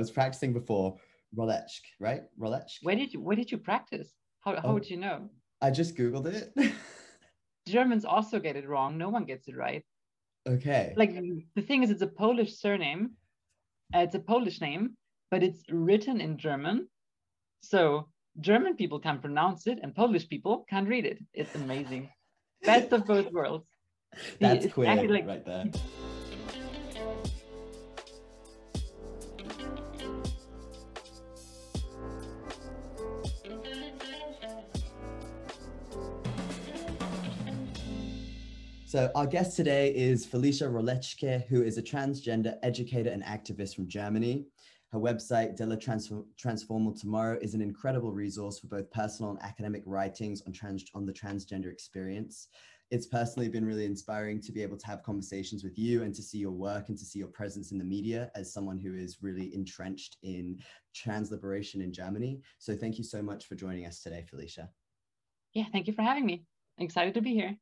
was 0.00 0.10
practicing 0.10 0.52
before 0.52 0.96
Rolechk, 1.38 1.82
right? 2.00 2.22
Rolechk. 2.42 2.70
Where 2.82 2.96
did 2.96 3.12
you 3.12 3.20
where 3.26 3.36
did 3.36 3.50
you 3.52 3.58
practice? 3.58 4.08
How 4.44 4.52
how 4.56 4.68
Oh. 4.70 4.74
would 4.74 4.88
you 4.92 4.96
know? 5.06 5.16
I 5.66 5.70
just 5.80 5.94
googled 5.98 6.26
it. 6.26 6.46
Germans 7.68 8.04
also 8.04 8.36
get 8.40 8.56
it 8.56 8.66
wrong. 8.72 8.90
No 8.98 9.08
one 9.16 9.24
gets 9.30 9.46
it 9.48 9.56
right. 9.66 9.84
okay. 10.54 10.94
Like 10.96 11.12
the 11.58 11.62
thing 11.68 11.82
is, 11.84 11.90
it's 11.94 12.02
a 12.10 12.12
Polish 12.24 12.52
surname. 12.64 13.02
Uh, 13.94 14.00
it's 14.06 14.14
a 14.14 14.24
Polish 14.34 14.58
name, 14.60 14.84
but 15.30 15.42
it's 15.42 15.62
written 15.88 16.20
in 16.26 16.38
German. 16.46 16.76
So 17.72 18.08
German 18.48 18.74
people 18.76 18.98
can 19.06 19.18
pronounce 19.20 19.66
it, 19.66 19.78
and 19.82 19.94
Polish 19.94 20.26
people 20.34 20.54
can 20.72 20.84
read 20.92 21.04
it. 21.12 21.18
It's 21.40 21.54
amazing. 21.54 22.08
Best 22.62 22.92
of 22.92 23.00
both 23.06 23.28
worlds. 23.38 23.68
That's 24.40 24.66
queer 24.72 24.94
like- 24.94 25.26
right 25.32 25.44
there. 25.44 25.64
So 38.90 39.08
our 39.14 39.24
guest 39.24 39.54
today 39.54 39.94
is 39.94 40.26
Felicia 40.26 40.64
Rolletschke, 40.64 41.46
who 41.46 41.62
is 41.62 41.78
a 41.78 41.82
transgender 41.82 42.56
educator 42.64 43.10
and 43.10 43.22
activist 43.22 43.76
from 43.76 43.86
Germany. 43.86 44.46
Her 44.90 44.98
website, 44.98 45.54
Della 45.54 45.76
Transform- 45.76 46.26
Transformal 46.36 47.00
Tomorrow, 47.00 47.38
is 47.40 47.54
an 47.54 47.62
incredible 47.62 48.10
resource 48.10 48.58
for 48.58 48.66
both 48.66 48.90
personal 48.90 49.30
and 49.30 49.40
academic 49.42 49.84
writings 49.86 50.42
on, 50.44 50.52
trans- 50.52 50.90
on 50.92 51.06
the 51.06 51.12
transgender 51.12 51.70
experience. 51.70 52.48
It's 52.90 53.06
personally 53.06 53.48
been 53.48 53.64
really 53.64 53.84
inspiring 53.84 54.40
to 54.40 54.50
be 54.50 54.60
able 54.60 54.76
to 54.78 54.86
have 54.88 55.04
conversations 55.04 55.62
with 55.62 55.78
you 55.78 56.02
and 56.02 56.12
to 56.12 56.20
see 56.20 56.38
your 56.38 56.50
work 56.50 56.88
and 56.88 56.98
to 56.98 57.04
see 57.04 57.20
your 57.20 57.28
presence 57.28 57.70
in 57.70 57.78
the 57.78 57.84
media 57.84 58.32
as 58.34 58.52
someone 58.52 58.80
who 58.80 58.96
is 58.96 59.18
really 59.22 59.54
entrenched 59.54 60.16
in 60.24 60.58
trans 60.96 61.30
liberation 61.30 61.80
in 61.80 61.92
Germany. 61.92 62.40
So 62.58 62.74
thank 62.74 62.98
you 62.98 63.04
so 63.04 63.22
much 63.22 63.46
for 63.46 63.54
joining 63.54 63.86
us 63.86 64.02
today, 64.02 64.24
Felicia. 64.28 64.68
Yeah, 65.54 65.66
thank 65.70 65.86
you 65.86 65.92
for 65.92 66.02
having 66.02 66.26
me. 66.26 66.42
Excited 66.78 67.14
to 67.14 67.20
be 67.20 67.34
here. 67.34 67.56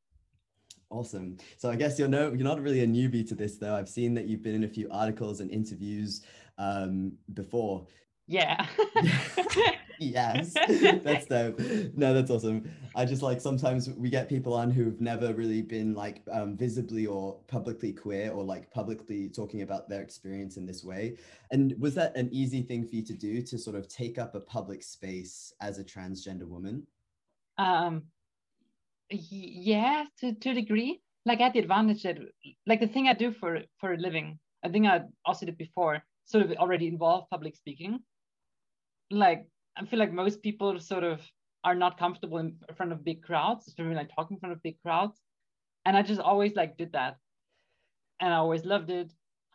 Awesome. 0.89 1.37
So 1.57 1.69
I 1.69 1.75
guess 1.75 1.99
you're 1.99 2.07
no, 2.07 2.29
you're 2.29 2.47
not 2.47 2.61
really 2.61 2.81
a 2.81 2.87
newbie 2.87 3.27
to 3.29 3.35
this, 3.35 3.57
though. 3.57 3.75
I've 3.75 3.89
seen 3.89 4.13
that 4.15 4.25
you've 4.25 4.41
been 4.41 4.55
in 4.55 4.63
a 4.63 4.67
few 4.67 4.87
articles 4.89 5.39
and 5.39 5.51
interviews 5.51 6.21
um, 6.57 7.13
before. 7.33 7.85
Yeah. 8.25 8.67
yes, 9.99 10.53
that's 11.03 11.25
dope. 11.25 11.59
No, 11.95 12.13
that's 12.13 12.29
awesome. 12.29 12.71
I 12.95 13.05
just 13.05 13.21
like 13.21 13.41
sometimes 13.41 13.89
we 13.89 14.09
get 14.09 14.29
people 14.29 14.53
on 14.53 14.69
who've 14.71 14.99
never 15.01 15.33
really 15.33 15.61
been 15.61 15.93
like 15.93 16.21
um, 16.31 16.55
visibly 16.55 17.05
or 17.07 17.39
publicly 17.47 17.91
queer 17.91 18.31
or 18.31 18.43
like 18.43 18.71
publicly 18.71 19.29
talking 19.29 19.61
about 19.61 19.89
their 19.89 20.01
experience 20.01 20.57
in 20.57 20.65
this 20.65 20.83
way. 20.83 21.17
And 21.51 21.75
was 21.79 21.95
that 21.95 22.15
an 22.15 22.29
easy 22.31 22.61
thing 22.61 22.87
for 22.87 22.95
you 22.95 23.03
to 23.03 23.13
do 23.13 23.41
to 23.41 23.57
sort 23.57 23.75
of 23.75 23.87
take 23.87 24.17
up 24.19 24.35
a 24.35 24.39
public 24.39 24.83
space 24.83 25.53
as 25.61 25.79
a 25.79 25.83
transgender 25.83 26.47
woman? 26.47 26.85
um 27.57 28.03
yeah 29.11 30.05
to, 30.19 30.33
to 30.33 30.49
a 30.51 30.53
degree. 30.53 31.01
Like 31.25 31.39
I 31.39 31.43
had 31.43 31.53
the 31.53 31.59
advantage 31.59 32.03
that 32.03 32.17
like 32.65 32.79
the 32.79 32.87
thing 32.87 33.07
i 33.07 33.13
do 33.13 33.31
for 33.31 33.59
for 33.79 33.93
a 33.93 33.97
living 33.97 34.39
i 34.63 34.69
think 34.69 34.87
i 34.87 35.01
also 35.25 35.45
did 35.45 35.57
before 35.57 36.01
sort 36.25 36.45
of 36.45 36.51
already 36.57 36.87
involved 36.87 37.29
public 37.29 37.55
speaking. 37.55 37.99
Like 39.11 39.45
i 39.77 39.85
feel 39.85 39.99
like 39.99 40.13
most 40.13 40.41
people 40.41 40.79
sort 40.79 41.03
of 41.03 41.21
are 41.63 41.75
not 41.75 41.99
comfortable 41.99 42.37
in 42.37 42.55
front 42.75 42.91
of 42.91 43.03
big 43.03 43.21
crowds 43.21 43.67
especially 43.67 43.95
like 43.95 44.09
talking 44.15 44.35
in 44.35 44.39
front 44.39 44.53
of 44.53 44.63
big 44.63 44.77
crowds. 44.81 45.19
And 45.85 45.97
i 45.97 46.01
just 46.01 46.21
always 46.21 46.55
like 46.55 46.77
did 46.77 46.93
that. 46.93 47.17
And 48.19 48.33
i 48.33 48.37
always 48.37 48.65
loved 48.65 48.89
it. 48.89 49.11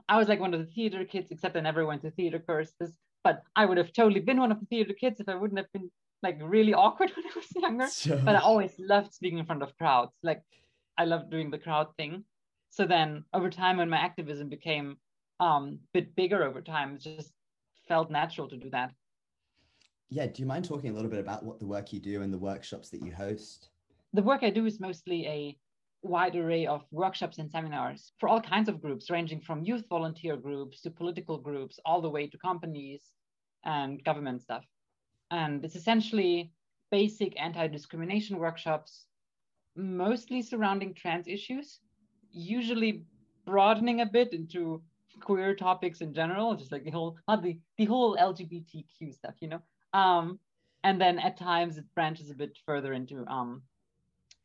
I 0.08 0.18
was 0.18 0.28
like 0.28 0.41
one 0.41 0.55
of 0.55 0.61
the 0.61 0.72
theater 0.72 1.05
kids 1.05 1.28
except 1.30 1.56
i 1.56 1.61
never 1.61 1.86
went 1.86 2.02
to 2.02 2.11
theater 2.11 2.39
courses. 2.39 2.96
But 3.22 3.42
i 3.56 3.64
would 3.64 3.78
have 3.78 3.92
totally 3.92 4.20
been 4.20 4.39
one 4.39 4.52
of 4.52 4.61
the 4.61 4.66
theater 4.66 4.92
kids 4.92 5.20
if 5.20 5.28
i 5.28 5.34
wouldn't 5.34 5.58
have 5.58 5.72
been 5.72 5.91
like 6.25 6.39
really 6.42 6.75
awkward 6.75 7.12
when 7.14 7.27
i 7.27 7.34
was 7.36 7.55
younger 7.55 7.89
but 8.25 8.34
I 8.34 8.41
always 8.41 8.72
loved 8.78 9.12
speaking 9.14 9.39
in 9.39 9.47
front 9.47 9.62
of 9.62 9.77
crowds. 9.78 10.12
Like 10.22 10.42
I 10.98 11.05
loved 11.05 11.30
doing 11.30 11.51
the 11.51 11.58
crowd 11.58 11.89
thing. 11.96 12.24
So 12.70 12.86
then 12.86 13.24
over 13.33 13.51
time, 13.51 13.77
when 13.77 13.90
my 13.90 13.98
activism 13.98 14.48
became 14.48 14.96
um, 15.39 15.79
a 15.83 15.89
bit 15.92 16.17
bigger 16.17 16.42
over 16.42 16.61
time, 16.61 16.95
it 16.95 17.02
just 17.02 17.33
felt 17.86 18.11
natural 18.11 18.48
to 18.48 18.57
do 18.57 18.70
that. 18.70 18.90
yeah, 20.08 20.27
do 20.27 20.42
you 20.42 20.46
mind 20.46 20.64
talking 20.64 20.90
a 20.90 20.92
little 20.92 21.11
bit 21.11 21.20
about 21.20 21.45
what 21.45 21.58
the 21.58 21.67
work 21.67 21.92
you 21.92 22.01
do 22.01 22.23
and 22.23 22.33
the 22.33 22.39
workshops 22.39 22.89
that 22.91 23.02
you 23.02 23.12
host? 23.12 23.68
The 24.12 24.23
work 24.23 24.42
I 24.42 24.51
do 24.51 24.67
is 24.67 24.80
mostly 24.80 25.27
a 25.27 25.58
wide 26.02 26.36
array 26.36 26.67
of 26.67 26.83
workshops 26.91 27.39
and 27.39 27.51
seminars 27.51 28.12
for 28.18 28.29
all 28.29 28.41
kinds 28.41 28.68
of 28.68 28.80
groups, 28.80 29.11
ranging 29.11 29.41
from 29.41 29.64
youth 29.64 29.86
volunteer 29.89 30.36
groups 30.36 30.83
to 30.83 30.91
political 30.91 31.39
groups, 31.39 31.79
all 31.85 32.01
the 32.01 32.14
way 32.17 32.27
to 32.29 32.39
companies 32.39 33.02
and 33.64 34.05
government 34.05 34.42
stuff. 34.42 34.64
And 35.30 35.64
it's 35.64 35.77
essentially 35.77 36.52
basic 36.90 37.40
anti 37.40 37.67
discrimination 37.67 38.39
workshops, 38.39 39.07
mostly 39.77 40.42
surrounding 40.42 40.95
trans 40.95 41.27
issues, 41.27 41.80
usually 42.30 43.05
broadening 43.46 44.01
a 44.01 44.07
bit 44.07 44.33
into 44.33 44.83
queer 45.20 45.55
topics 45.55 46.01
in 46.01 46.12
general, 46.12 46.55
just 46.55 46.73
like 46.73 46.85
the 46.85 46.90
whole, 46.90 47.17
not 47.29 47.42
the, 47.42 47.58
the 47.79 47.85
whole 47.85 48.17
LGBTQ 48.17 49.14
stuff, 49.14 49.35
you 49.40 49.48
know? 49.48 49.61
Um, 49.92 50.39
and 50.83 51.01
then 51.01 51.18
at 51.18 51.36
times 51.36 51.79
it 51.79 51.85
branches 51.95 52.30
a 52.30 52.35
bit 52.35 52.58
further 52.67 52.92
into 52.92 53.27
um, 53.27 53.62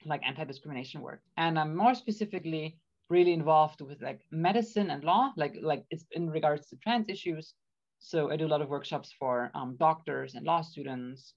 like 0.06 0.22
anti-discrimination 0.26 1.02
work. 1.02 1.22
And 1.38 1.60
I'm 1.60 1.76
more 1.76 1.94
specifically 1.94 2.78
really 3.10 3.34
involved 3.34 3.82
with 3.82 4.02
like 4.02 4.22
medicine 4.32 4.92
and 4.92 5.04
law, 5.04 5.34
like 5.36 5.56
like 5.62 5.84
it's 5.90 6.06
in 6.12 6.30
regards 6.30 6.68
to 6.70 6.78
trans 6.78 7.10
issues. 7.10 7.54
So 8.00 8.32
I 8.32 8.38
do 8.38 8.48
a 8.48 8.54
lot 8.54 8.62
of 8.62 8.70
workshops 8.70 9.14
for 9.20 9.52
um, 9.54 9.76
doctors 9.78 10.36
and 10.36 10.46
law 10.46 10.62
students. 10.62 11.34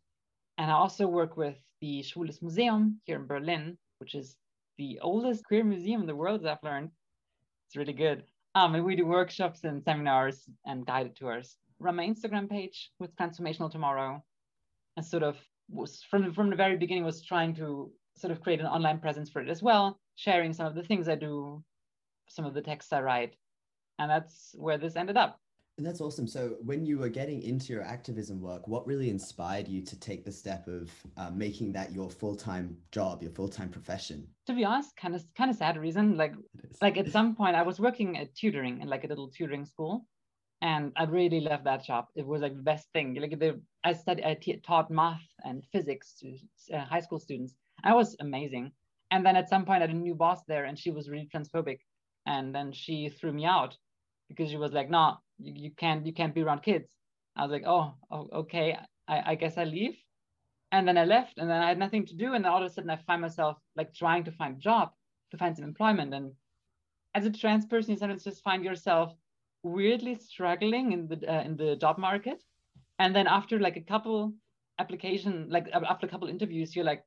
And 0.58 0.70
I 0.70 0.74
also 0.74 1.06
work 1.06 1.36
with 1.36 1.56
the 1.80 2.02
Schwules 2.02 2.40
Museum 2.40 3.00
here 3.04 3.16
in 3.16 3.26
Berlin, 3.26 3.76
which 3.98 4.14
is 4.14 4.36
the 4.78 4.98
oldest 5.02 5.44
queer 5.44 5.64
museum 5.64 6.00
in 6.00 6.06
the 6.06 6.16
world, 6.16 6.40
as 6.40 6.46
I've 6.46 6.62
learned. 6.62 6.90
It's 7.66 7.76
really 7.76 7.92
good. 7.92 8.24
Um, 8.54 8.74
and 8.74 8.84
we 8.84 8.96
do 8.96 9.06
workshops 9.06 9.64
and 9.64 9.82
seminars 9.82 10.48
and 10.64 10.86
guided 10.86 11.16
tours. 11.16 11.56
Run 11.78 11.96
my 11.96 12.06
Instagram 12.06 12.48
page 12.48 12.90
with 12.98 13.14
Transformational 13.16 13.70
Tomorrow. 13.70 14.22
And 14.96 15.04
sort 15.04 15.22
of 15.22 15.36
was 15.70 16.02
from, 16.10 16.32
from 16.32 16.50
the 16.50 16.56
very 16.56 16.76
beginning 16.76 17.04
was 17.04 17.22
trying 17.22 17.54
to 17.56 17.90
sort 18.16 18.30
of 18.30 18.40
create 18.40 18.60
an 18.60 18.66
online 18.66 18.98
presence 18.98 19.30
for 19.30 19.40
it 19.40 19.48
as 19.48 19.62
well, 19.62 19.98
sharing 20.16 20.52
some 20.52 20.66
of 20.66 20.74
the 20.74 20.82
things 20.82 21.08
I 21.08 21.14
do, 21.14 21.64
some 22.28 22.44
of 22.44 22.54
the 22.54 22.62
texts 22.62 22.92
I 22.92 23.00
write. 23.00 23.34
And 23.98 24.10
that's 24.10 24.54
where 24.54 24.78
this 24.78 24.96
ended 24.96 25.16
up. 25.16 25.41
And 25.78 25.86
that's 25.86 26.02
awesome. 26.02 26.26
So, 26.26 26.56
when 26.60 26.84
you 26.84 26.98
were 26.98 27.08
getting 27.08 27.42
into 27.42 27.72
your 27.72 27.82
activism 27.82 28.40
work, 28.40 28.68
what 28.68 28.86
really 28.86 29.08
inspired 29.08 29.66
you 29.66 29.82
to 29.82 29.98
take 29.98 30.24
the 30.24 30.32
step 30.32 30.68
of 30.68 30.90
uh, 31.16 31.30
making 31.30 31.72
that 31.72 31.92
your 31.92 32.10
full 32.10 32.36
time 32.36 32.76
job, 32.90 33.22
your 33.22 33.32
full 33.32 33.48
time 33.48 33.70
profession? 33.70 34.28
To 34.46 34.54
be 34.54 34.64
honest, 34.64 34.94
kind 34.96 35.14
of 35.14 35.24
kind 35.36 35.50
of 35.50 35.56
sad 35.56 35.78
reason. 35.78 36.16
Like 36.16 36.34
It 36.62 36.76
like 36.82 36.98
at 36.98 37.08
some 37.10 37.34
point 37.34 37.56
I 37.56 37.62
was 37.62 37.80
working 37.80 38.18
at 38.18 38.34
tutoring 38.34 38.82
in 38.82 38.88
like 38.88 39.04
a 39.04 39.06
little 39.08 39.28
tutoring 39.28 39.64
school. 39.64 40.06
And 40.60 40.92
I 40.94 41.04
really 41.04 41.40
loved 41.40 41.64
that 41.64 41.84
job. 41.84 42.06
It 42.14 42.24
was 42.24 42.40
like 42.40 42.54
the 42.54 42.62
best 42.62 42.86
thing. 42.92 43.16
Like 43.16 43.36
the, 43.36 43.60
I 43.82 43.94
studied, 43.94 44.24
I 44.24 44.34
t- 44.34 44.60
taught 44.64 44.92
math 44.92 45.26
and 45.44 45.64
physics 45.72 46.14
to 46.20 46.38
uh, 46.72 46.84
high 46.84 47.00
school 47.00 47.18
students. 47.18 47.56
I 47.82 47.94
was 47.94 48.14
amazing. 48.20 48.70
And 49.10 49.26
then 49.26 49.34
at 49.34 49.48
some 49.48 49.64
point 49.64 49.78
I 49.82 49.86
had 49.88 49.90
a 49.90 49.98
new 49.98 50.14
boss 50.14 50.44
there 50.46 50.66
and 50.66 50.78
she 50.78 50.92
was 50.92 51.10
really 51.10 51.28
transphobic. 51.34 51.80
And 52.26 52.54
then 52.54 52.70
she 52.70 53.08
threw 53.08 53.32
me 53.32 53.44
out 53.44 53.76
because 54.28 54.50
she 54.50 54.56
was 54.56 54.72
like, 54.72 54.88
no, 54.88 55.16
you, 55.42 55.52
you 55.54 55.70
can't, 55.70 56.06
you 56.06 56.12
can't 56.12 56.34
be 56.34 56.42
around 56.42 56.62
kids. 56.62 56.88
I 57.36 57.42
was 57.42 57.50
like, 57.50 57.64
oh, 57.66 57.94
oh 58.10 58.28
okay, 58.32 58.76
I, 59.08 59.32
I 59.32 59.34
guess 59.34 59.58
I 59.58 59.64
leave. 59.64 59.96
And 60.70 60.88
then 60.88 60.96
I 60.96 61.04
left 61.04 61.38
and 61.38 61.50
then 61.50 61.62
I 61.62 61.68
had 61.68 61.78
nothing 61.78 62.06
to 62.06 62.16
do. 62.16 62.34
And 62.34 62.46
all 62.46 62.62
of 62.62 62.70
a 62.70 62.74
sudden 62.74 62.90
I 62.90 62.96
find 62.96 63.20
myself 63.20 63.58
like 63.76 63.94
trying 63.94 64.24
to 64.24 64.32
find 64.32 64.56
a 64.56 64.60
job, 64.60 64.90
to 65.30 65.36
find 65.36 65.54
some 65.54 65.66
employment. 65.66 66.14
And 66.14 66.32
as 67.14 67.26
a 67.26 67.30
trans 67.30 67.66
person, 67.66 67.92
you 67.92 67.98
sometimes 67.98 68.24
just 68.24 68.42
find 68.42 68.64
yourself 68.64 69.12
weirdly 69.62 70.14
struggling 70.14 70.92
in 70.92 71.08
the 71.08 71.32
uh, 71.32 71.42
in 71.42 71.56
the 71.56 71.76
job 71.76 71.98
market. 71.98 72.42
And 72.98 73.14
then 73.14 73.26
after 73.26 73.58
like 73.58 73.76
a 73.76 73.82
couple 73.82 74.32
application, 74.78 75.46
like 75.50 75.68
after 75.72 76.06
a 76.06 76.08
couple 76.08 76.28
interviews, 76.28 76.74
you're 76.74 76.84
like, 76.84 77.04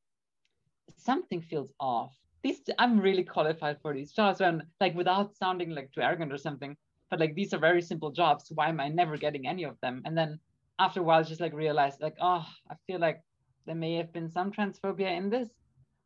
something 0.98 1.42
feels 1.42 1.72
off. 1.80 2.14
These 2.44 2.62
I'm 2.78 3.00
really 3.00 3.24
qualified 3.24 3.78
for 3.82 3.94
these 3.94 4.12
jobs, 4.12 4.42
and 4.42 4.64
like 4.80 4.96
without 4.96 5.36
sounding 5.36 5.72
like 5.72 5.92
too 5.92 6.02
arrogant 6.02 6.32
or 6.32 6.38
something, 6.38 6.78
but 7.10 7.20
like 7.20 7.36
these 7.36 7.54
are 7.54 7.60
very 7.60 7.82
simple 7.82 8.12
jobs. 8.12 8.52
Why 8.54 8.70
am 8.70 8.80
I 8.80 8.90
never 8.90 9.18
getting 9.18 9.48
any 9.48 9.64
of 9.64 9.80
them? 9.82 10.02
And 10.06 10.18
then 10.18 10.40
after 10.80 11.00
a 11.00 11.04
while, 11.04 11.24
just 11.24 11.42
like 11.42 11.54
realized 11.54 12.02
like, 12.02 12.16
oh, 12.22 12.46
I 12.70 12.76
feel 12.88 13.00
like 13.00 13.22
there 13.66 13.76
may 13.76 13.96
have 13.96 14.14
been 14.14 14.30
some 14.30 14.52
transphobia 14.52 15.16
in 15.18 15.30
this. 15.30 15.50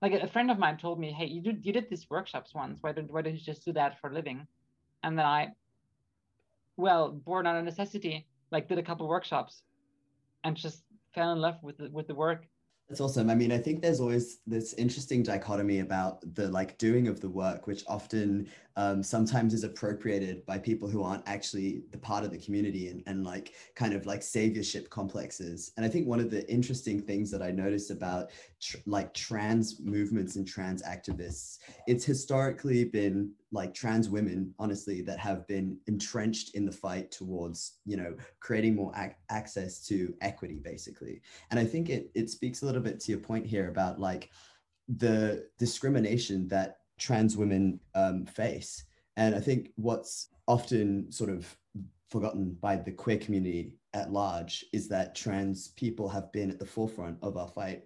Like 0.02 0.14
a 0.14 0.28
friend 0.28 0.50
of 0.50 0.60
mine 0.60 0.78
told 0.78 1.00
me, 1.00 1.12
hey, 1.12 1.26
you 1.26 1.42
did 1.42 1.66
you 1.66 1.74
did 1.74 1.90
these 1.90 2.10
workshops 2.10 2.54
once. 2.54 2.80
Why 2.82 2.92
don't 2.94 3.12
why 3.12 3.22
don't 3.22 3.36
you 3.36 3.42
just 3.42 3.66
do 3.66 3.74
that 3.74 4.00
for 4.00 4.10
a 4.10 4.14
living? 4.14 4.48
And 5.04 5.18
then 5.18 5.26
I, 5.26 5.50
well, 6.78 7.12
born 7.12 7.48
out 7.48 7.58
of 7.58 7.66
necessity, 7.66 8.28
like 8.52 8.68
did 8.68 8.78
a 8.78 8.84
couple 8.84 9.08
workshops, 9.08 9.62
and 10.44 10.56
just 10.56 10.84
fell 11.14 11.32
in 11.32 11.40
love 11.40 11.56
with 11.62 11.78
the 11.78 11.90
with 11.90 12.08
the 12.08 12.16
work 12.16 12.46
That's 12.90 13.02
awesome. 13.02 13.30
I 13.30 13.36
mean, 13.36 13.52
I 13.52 13.60
think 13.60 13.84
there's 13.84 14.00
always 14.00 14.40
this 14.48 14.74
interesting 14.74 15.22
dichotomy 15.22 15.82
about 15.82 16.22
the 16.34 16.48
like 16.48 16.76
doing 16.80 17.08
of 17.08 17.22
the 17.22 17.30
work, 17.30 17.68
which 17.68 17.84
often 17.88 18.50
um, 18.78 19.04
sometimes 19.04 19.54
is 19.54 19.64
appropriated 19.64 20.44
by 20.48 20.58
people 20.58 20.90
who 20.90 21.04
aren't 21.04 21.22
actually 21.28 21.84
the 21.92 22.00
part 22.00 22.24
of 22.24 22.32
the 22.32 22.40
community 22.40 22.88
and, 22.88 23.04
and 23.06 23.24
like 23.24 23.54
kind 23.76 23.94
of 23.94 24.08
like 24.08 24.22
saviorship 24.22 24.90
complexes. 24.90 25.72
And 25.78 25.86
I 25.86 25.90
think 25.90 26.08
one 26.08 26.20
of 26.20 26.32
the 26.32 26.52
interesting 26.52 27.00
things 27.00 27.30
that 27.30 27.44
I 27.44 27.52
noticed 27.52 27.92
about 27.92 28.32
tr- 28.60 28.78
like 28.88 29.14
trans 29.14 29.80
movements 29.80 30.36
and 30.36 30.48
trans 30.48 30.82
activists, 30.82 31.60
it's 31.86 32.06
historically 32.06 32.86
been 32.86 33.34
like 33.52 33.74
trans 33.74 34.10
women, 34.10 34.54
honestly, 34.60 35.02
that 35.02 35.20
have 35.20 35.48
been 35.48 35.78
entrenched 35.88 36.56
in 36.56 36.66
the 36.66 36.72
fight 36.72 37.12
towards, 37.12 37.80
you 37.86 37.98
know, 37.98 38.16
creating 38.40 38.76
more 38.76 38.92
ac- 38.96 39.16
access 39.30 39.86
to 39.88 40.14
equity, 40.22 40.60
basically. 40.64 41.22
And 41.50 41.60
I 41.60 41.66
think 41.66 41.90
it 41.90 42.12
it 42.14 42.30
speaks 42.30 42.62
a 42.62 42.66
little 42.66 42.82
bit 42.82 43.00
to 43.02 43.12
your 43.12 43.22
point 43.22 43.46
here 43.46 43.70
about 43.70 44.00
like 44.00 44.30
the 44.88 45.48
discrimination 45.58 46.48
that 46.50 46.78
trans 46.98 47.38
women 47.38 47.80
um, 47.96 48.26
face. 48.26 48.86
And 49.18 49.36
I 49.36 49.40
think 49.40 49.72
what's 49.76 50.30
often 50.48 51.12
sort 51.12 51.30
of 51.30 51.56
forgotten 52.10 52.58
by 52.60 52.76
the 52.76 52.92
queer 52.92 53.18
community 53.18 53.74
at 53.94 54.12
large 54.12 54.66
is 54.74 54.88
that 54.90 55.16
trans 55.16 55.70
people 55.70 56.10
have 56.10 56.32
been 56.32 56.50
at 56.50 56.60
the 56.60 56.66
forefront 56.66 57.18
of 57.22 57.38
our 57.38 57.48
fight 57.48 57.84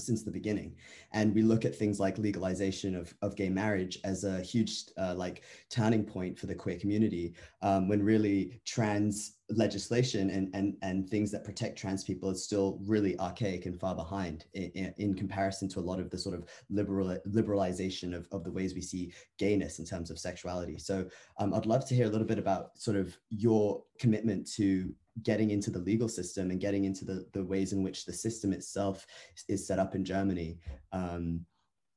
since 0.00 0.22
the 0.22 0.30
beginning 0.30 0.74
and 1.12 1.34
we 1.34 1.42
look 1.42 1.64
at 1.64 1.74
things 1.74 2.00
like 2.00 2.18
legalization 2.18 2.96
of, 2.96 3.14
of 3.22 3.36
gay 3.36 3.48
marriage 3.48 3.98
as 4.04 4.24
a 4.24 4.40
huge 4.40 4.84
uh, 4.98 5.14
like 5.14 5.42
turning 5.68 6.04
point 6.04 6.38
for 6.38 6.46
the 6.46 6.54
queer 6.54 6.78
community 6.78 7.34
um, 7.62 7.88
when 7.88 8.02
really 8.02 8.60
trans 8.64 9.36
legislation 9.56 10.30
and, 10.30 10.50
and, 10.54 10.76
and 10.82 11.08
things 11.08 11.30
that 11.30 11.44
protect 11.44 11.78
trans 11.78 12.04
people 12.04 12.30
is 12.30 12.44
still 12.44 12.78
really 12.84 13.18
archaic 13.18 13.66
and 13.66 13.78
far 13.78 13.94
behind 13.94 14.44
in, 14.54 14.94
in, 14.98 15.14
comparison 15.14 15.68
to 15.68 15.80
a 15.80 15.82
lot 15.82 15.98
of 15.98 16.08
the 16.10 16.18
sort 16.18 16.34
of 16.34 16.44
liberal 16.68 17.16
liberalization 17.28 18.14
of, 18.14 18.28
of 18.32 18.44
the 18.44 18.50
ways 18.50 18.74
we 18.74 18.80
see 18.80 19.12
gayness 19.38 19.78
in 19.78 19.84
terms 19.84 20.10
of 20.10 20.18
sexuality. 20.18 20.78
So 20.78 21.06
um, 21.38 21.52
I'd 21.52 21.66
love 21.66 21.86
to 21.88 21.94
hear 21.94 22.06
a 22.06 22.10
little 22.10 22.26
bit 22.26 22.38
about 22.38 22.78
sort 22.78 22.96
of 22.96 23.16
your 23.30 23.82
commitment 23.98 24.48
to 24.52 24.94
getting 25.22 25.50
into 25.50 25.70
the 25.70 25.78
legal 25.78 26.08
system 26.08 26.50
and 26.50 26.60
getting 26.60 26.84
into 26.84 27.04
the, 27.04 27.26
the 27.32 27.44
ways 27.44 27.72
in 27.72 27.82
which 27.82 28.04
the 28.04 28.12
system 28.12 28.52
itself 28.52 29.06
is 29.48 29.66
set 29.66 29.78
up 29.78 29.94
in 29.94 30.04
Germany 30.04 30.58
um, 30.92 31.44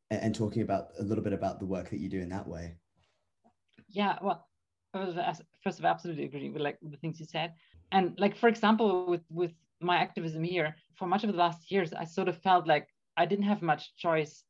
and, 0.10 0.22
and, 0.24 0.36
talking 0.36 0.62
about 0.62 0.88
a 1.00 1.04
little 1.04 1.24
bit 1.24 1.34
about 1.34 1.60
the 1.60 1.66
work 1.66 1.90
that 1.90 2.00
you 2.00 2.10
do 2.10 2.20
in 2.20 2.30
that 2.30 2.48
way. 2.48 2.76
Yeah, 3.90 4.18
well, 4.22 4.48
first 4.94 5.12
of 5.12 5.86
all, 5.86 5.88
I 5.88 5.90
absolutely 5.92 6.26
agree 6.26 6.50
with 6.50 6.62
like 6.62 6.78
the 6.82 6.98
things 6.98 7.20
you 7.20 7.26
said. 7.26 7.54
And 7.92 8.14
like, 8.18 8.36
for 8.36 8.50
example, 8.50 9.08
with, 9.08 9.22
with 9.30 9.54
my 9.80 9.98
activism 9.98 10.44
here, 10.44 10.76
for 10.96 11.08
much 11.08 11.24
of 11.24 11.32
the 11.32 11.38
last 11.38 11.72
years, 11.72 11.94
I 11.94 12.06
sort 12.06 12.28
of 12.28 12.38
felt 12.40 12.68
like 12.68 12.88
I 13.16 13.26
didn't 13.26 13.46
have 13.46 13.62
much 13.62 13.96
choice 13.96 14.44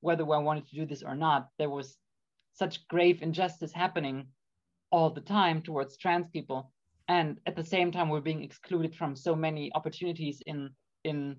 whether 0.00 0.24
I 0.24 0.38
wanted 0.38 0.66
to 0.68 0.74
do 0.74 0.86
this 0.86 1.02
or 1.02 1.14
not. 1.14 1.48
There 1.58 1.70
was 1.70 1.96
such 2.52 2.86
grave 2.88 3.22
injustice 3.22 3.72
happening 3.72 4.26
all 4.92 5.10
the 5.10 5.20
time 5.20 5.62
towards 5.62 5.96
trans 5.96 6.26
people 6.28 6.72
and 7.10 7.40
at 7.46 7.56
the 7.56 7.64
same 7.64 7.90
time 7.90 8.08
we're 8.08 8.28
being 8.30 8.44
excluded 8.44 8.94
from 8.94 9.16
so 9.16 9.34
many 9.34 9.70
opportunities 9.74 10.40
in 10.46 10.70
in 11.04 11.36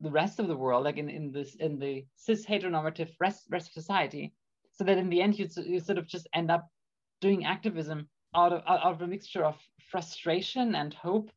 the 0.00 0.10
rest 0.10 0.38
of 0.38 0.48
the 0.48 0.56
world 0.56 0.84
like 0.84 0.98
in, 0.98 1.08
in 1.08 1.32
this 1.32 1.54
in 1.56 1.78
the 1.78 2.04
cis 2.16 2.44
heteronormative 2.44 3.10
rest, 3.18 3.46
rest 3.50 3.68
of 3.68 3.72
society 3.72 4.34
so 4.72 4.84
that 4.84 4.98
in 4.98 5.08
the 5.08 5.22
end 5.22 5.38
you, 5.38 5.48
you 5.64 5.80
sort 5.80 5.98
of 5.98 6.06
just 6.06 6.28
end 6.34 6.50
up 6.50 6.68
doing 7.20 7.46
activism 7.46 8.06
out 8.36 8.52
of 8.52 8.60
out 8.68 8.82
of 8.82 9.00
a 9.00 9.06
mixture 9.06 9.44
of 9.44 9.56
frustration 9.90 10.74
and 10.74 10.92
hope 10.92 11.30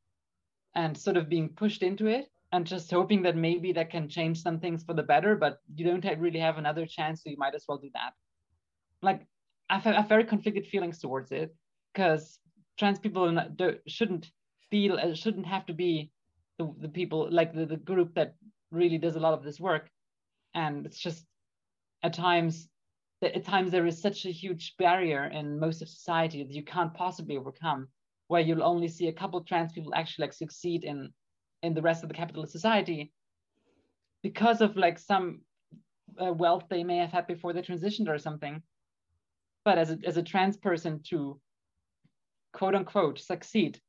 and 0.76 0.98
sort 0.98 1.18
of 1.18 1.30
being 1.30 1.50
pushed 1.50 1.82
into 1.82 2.08
it 2.08 2.26
and 2.52 2.66
just 2.66 2.92
hoping 2.92 3.22
that 3.22 3.38
maybe 3.38 3.72
that 3.72 3.90
can 3.90 4.10
change 4.10 4.42
some 4.42 4.60
things 4.60 4.84
for 4.84 4.96
the 4.96 5.10
better 5.14 5.36
but 5.36 5.60
you 5.76 5.86
don't 5.86 6.20
really 6.20 6.40
have 6.40 6.58
another 6.58 6.86
chance 6.86 7.24
so 7.24 7.30
you 7.30 7.38
might 7.38 7.56
as 7.56 7.66
well 7.68 7.78
do 7.78 7.90
that. 7.94 8.12
Like 9.02 9.22
i've, 9.70 9.88
I've 9.88 10.10
very 10.10 10.26
conflicted 10.26 10.66
feelings 10.68 11.00
towards 11.00 11.32
it 11.32 11.56
because 11.94 12.40
trans 12.78 13.00
people 13.00 13.40
shouldn't 13.88 14.32
feel 14.70 14.98
uh, 14.98 15.14
shouldn't 15.14 15.46
have 15.46 15.66
to 15.66 15.74
be 15.74 16.12
the, 16.58 16.74
the 16.80 16.90
people 16.90 17.28
like 17.32 17.54
the, 17.54 17.66
the 17.66 17.78
group 17.78 18.14
that 18.16 18.36
really 18.72 18.98
does 18.98 19.16
a 19.16 19.20
lot 19.20 19.34
of 19.34 19.44
this 19.44 19.60
work. 19.60 19.90
And 20.54 20.86
it's 20.86 21.00
just 21.00 21.26
at 22.04 22.14
times 22.14 22.68
at 23.22 23.44
times 23.44 23.72
there 23.72 23.88
is 23.88 24.02
such 24.02 24.26
a 24.26 24.32
huge 24.32 24.76
barrier 24.78 25.26
in 25.26 25.60
most 25.60 25.82
of 25.82 25.90
society 25.90 26.44
that 26.44 26.54
you 26.54 26.64
can't 26.64 26.94
possibly 26.94 27.38
overcome 27.38 27.88
where 28.28 28.42
you'll 28.42 28.64
only 28.64 28.88
see 28.88 29.08
a 29.08 29.14
couple 29.14 29.42
trans 29.42 29.74
people 29.74 29.94
actually 29.96 30.24
like 30.24 30.34
succeed 30.34 30.84
in 30.84 31.12
in 31.64 31.74
the 31.74 31.82
rest 31.82 32.04
of 32.04 32.10
the 32.10 32.16
capitalist 32.16 32.52
society 32.52 33.12
because 34.22 34.62
of 34.62 34.76
like 34.78 35.00
some 35.00 35.42
uh, 36.22 36.34
wealth 36.34 36.66
they 36.70 36.84
may 36.84 36.98
have 36.98 37.12
had 37.12 37.28
before 37.28 37.54
they 37.54 37.62
transitioned 37.62 38.10
or 38.10 38.18
something. 38.18 38.62
But 39.66 39.78
as 39.78 39.92
a, 39.92 39.98
as 40.06 40.18
a 40.18 40.24
trans 40.24 40.58
person 40.58 41.02
to 41.10 41.40
quote 42.58 42.76
unquote 42.76 43.20
succeed 43.20 43.80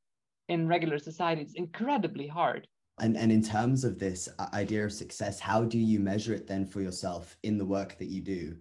in 0.47 0.67
regular 0.67 0.99
society 0.99 1.41
it's 1.41 1.55
incredibly 1.55 2.27
hard. 2.27 2.67
And 2.99 3.17
and 3.17 3.31
in 3.31 3.41
terms 3.41 3.83
of 3.83 3.97
this 3.97 4.29
uh, 4.39 4.47
idea 4.53 4.85
of 4.85 4.93
success 4.93 5.39
how 5.39 5.63
do 5.63 5.79
you 5.79 5.99
measure 5.99 6.33
it 6.33 6.45
then 6.47 6.65
for 6.65 6.81
yourself 6.81 7.37
in 7.43 7.57
the 7.57 7.65
work 7.65 7.97
that 7.99 8.09
you 8.15 8.21
do? 8.21 8.55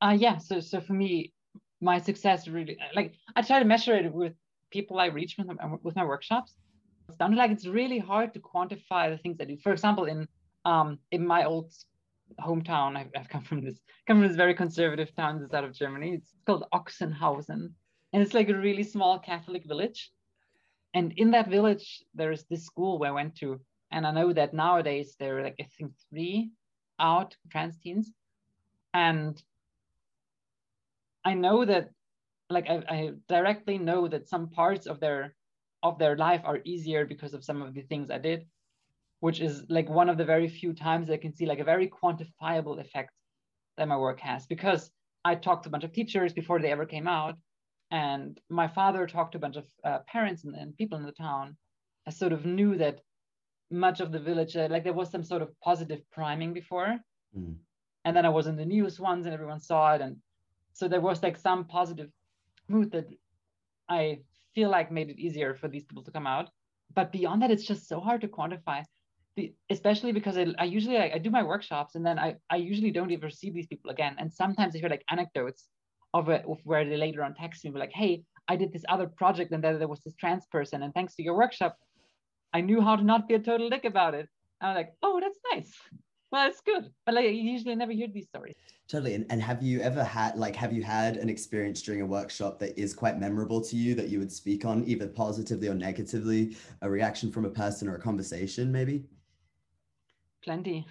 Uh 0.00 0.16
yeah 0.24 0.38
so 0.38 0.60
so 0.60 0.80
for 0.80 0.94
me 0.94 1.32
my 1.80 1.98
success 1.98 2.48
really 2.48 2.76
like 2.94 3.12
i 3.36 3.42
try 3.42 3.58
to 3.58 3.68
measure 3.74 3.94
it 4.02 4.12
with 4.12 4.34
people 4.70 4.98
i 4.98 5.06
reach 5.06 5.36
with, 5.38 5.48
with 5.82 5.96
my 5.96 6.04
workshops. 6.04 6.54
It's 7.08 7.18
done 7.18 7.34
like 7.34 7.50
it's 7.50 7.66
really 7.66 7.98
hard 7.98 8.32
to 8.34 8.40
quantify 8.40 9.04
the 9.10 9.18
things 9.18 9.36
i 9.40 9.44
do. 9.44 9.56
For 9.64 9.72
example 9.72 10.04
in 10.12 10.20
um 10.64 10.98
in 11.10 11.26
my 11.34 11.44
old 11.44 11.68
hometown 12.46 12.96
I've, 12.96 13.10
I've 13.16 13.28
come 13.28 13.44
from 13.50 13.60
this 13.66 13.78
come 14.06 14.16
from 14.18 14.28
this 14.28 14.42
very 14.44 14.54
conservative 14.54 15.10
town 15.14 15.40
this 15.40 15.52
out 15.52 15.64
of 15.64 15.72
germany. 15.74 16.10
It's 16.18 16.32
called 16.46 16.64
Ochsenhausen 16.72 17.62
and 18.12 18.22
it's 18.22 18.34
like 18.34 18.48
a 18.48 18.54
really 18.56 18.82
small 18.82 19.18
Catholic 19.18 19.64
village. 19.64 20.10
And 20.94 21.12
in 21.16 21.30
that 21.30 21.48
village, 21.48 22.02
there 22.14 22.32
is 22.32 22.44
this 22.44 22.66
school 22.66 22.98
where 22.98 23.10
I 23.10 23.14
went 23.14 23.36
to, 23.36 23.60
and 23.90 24.06
I 24.06 24.12
know 24.12 24.32
that 24.32 24.52
nowadays 24.52 25.16
there 25.18 25.38
are 25.38 25.42
like 25.42 25.56
I 25.58 25.66
think 25.78 25.92
three 26.10 26.50
out 26.98 27.34
trans 27.50 27.78
teens, 27.78 28.12
and 28.92 29.42
I 31.24 31.34
know 31.34 31.64
that 31.64 31.90
like 32.50 32.68
I, 32.68 32.82
I 32.88 33.10
directly 33.28 33.78
know 33.78 34.06
that 34.08 34.28
some 34.28 34.50
parts 34.50 34.86
of 34.86 35.00
their 35.00 35.34
of 35.82 35.98
their 35.98 36.16
life 36.16 36.42
are 36.44 36.60
easier 36.64 37.06
because 37.06 37.32
of 37.32 37.44
some 37.44 37.62
of 37.62 37.72
the 37.72 37.82
things 37.82 38.10
I 38.10 38.18
did, 38.18 38.44
which 39.20 39.40
is 39.40 39.64
like 39.70 39.88
one 39.88 40.10
of 40.10 40.18
the 40.18 40.26
very 40.26 40.48
few 40.48 40.74
times 40.74 41.08
I 41.08 41.16
can 41.16 41.34
see 41.34 41.46
like 41.46 41.58
a 41.58 41.64
very 41.64 41.88
quantifiable 41.88 42.78
effect 42.78 43.10
that 43.78 43.88
my 43.88 43.96
work 43.96 44.20
has. 44.20 44.46
Because 44.46 44.90
I 45.24 45.36
talked 45.36 45.64
to 45.64 45.70
a 45.70 45.72
bunch 45.72 45.84
of 45.84 45.92
teachers 45.92 46.34
before 46.34 46.60
they 46.60 46.70
ever 46.70 46.84
came 46.84 47.08
out 47.08 47.36
and 47.92 48.40
my 48.48 48.68
father 48.68 49.06
talked 49.06 49.32
to 49.32 49.38
a 49.38 49.40
bunch 49.40 49.56
of 49.56 49.66
uh, 49.84 49.98
parents 50.08 50.44
and, 50.44 50.54
and, 50.56 50.74
people 50.76 50.96
in 50.98 51.04
the 51.04 51.12
town. 51.12 51.56
I 52.06 52.10
sort 52.10 52.32
of 52.32 52.46
knew 52.46 52.78
that 52.78 53.00
much 53.70 54.00
of 54.00 54.10
the 54.10 54.18
village, 54.18 54.56
uh, 54.56 54.68
like 54.70 54.82
there 54.82 54.94
was 54.94 55.10
some 55.10 55.22
sort 55.22 55.42
of 55.42 55.50
positive 55.60 56.00
priming 56.10 56.54
before. 56.54 56.96
Mm. 57.38 57.56
And 58.06 58.16
then 58.16 58.24
I 58.24 58.30
was 58.30 58.46
in 58.46 58.56
the 58.56 58.64
news 58.64 58.98
once 58.98 59.26
and 59.26 59.34
everyone 59.34 59.60
saw 59.60 59.94
it. 59.94 60.00
And 60.00 60.16
so 60.72 60.88
there 60.88 61.02
was 61.02 61.22
like 61.22 61.36
some 61.36 61.66
positive 61.66 62.08
mood 62.66 62.90
that 62.92 63.08
I 63.90 64.20
feel 64.54 64.70
like 64.70 64.90
made 64.90 65.10
it 65.10 65.18
easier 65.18 65.54
for 65.54 65.68
these 65.68 65.84
people 65.84 66.02
to 66.04 66.10
come 66.10 66.26
out. 66.26 66.48
But 66.94 67.12
beyond 67.12 67.42
that, 67.42 67.50
it's 67.50 67.66
just 67.66 67.88
so 67.88 68.00
hard 68.00 68.22
to 68.22 68.28
quantify. 68.28 68.84
The, 69.36 69.54
especially 69.68 70.12
because 70.12 70.38
I, 70.38 70.46
I 70.58 70.64
usually 70.64 70.96
I, 70.96 71.12
I 71.14 71.18
do 71.18 71.30
my 71.30 71.42
workshops 71.42 71.94
and 71.94 72.04
then 72.04 72.18
I, 72.18 72.36
I 72.48 72.56
usually 72.56 72.90
don't 72.90 73.12
ever 73.12 73.28
see 73.28 73.50
these 73.50 73.66
people 73.66 73.90
again. 73.90 74.16
And 74.18 74.32
sometimes 74.32 74.74
I 74.74 74.78
hear 74.78 74.88
like 74.88 75.04
anecdotes 75.10 75.68
of, 76.14 76.28
a, 76.28 76.44
of 76.44 76.58
where 76.64 76.84
they 76.84 76.96
later 76.96 77.24
on 77.24 77.34
text 77.34 77.64
me 77.64 77.70
like, 77.70 77.92
hey, 77.92 78.22
I 78.48 78.56
did 78.56 78.72
this 78.72 78.84
other 78.88 79.06
project 79.06 79.52
and 79.52 79.62
then 79.62 79.78
there 79.78 79.88
was 79.88 80.00
this 80.00 80.14
trans 80.14 80.46
person. 80.46 80.82
And 80.82 80.92
thanks 80.92 81.14
to 81.16 81.22
your 81.22 81.36
workshop, 81.36 81.78
I 82.52 82.60
knew 82.60 82.80
how 82.80 82.96
to 82.96 83.02
not 83.02 83.28
be 83.28 83.34
a 83.34 83.38
total 83.38 83.70
dick 83.70 83.84
about 83.84 84.14
it. 84.14 84.28
And 84.60 84.70
I'm 84.70 84.76
like, 84.76 84.94
oh, 85.02 85.20
that's 85.20 85.38
nice. 85.52 85.72
Well, 86.30 86.48
it's 86.48 86.60
good. 86.60 86.90
But 87.04 87.14
like, 87.14 87.26
you 87.26 87.30
usually 87.32 87.74
never 87.74 87.92
hear 87.92 88.08
these 88.12 88.26
stories. 88.26 88.54
Totally. 88.88 89.14
And, 89.14 89.26
and 89.30 89.40
have 89.42 89.62
you 89.62 89.80
ever 89.80 90.02
had, 90.02 90.36
like, 90.36 90.56
have 90.56 90.72
you 90.72 90.82
had 90.82 91.16
an 91.16 91.28
experience 91.28 91.82
during 91.82 92.00
a 92.00 92.06
workshop 92.06 92.58
that 92.60 92.78
is 92.78 92.94
quite 92.94 93.18
memorable 93.18 93.60
to 93.60 93.76
you 93.76 93.94
that 93.94 94.08
you 94.08 94.18
would 94.18 94.32
speak 94.32 94.64
on, 94.64 94.84
either 94.86 95.08
positively 95.08 95.68
or 95.68 95.74
negatively, 95.74 96.56
a 96.80 96.90
reaction 96.90 97.30
from 97.30 97.44
a 97.44 97.50
person 97.50 97.88
or 97.88 97.96
a 97.96 98.00
conversation, 98.00 98.72
maybe? 98.72 99.04
Plenty. 100.42 100.86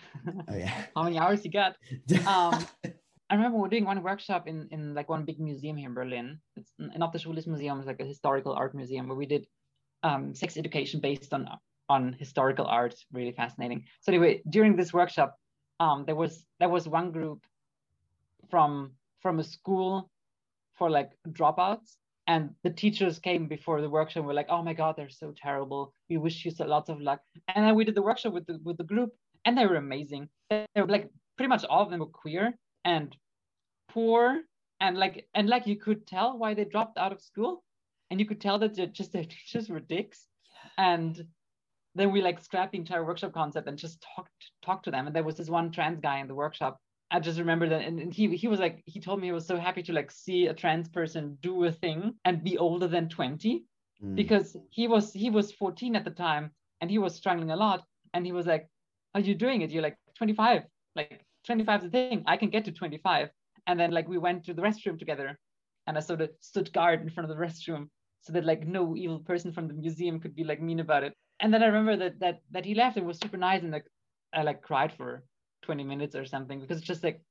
Oh, 0.47 0.55
yeah. 0.55 0.85
How 0.95 1.03
many 1.03 1.19
hours 1.19 1.43
you 1.43 1.51
got? 1.51 1.75
Um, 2.27 2.65
I 3.31 3.35
remember 3.35 3.57
we 3.57 3.65
are 3.65 3.69
doing 3.69 3.85
one 3.85 4.03
workshop 4.03 4.45
in, 4.45 4.67
in 4.71 4.93
like 4.93 5.07
one 5.07 5.23
big 5.23 5.39
museum 5.39 5.77
here 5.77 5.87
in 5.87 5.95
Berlin. 5.95 6.37
It's 6.57 6.73
not 6.77 7.13
the 7.13 7.19
Schwules 7.19 7.47
Museum, 7.47 7.77
it's 7.77 7.87
like 7.87 8.01
a 8.01 8.05
historical 8.05 8.51
art 8.51 8.75
museum 8.75 9.07
where 9.07 9.15
we 9.15 9.25
did 9.25 9.47
um, 10.03 10.35
sex 10.35 10.57
education 10.57 10.99
based 10.99 11.33
on 11.33 11.47
on 11.87 12.13
historical 12.19 12.65
art. 12.65 12.93
Really 13.13 13.31
fascinating. 13.31 13.85
So 14.01 14.11
anyway, 14.11 14.41
during 14.49 14.75
this 14.75 14.91
workshop, 14.91 15.37
um, 15.79 16.03
there 16.05 16.15
was 16.15 16.45
there 16.59 16.67
was 16.67 16.89
one 16.89 17.11
group 17.11 17.45
from 18.49 18.91
from 19.21 19.39
a 19.39 19.45
school 19.45 20.09
for 20.77 20.89
like 20.89 21.11
dropouts, 21.29 21.95
And 22.27 22.49
the 22.63 22.69
teachers 22.69 23.17
came 23.17 23.47
before 23.47 23.79
the 23.79 23.89
workshop 23.89 24.21
and 24.21 24.27
were 24.27 24.33
like, 24.33 24.49
oh 24.49 24.61
my 24.61 24.73
God, 24.73 24.95
they're 24.97 25.09
so 25.23 25.33
terrible. 25.41 25.93
We 26.09 26.17
wish 26.17 26.43
you 26.43 26.51
so 26.51 26.65
lots 26.65 26.89
of 26.89 26.99
luck. 26.99 27.21
And 27.47 27.65
then 27.65 27.75
we 27.75 27.85
did 27.85 27.95
the 27.95 28.01
workshop 28.01 28.33
with 28.33 28.45
the, 28.45 28.59
with 28.63 28.77
the 28.77 28.83
group 28.83 29.11
and 29.45 29.57
they 29.57 29.65
were 29.65 29.77
amazing. 29.77 30.27
They 30.49 30.65
were 30.75 30.87
like, 30.87 31.09
pretty 31.37 31.49
much 31.49 31.63
all 31.63 31.83
of 31.83 31.91
them 31.91 32.01
were 32.01 32.07
queer 32.23 32.57
and 32.85 33.15
poor. 33.89 34.41
And 34.79 34.97
like, 34.97 35.27
and 35.35 35.47
like 35.47 35.67
you 35.67 35.75
could 35.75 36.07
tell 36.07 36.37
why 36.37 36.53
they 36.53 36.65
dropped 36.65 36.97
out 36.97 37.11
of 37.11 37.21
school. 37.21 37.63
And 38.09 38.19
you 38.19 38.25
could 38.25 38.41
tell 38.41 38.59
that 38.59 38.75
they're 38.75 38.87
just 38.87 39.13
their 39.13 39.23
teachers 39.23 39.69
were 39.69 39.79
dicks. 39.79 40.27
Yeah. 40.51 40.93
And 40.93 41.25
then 41.95 42.11
we 42.11 42.21
like 42.21 42.41
scrapped 42.41 42.73
the 42.73 42.77
entire 42.77 43.05
workshop 43.05 43.33
concept 43.33 43.67
and 43.67 43.77
just 43.77 44.05
talked 44.15 44.31
talked 44.61 44.85
to 44.85 44.91
them. 44.91 45.07
And 45.07 45.15
there 45.15 45.23
was 45.23 45.35
this 45.35 45.49
one 45.49 45.71
trans 45.71 45.99
guy 45.99 46.19
in 46.19 46.27
the 46.27 46.35
workshop 46.35 46.79
I 47.11 47.19
just 47.19 47.39
remember 47.39 47.67
that, 47.69 47.81
and 47.81 48.13
he 48.13 48.35
he 48.37 48.47
was 48.47 48.61
like 48.61 48.81
he 48.85 49.01
told 49.01 49.19
me 49.19 49.27
he 49.27 49.33
was 49.33 49.45
so 49.45 49.57
happy 49.57 49.83
to 49.83 49.93
like 49.93 50.09
see 50.09 50.47
a 50.47 50.53
trans 50.53 50.87
person 50.87 51.37
do 51.41 51.65
a 51.65 51.71
thing 51.71 52.13
and 52.23 52.41
be 52.41 52.57
older 52.57 52.87
than 52.87 53.09
20 53.09 53.65
mm. 54.01 54.15
because 54.15 54.55
he 54.69 54.87
was 54.87 55.11
he 55.11 55.29
was 55.29 55.51
14 55.51 55.97
at 55.97 56.05
the 56.05 56.11
time 56.11 56.51
and 56.79 56.89
he 56.89 56.99
was 56.99 57.13
struggling 57.13 57.51
a 57.51 57.55
lot 57.55 57.83
and 58.13 58.25
he 58.25 58.31
was 58.31 58.47
like, 58.47 58.69
"Are 59.13 59.19
you 59.19 59.35
doing 59.35 59.61
it? 59.61 59.71
You're 59.71 59.83
like 59.83 59.97
25, 60.15 60.63
like 60.95 61.25
25 61.45 61.79
is 61.79 61.83
the 61.85 61.89
thing. 61.91 62.23
I 62.25 62.37
can 62.37 62.49
get 62.49 62.65
to 62.65 62.71
25." 62.71 63.29
And 63.67 63.79
then 63.79 63.91
like 63.91 64.07
we 64.07 64.17
went 64.17 64.45
to 64.45 64.53
the 64.53 64.61
restroom 64.61 64.97
together, 64.97 65.39
and 65.87 65.97
I 65.97 66.01
sort 66.01 66.21
of 66.21 66.31
stood 66.39 66.73
guard 66.73 67.01
in 67.01 67.09
front 67.09 67.29
of 67.29 67.35
the 67.35 67.43
restroom 67.43 67.89
so 68.21 68.33
that 68.33 68.45
like 68.45 68.67
no 68.67 68.95
evil 68.95 69.19
person 69.19 69.51
from 69.51 69.67
the 69.67 69.73
museum 69.73 70.19
could 70.19 70.35
be 70.35 70.43
like 70.43 70.61
mean 70.61 70.79
about 70.79 71.03
it. 71.03 71.13
And 71.39 71.53
then 71.53 71.63
I 71.63 71.67
remember 71.67 71.97
that 71.97 72.19
that 72.19 72.41
that 72.51 72.65
he 72.65 72.75
left 72.75 72.97
and 72.97 73.07
was 73.07 73.19
super 73.19 73.37
nice 73.37 73.63
and 73.63 73.71
like 73.71 73.85
I 74.33 74.43
like 74.43 74.61
cried 74.61 74.93
for 74.93 75.23
20 75.63 75.83
minutes 75.83 76.15
or 76.15 76.25
something 76.25 76.59
because 76.59 76.77
it's 76.77 76.87
just 76.87 77.03
like 77.03 77.21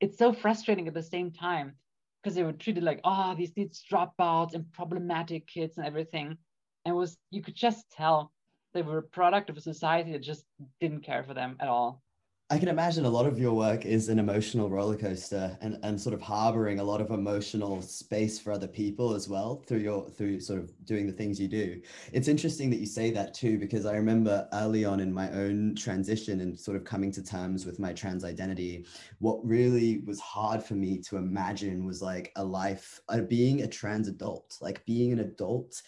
it's 0.00 0.18
so 0.18 0.32
frustrating 0.32 0.88
at 0.88 0.94
the 0.94 1.02
same 1.02 1.30
time 1.30 1.74
because 2.22 2.34
they 2.34 2.42
were 2.42 2.52
treated 2.52 2.82
like 2.82 3.00
oh 3.04 3.34
these 3.36 3.52
these 3.52 3.82
dropouts 3.90 4.54
and 4.54 4.70
problematic 4.72 5.46
kids 5.46 5.78
and 5.78 5.86
everything 5.86 6.36
and 6.84 6.94
was 6.94 7.16
you 7.30 7.42
could 7.42 7.54
just 7.54 7.90
tell 7.90 8.32
they 8.72 8.82
were 8.82 8.98
a 8.98 9.02
product 9.02 9.50
of 9.50 9.56
a 9.56 9.60
society 9.60 10.12
that 10.12 10.22
just 10.22 10.44
didn't 10.80 11.02
care 11.02 11.24
for 11.24 11.34
them 11.34 11.56
at 11.60 11.68
all 11.68 12.02
I 12.52 12.58
can 12.58 12.66
imagine 12.66 13.04
a 13.04 13.10
lot 13.10 13.26
of 13.26 13.38
your 13.38 13.52
work 13.52 13.86
is 13.86 14.08
an 14.08 14.18
emotional 14.18 14.68
roller 14.68 14.96
coaster 14.96 15.56
and, 15.60 15.78
and 15.84 16.00
sort 16.00 16.14
of 16.14 16.20
harboring 16.20 16.80
a 16.80 16.84
lot 16.84 17.00
of 17.00 17.12
emotional 17.12 17.80
space 17.80 18.40
for 18.40 18.50
other 18.50 18.66
people 18.66 19.14
as 19.14 19.28
well 19.28 19.62
through 19.68 19.78
your 19.78 20.10
through 20.10 20.40
sort 20.40 20.58
of 20.58 20.72
doing 20.84 21.06
the 21.06 21.12
things 21.12 21.40
you 21.40 21.46
do. 21.46 21.80
It's 22.12 22.26
interesting 22.26 22.68
that 22.70 22.80
you 22.80 22.86
say 22.86 23.12
that 23.12 23.34
too, 23.34 23.56
because 23.56 23.86
I 23.86 23.94
remember 23.94 24.48
early 24.52 24.84
on 24.84 24.98
in 24.98 25.14
my 25.14 25.30
own 25.30 25.76
transition 25.76 26.40
and 26.40 26.58
sort 26.58 26.76
of 26.76 26.82
coming 26.82 27.12
to 27.12 27.22
terms 27.22 27.66
with 27.66 27.78
my 27.78 27.92
trans 27.92 28.24
identity, 28.24 28.84
what 29.20 29.38
really 29.46 29.98
was 29.98 30.18
hard 30.18 30.60
for 30.60 30.74
me 30.74 30.98
to 31.02 31.18
imagine 31.18 31.86
was 31.86 32.02
like 32.02 32.32
a 32.34 32.42
life, 32.42 33.00
uh, 33.10 33.20
being 33.20 33.62
a 33.62 33.68
trans 33.68 34.08
adult, 34.08 34.58
like 34.60 34.84
being 34.86 35.12
an 35.12 35.20
adult 35.20 35.82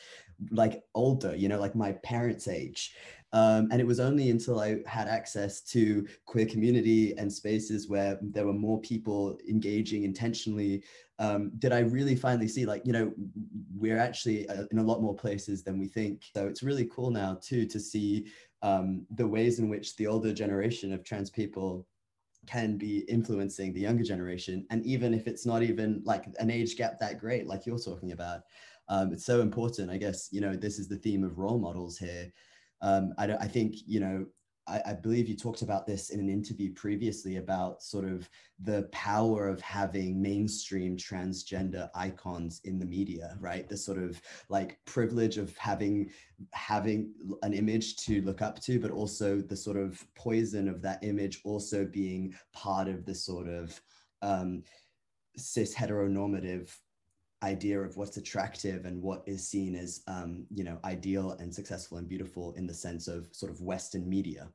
like 0.50 0.85
older, 0.95 1.35
you 1.37 1.49
know, 1.49 1.61
like 1.61 1.75
my 1.75 1.92
parents' 1.92 2.49
age. 2.49 2.95
Um, 3.35 3.69
and 3.71 3.81
it 3.81 3.87
was 3.87 3.99
only 3.99 4.29
until 4.29 4.61
I 4.61 4.81
had 4.87 5.09
access 5.09 5.62
to 5.62 6.07
queer 6.27 6.45
community 6.45 7.17
and 7.17 7.33
spaces 7.33 7.89
where 7.89 8.19
there 8.21 8.47
were 8.47 8.53
more 8.53 8.81
people 8.81 9.39
engaging 9.49 10.05
intentionally 10.05 10.83
um, 11.23 11.53
did 11.59 11.73
I 11.73 11.81
really 11.81 12.17
finally 12.17 12.49
see 12.49 12.67
like, 12.67 12.83
you 12.85 12.93
know, 12.93 13.12
we're 13.77 13.99
actually 13.99 14.49
uh, 14.49 14.65
in 14.73 14.79
a 14.79 14.83
lot 14.83 15.01
more 15.01 15.15
places 15.15 15.62
than 15.62 15.79
we 15.79 15.87
think. 15.87 16.25
So 16.35 16.49
it's 16.49 16.65
really 16.65 16.87
cool 16.87 17.12
now 17.12 17.39
too 17.41 17.65
to 17.67 17.79
see 17.79 18.27
um, 18.62 19.07
the 19.15 19.27
ways 19.27 19.61
in 19.61 19.69
which 19.69 19.95
the 19.95 20.09
older 20.09 20.33
generation 20.33 20.93
of 20.93 21.05
trans 21.05 21.31
people 21.31 21.87
can 22.49 22.77
be 22.77 23.05
influencing 23.09 23.73
the 23.73 23.81
younger 23.81 24.03
generation. 24.03 24.67
And 24.71 24.85
even 24.85 25.15
if 25.15 25.29
it's 25.29 25.47
not 25.47 25.62
even 25.62 26.03
like 26.05 26.25
an 26.41 26.51
age 26.51 26.77
gap 26.77 26.99
that 26.99 27.21
great, 27.21 27.47
like 27.47 27.67
you're 27.67 27.79
talking 27.79 28.11
about, 28.11 28.41
um, 28.89 29.12
it's 29.12 29.25
so 29.25 29.43
important. 29.43 29.91
I 29.91 29.99
guess, 29.99 30.29
you 30.33 30.41
know, 30.41 30.57
this 30.57 30.81
is 30.81 30.89
the 30.89 30.97
theme 30.97 31.23
of 31.23 31.39
role 31.39 31.59
models 31.59 31.99
here 31.99 32.33
um, 32.83 33.15
I, 33.19 33.33
I, 33.33 33.49
think, 33.49 33.77
you 33.87 34.01
know, 34.01 34.27
I, 34.67 34.81
I, 34.87 34.93
believe 34.95 35.29
you 35.29 35.37
talked 35.37 35.62
about 35.62 35.87
this 35.87 36.11
in 36.11 36.21
an 36.21 36.29
interview 36.29 36.73
previously 36.75 37.37
about 37.37 37.83
sort 37.83 38.05
of 38.05 38.29
the 38.61 38.89
power 38.93 39.49
of 39.49 39.61
having 39.61 40.21
mainstream 40.21 40.97
transgender 40.97 41.89
icons 41.95 42.61
in 42.65 42.79
the 42.79 42.87
media, 42.87 43.37
right? 43.41 43.69
The 43.69 43.77
sort 43.77 43.99
of 43.99 44.21
like 44.49 44.79
privilege 44.85 45.39
of 45.39 45.57
having 45.59 46.11
having 46.53 47.12
an 47.43 47.55
image 47.55 47.97
to 47.99 48.21
look 48.23 48.43
up 48.43 48.61
to, 48.62 48.79
but 48.79 48.91
also 48.91 49.41
the 49.41 49.57
sort 49.57 49.77
of 49.77 50.05
poison 50.15 50.69
of 50.69 50.83
that 50.83 51.03
image 51.03 51.41
also 51.45 51.85
being 51.85 52.35
part 52.53 52.89
of 52.89 53.05
the 53.05 53.15
sort 53.15 53.49
of 53.49 53.81
um, 54.23 54.62
cis 55.37 55.75
heteronormative 55.75 56.71
idea 57.42 57.80
of 57.80 57.96
what's 57.96 58.16
attractive 58.16 58.84
and 58.84 59.02
what 59.02 59.22
is 59.26 59.46
seen 59.46 59.75
as 59.75 60.02
um, 60.06 60.46
you 60.50 60.64
know 60.64 60.78
ideal 60.84 61.32
and 61.40 61.54
successful 61.54 61.99
and 61.99 62.08
beautiful 62.08 62.52
in 62.52 62.66
the 62.66 62.75
sense 62.75 63.08
of 63.08 63.28
sort 63.32 63.52
of 63.52 63.61
western 63.61 64.08
media. 64.08 64.49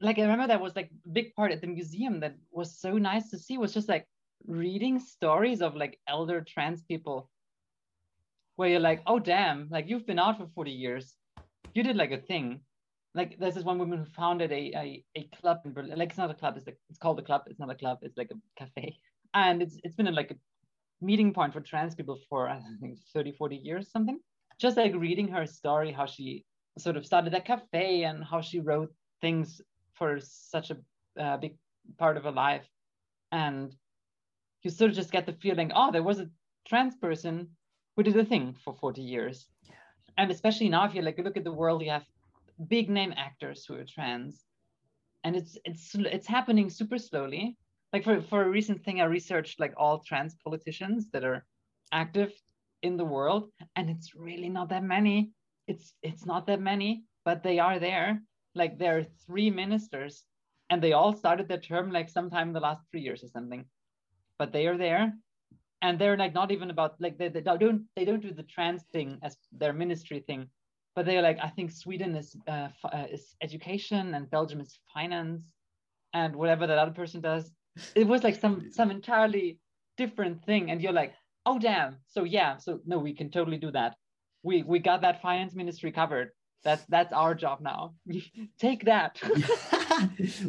Like 0.00 0.18
i 0.18 0.22
remember 0.22 0.48
that 0.48 0.60
was 0.60 0.74
like 0.74 0.90
big 1.12 1.34
part 1.34 1.52
at 1.52 1.60
the 1.60 1.68
museum 1.68 2.18
that 2.20 2.34
was 2.50 2.78
so 2.78 2.98
nice 2.98 3.30
to 3.30 3.38
see 3.38 3.56
was 3.56 3.72
just 3.72 3.88
like 3.88 4.06
reading 4.46 4.98
stories 4.98 5.62
of 5.62 5.76
like 5.76 6.00
elder 6.08 6.40
trans 6.40 6.82
people 6.82 7.30
where 8.56 8.68
you're 8.68 8.80
like 8.80 9.00
oh 9.06 9.20
damn 9.20 9.68
like 9.70 9.88
you've 9.88 10.06
been 10.06 10.18
out 10.18 10.38
for 10.38 10.46
40 10.54 10.70
years. 10.70 11.14
You 11.74 11.82
did 11.82 11.96
like 11.96 12.10
a 12.10 12.18
thing. 12.18 12.60
Like 13.14 13.38
there's 13.38 13.54
this 13.54 13.64
one 13.64 13.78
woman 13.78 13.98
who 13.98 14.04
founded 14.04 14.50
a 14.52 14.72
a, 14.84 15.04
a 15.16 15.28
club 15.40 15.58
in 15.64 15.72
Berlin. 15.72 15.98
like 15.98 16.10
it's 16.10 16.18
not 16.18 16.30
a 16.30 16.34
club 16.34 16.56
it's 16.56 16.66
like 16.66 16.78
it's 16.90 16.98
called 16.98 17.18
a 17.18 17.22
club 17.22 17.42
it's 17.46 17.60
not 17.60 17.70
a 17.70 17.74
club 17.74 17.98
it's 18.02 18.16
like 18.16 18.30
a 18.30 18.38
cafe. 18.58 18.98
And 19.34 19.62
it's 19.62 19.78
it's 19.84 19.94
been 19.94 20.08
a, 20.08 20.12
like 20.12 20.30
a 20.32 20.36
meeting 21.02 21.34
point 21.34 21.52
for 21.52 21.60
trans 21.60 21.94
people 21.94 22.18
for 22.28 22.48
I 22.48 22.60
think 22.80 22.98
30, 23.12 23.32
40 23.32 23.56
years, 23.56 23.90
something. 23.90 24.18
Just 24.58 24.76
like 24.76 24.94
reading 24.94 25.28
her 25.28 25.46
story, 25.46 25.92
how 25.92 26.06
she 26.06 26.44
sort 26.78 26.96
of 26.96 27.04
started 27.04 27.34
a 27.34 27.40
cafe 27.40 28.04
and 28.04 28.24
how 28.24 28.40
she 28.40 28.60
wrote 28.60 28.92
things 29.20 29.60
for 29.94 30.18
such 30.20 30.70
a 30.70 30.76
uh, 31.20 31.36
big 31.36 31.56
part 31.98 32.16
of 32.16 32.24
her 32.24 32.30
life. 32.30 32.66
And 33.30 33.74
you 34.62 34.70
sort 34.70 34.90
of 34.90 34.96
just 34.96 35.10
get 35.10 35.26
the 35.26 35.32
feeling, 35.32 35.72
oh, 35.74 35.90
there 35.90 36.02
was 36.02 36.20
a 36.20 36.30
trans 36.66 36.96
person 36.96 37.48
who 37.96 38.02
did 38.02 38.16
a 38.16 38.24
thing 38.24 38.56
for 38.64 38.74
40 38.74 39.02
years. 39.02 39.48
Yeah. 39.64 39.74
And 40.18 40.30
especially 40.30 40.68
now, 40.68 40.84
if 40.86 40.94
you 40.94 41.02
like 41.02 41.18
look 41.18 41.36
at 41.36 41.44
the 41.44 41.52
world, 41.52 41.82
you 41.82 41.90
have 41.90 42.04
big 42.68 42.88
name 42.88 43.12
actors 43.16 43.64
who 43.66 43.74
are 43.74 43.84
trans. 43.84 44.44
And 45.24 45.36
it's 45.36 45.56
it's 45.64 45.94
it's 45.94 46.26
happening 46.26 46.68
super 46.68 46.98
slowly 46.98 47.56
like 47.92 48.04
for, 48.04 48.20
for 48.22 48.42
a 48.42 48.50
recent 48.50 48.84
thing 48.84 49.00
i 49.00 49.04
researched 49.04 49.60
like 49.60 49.74
all 49.76 49.98
trans 49.98 50.34
politicians 50.44 51.08
that 51.12 51.24
are 51.24 51.44
active 51.92 52.32
in 52.82 52.96
the 52.96 53.04
world 53.04 53.50
and 53.76 53.88
it's 53.88 54.14
really 54.14 54.48
not 54.48 54.68
that 54.70 54.82
many. 54.82 55.30
It's 55.68 55.94
it's 56.02 56.26
not 56.26 56.46
that 56.48 56.60
many 56.60 57.04
but 57.24 57.42
they 57.42 57.58
are 57.60 57.78
there. 57.78 58.20
Like 58.54 58.78
there 58.78 58.98
are 58.98 59.06
three 59.26 59.50
ministers 59.50 60.24
and 60.70 60.82
they 60.82 60.92
all 60.92 61.14
started 61.14 61.48
their 61.48 61.60
term 61.60 61.92
like 61.92 62.08
sometime 62.08 62.48
in 62.48 62.52
the 62.52 62.60
last 62.60 62.82
three 62.90 63.00
years 63.00 63.22
or 63.22 63.28
something. 63.28 63.64
But 64.38 64.52
they 64.52 64.66
are 64.66 64.76
there 64.76 65.12
and 65.82 65.98
they're 65.98 66.16
like 66.16 66.34
not 66.34 66.50
even 66.50 66.70
about 66.70 67.00
like 67.00 67.16
they, 67.18 67.28
they 67.28 67.40
don't 67.40 67.84
they 67.94 68.04
don't 68.04 68.22
do 68.22 68.32
the 68.32 68.42
trans 68.42 68.82
thing 68.92 69.18
as 69.22 69.36
their 69.52 69.72
ministry 69.72 70.20
thing 70.26 70.48
but 70.94 71.06
they're 71.06 71.22
like 71.22 71.38
i 71.42 71.48
think 71.48 71.70
sweden 71.70 72.14
is 72.14 72.36
uh, 72.46 72.68
uh, 72.84 73.06
is 73.10 73.34
education 73.42 74.14
and 74.14 74.30
belgium 74.30 74.60
is 74.60 74.78
finance 74.94 75.42
and 76.14 76.36
whatever 76.36 76.66
that 76.66 76.78
other 76.78 76.92
person 76.92 77.20
does 77.20 77.50
it 77.94 78.06
was 78.06 78.22
like 78.22 78.40
some 78.40 78.70
some 78.70 78.90
entirely 78.90 79.58
different 79.96 80.44
thing 80.44 80.70
and 80.70 80.80
you're 80.80 80.92
like 80.92 81.14
oh 81.46 81.58
damn. 81.58 81.96
So 82.08 82.24
yeah. 82.24 82.56
So 82.56 82.80
no 82.86 82.98
we 82.98 83.14
can 83.14 83.30
totally 83.30 83.58
do 83.58 83.70
that. 83.72 83.96
We 84.42 84.62
we 84.62 84.78
got 84.78 85.02
that 85.02 85.22
finance 85.22 85.54
ministry 85.54 85.92
covered. 85.92 86.30
That's 86.64 86.84
that's 86.86 87.12
our 87.12 87.34
job 87.34 87.60
now. 87.60 87.94
Take 88.58 88.84
that. 88.84 89.20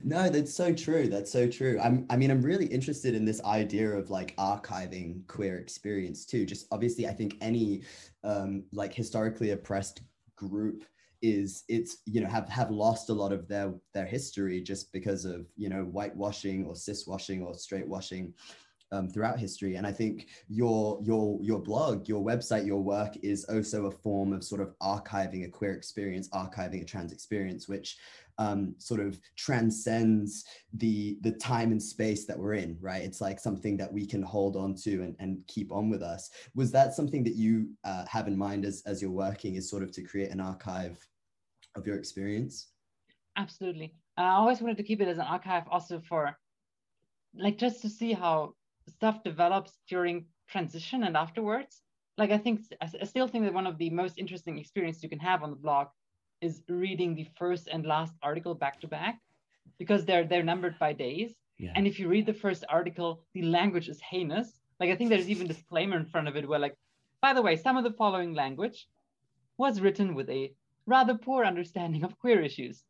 No 0.03 0.29
that's 0.29 0.53
so 0.53 0.73
true. 0.73 1.07
That's 1.07 1.31
so 1.31 1.47
true. 1.47 1.79
I'm 1.83 2.05
i 2.09 2.15
mean 2.15 2.31
i'm 2.31 2.41
really 2.41 2.65
interested 2.65 3.13
in 3.13 3.25
this 3.25 3.43
idea 3.43 3.89
of 3.89 4.09
like 4.09 4.35
archiving 4.37 5.27
queer 5.27 5.57
experience 5.59 6.25
too. 6.25 6.45
Just 6.45 6.65
obviously 6.71 7.07
i 7.07 7.13
think 7.13 7.35
any 7.41 7.83
um 8.23 8.63
like 8.71 8.93
historically 8.93 9.51
oppressed 9.51 10.01
group 10.35 10.85
is 11.23 11.63
it's 11.69 11.99
you 12.05 12.21
know 12.21 12.27
have 12.27 12.47
have 12.49 12.69
lost 12.69 13.09
a 13.09 13.13
lot 13.13 13.31
of 13.31 13.47
their 13.47 13.73
their 13.93 14.05
history 14.05 14.61
just 14.61 14.91
because 14.91 15.23
of 15.23 15.47
you 15.55 15.69
know 15.69 15.83
whitewashing 15.83 16.65
or 16.65 16.75
cis 16.75 17.07
washing 17.07 17.41
or 17.41 17.55
straight 17.55 17.87
washing 17.87 18.33
um, 18.91 19.09
throughout 19.09 19.39
history. 19.39 19.75
And 19.75 19.87
i 19.87 19.91
think 19.91 20.27
your 20.47 20.99
your 21.01 21.39
your 21.41 21.59
blog 21.59 22.07
your 22.07 22.23
website 22.23 22.65
your 22.65 22.83
work 22.83 23.15
is 23.23 23.45
also 23.45 23.87
a 23.87 23.91
form 23.91 24.33
of 24.33 24.43
sort 24.43 24.61
of 24.61 24.75
archiving 24.79 25.45
a 25.45 25.49
queer 25.49 25.73
experience 25.73 26.29
archiving 26.29 26.81
a 26.81 26.85
trans 26.85 27.11
experience 27.11 27.67
which 27.67 27.97
um, 28.39 28.73
sort 28.79 28.99
of 28.99 29.19
transcends 29.35 30.45
the 30.73 31.17
the 31.21 31.31
time 31.33 31.71
and 31.71 31.81
space 31.81 32.25
that 32.25 32.37
we're 32.37 32.55
in 32.55 32.77
right? 32.81 33.03
It's 33.03 33.21
like 33.21 33.39
something 33.39 33.77
that 33.77 33.91
we 33.91 34.05
can 34.05 34.23
hold 34.23 34.55
on 34.55 34.75
to 34.83 35.03
and, 35.03 35.15
and 35.19 35.37
keep 35.47 35.71
on 35.71 35.89
with 35.89 36.01
us. 36.01 36.29
Was 36.55 36.71
that 36.71 36.93
something 36.93 37.23
that 37.23 37.35
you 37.35 37.69
uh, 37.83 38.05
have 38.07 38.27
in 38.27 38.37
mind 38.37 38.65
as 38.65 38.83
as 38.85 39.01
you're 39.01 39.11
working 39.11 39.55
is 39.55 39.69
sort 39.69 39.83
of 39.83 39.91
to 39.91 40.01
create 40.01 40.31
an 40.31 40.41
archive 40.41 40.97
of 41.75 41.85
your 41.87 41.97
experience? 41.97 42.69
Absolutely. 43.35 43.93
I 44.17 44.29
always 44.29 44.61
wanted 44.61 44.77
to 44.77 44.83
keep 44.83 45.01
it 45.01 45.07
as 45.07 45.17
an 45.17 45.25
archive 45.25 45.63
also 45.69 45.99
for 46.07 46.37
like 47.35 47.57
just 47.57 47.81
to 47.81 47.89
see 47.89 48.13
how 48.13 48.53
stuff 48.87 49.23
develops 49.23 49.79
during 49.87 50.25
transition 50.47 51.03
and 51.03 51.17
afterwards. 51.17 51.81
like 52.17 52.31
I 52.31 52.37
think 52.37 52.61
I 52.81 53.05
still 53.05 53.27
think 53.27 53.45
that 53.45 53.53
one 53.53 53.65
of 53.67 53.77
the 53.77 53.89
most 53.89 54.19
interesting 54.19 54.57
experiences 54.59 55.03
you 55.03 55.09
can 55.09 55.19
have 55.19 55.41
on 55.41 55.49
the 55.49 55.55
blog 55.55 55.87
is 56.41 56.61
reading 56.69 57.15
the 57.15 57.27
first 57.39 57.67
and 57.71 57.85
last 57.85 58.13
article 58.21 58.53
back 58.53 58.79
to 58.81 58.87
back 58.87 59.19
because 59.79 60.05
they're 60.05 60.25
they're 60.25 60.43
numbered 60.43 60.77
by 60.77 60.93
days. 60.93 61.31
Yeah. 61.57 61.73
And 61.75 61.87
if 61.87 61.99
you 61.99 62.07
read 62.07 62.25
the 62.25 62.33
first 62.45 62.63
article, 62.69 63.23
the 63.33 63.43
language 63.43 63.89
is 63.89 63.99
heinous. 64.01 64.59
Like 64.79 64.89
I 64.91 64.95
think 64.95 65.09
there's 65.09 65.29
even 65.29 65.47
disclaimer 65.47 65.97
in 65.97 66.05
front 66.05 66.27
of 66.27 66.35
it 66.35 66.47
where 66.47 66.59
like, 66.59 66.77
by 67.21 67.33
the 67.33 67.41
way, 67.41 67.55
some 67.55 67.77
of 67.77 67.83
the 67.83 67.97
following 68.01 68.33
language 68.33 68.87
was 69.57 69.79
written 69.79 70.13
with 70.13 70.29
a 70.29 70.53
rather 70.85 71.15
poor 71.15 71.45
understanding 71.45 72.03
of 72.03 72.17
queer 72.19 72.41
issues. 72.41 72.83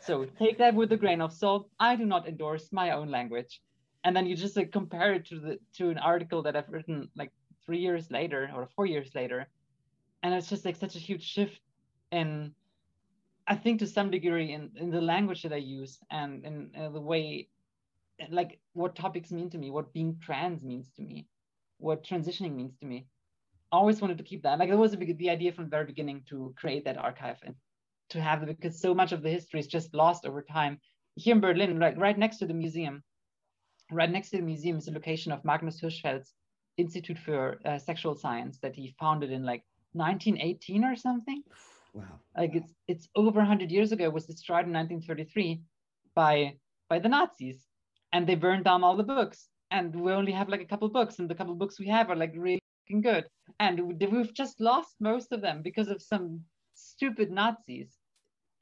So 0.00 0.24
take 0.38 0.58
that 0.58 0.74
with 0.74 0.92
a 0.92 0.96
grain 0.96 1.20
of 1.20 1.32
salt. 1.32 1.68
I 1.78 1.96
do 1.96 2.06
not 2.06 2.26
endorse 2.26 2.72
my 2.72 2.92
own 2.92 3.10
language. 3.10 3.60
And 4.04 4.16
then 4.16 4.26
you 4.26 4.36
just 4.36 4.56
like 4.56 4.72
compare 4.72 5.14
it 5.14 5.26
to 5.26 5.40
the 5.40 5.58
to 5.76 5.90
an 5.90 5.98
article 5.98 6.42
that 6.42 6.56
I've 6.56 6.68
written 6.68 7.10
like 7.16 7.32
three 7.64 7.78
years 7.78 8.10
later 8.10 8.50
or 8.54 8.68
four 8.76 8.86
years 8.86 9.14
later, 9.14 9.48
and 10.22 10.32
it's 10.32 10.48
just 10.48 10.64
like 10.64 10.76
such 10.76 10.94
a 10.96 11.00
huge 11.00 11.24
shift 11.24 11.60
in, 12.12 12.54
I 13.48 13.56
think 13.56 13.80
to 13.80 13.86
some 13.86 14.10
degree 14.10 14.52
in 14.52 14.70
in 14.76 14.90
the 14.90 15.00
language 15.00 15.42
that 15.42 15.52
I 15.52 15.56
use 15.56 15.98
and 16.10 16.44
in 16.44 16.70
uh, 16.78 16.90
the 16.90 17.00
way, 17.00 17.48
like 18.30 18.60
what 18.74 18.94
topics 18.94 19.32
mean 19.32 19.50
to 19.50 19.58
me, 19.58 19.70
what 19.70 19.92
being 19.92 20.18
trans 20.22 20.62
means 20.62 20.88
to 20.96 21.02
me, 21.02 21.26
what 21.78 22.04
transitioning 22.04 22.54
means 22.54 22.76
to 22.78 22.86
me. 22.86 23.06
Always 23.72 24.00
wanted 24.00 24.18
to 24.18 24.24
keep 24.24 24.42
that. 24.42 24.58
Like 24.58 24.68
it 24.68 24.76
was 24.76 24.94
big, 24.96 25.18
the 25.18 25.30
idea 25.30 25.52
from 25.52 25.64
the 25.64 25.70
very 25.70 25.86
beginning 25.86 26.22
to 26.28 26.54
create 26.56 26.84
that 26.84 26.98
archive 26.98 27.38
and 27.44 27.54
to 28.10 28.20
have 28.20 28.42
it 28.42 28.46
because 28.46 28.80
so 28.80 28.94
much 28.94 29.12
of 29.12 29.22
the 29.22 29.30
history 29.30 29.60
is 29.60 29.66
just 29.66 29.94
lost 29.94 30.24
over 30.24 30.42
time. 30.42 30.78
Here 31.16 31.34
in 31.34 31.40
Berlin, 31.40 31.78
right, 31.78 31.96
right 31.98 32.18
next 32.18 32.38
to 32.38 32.46
the 32.46 32.54
museum, 32.54 33.02
right 33.90 34.10
next 34.10 34.30
to 34.30 34.36
the 34.36 34.42
museum 34.42 34.76
is 34.76 34.86
the 34.86 34.92
location 34.92 35.32
of 35.32 35.44
Magnus 35.44 35.80
Hirschfeld's 35.80 36.32
Institute 36.76 37.18
for 37.18 37.58
uh, 37.64 37.78
Sexual 37.78 38.16
Science 38.16 38.58
that 38.60 38.76
he 38.76 38.94
founded 39.00 39.32
in 39.32 39.44
like 39.44 39.64
1918 39.92 40.84
or 40.84 40.94
something. 40.94 41.42
Wow. 41.94 42.04
Like 42.36 42.54
it's 42.54 42.74
it's 42.86 43.08
over 43.16 43.38
100 43.38 43.70
years 43.70 43.92
ago. 43.92 44.04
It 44.04 44.12
was 44.12 44.26
destroyed 44.26 44.66
in 44.66 44.72
1933 44.72 45.62
by 46.14 46.54
by 46.90 46.98
the 46.98 47.08
Nazis, 47.08 47.66
and 48.12 48.26
they 48.26 48.34
burned 48.34 48.64
down 48.64 48.84
all 48.84 48.96
the 48.96 49.02
books. 49.02 49.48
And 49.70 49.94
we 49.96 50.12
only 50.12 50.32
have 50.32 50.48
like 50.48 50.60
a 50.60 50.66
couple 50.66 50.88
books, 50.90 51.18
and 51.18 51.28
the 51.28 51.34
couple 51.34 51.54
books 51.54 51.80
we 51.80 51.88
have 51.88 52.10
are 52.10 52.16
like 52.16 52.34
really 52.36 52.60
good. 52.90 53.26
And 53.60 54.00
we've 54.00 54.34
just 54.34 54.60
lost 54.60 54.96
most 55.00 55.32
of 55.32 55.40
them 55.40 55.62
because 55.62 55.88
of 55.88 56.02
some 56.02 56.42
stupid 56.74 57.30
Nazis. 57.30 57.88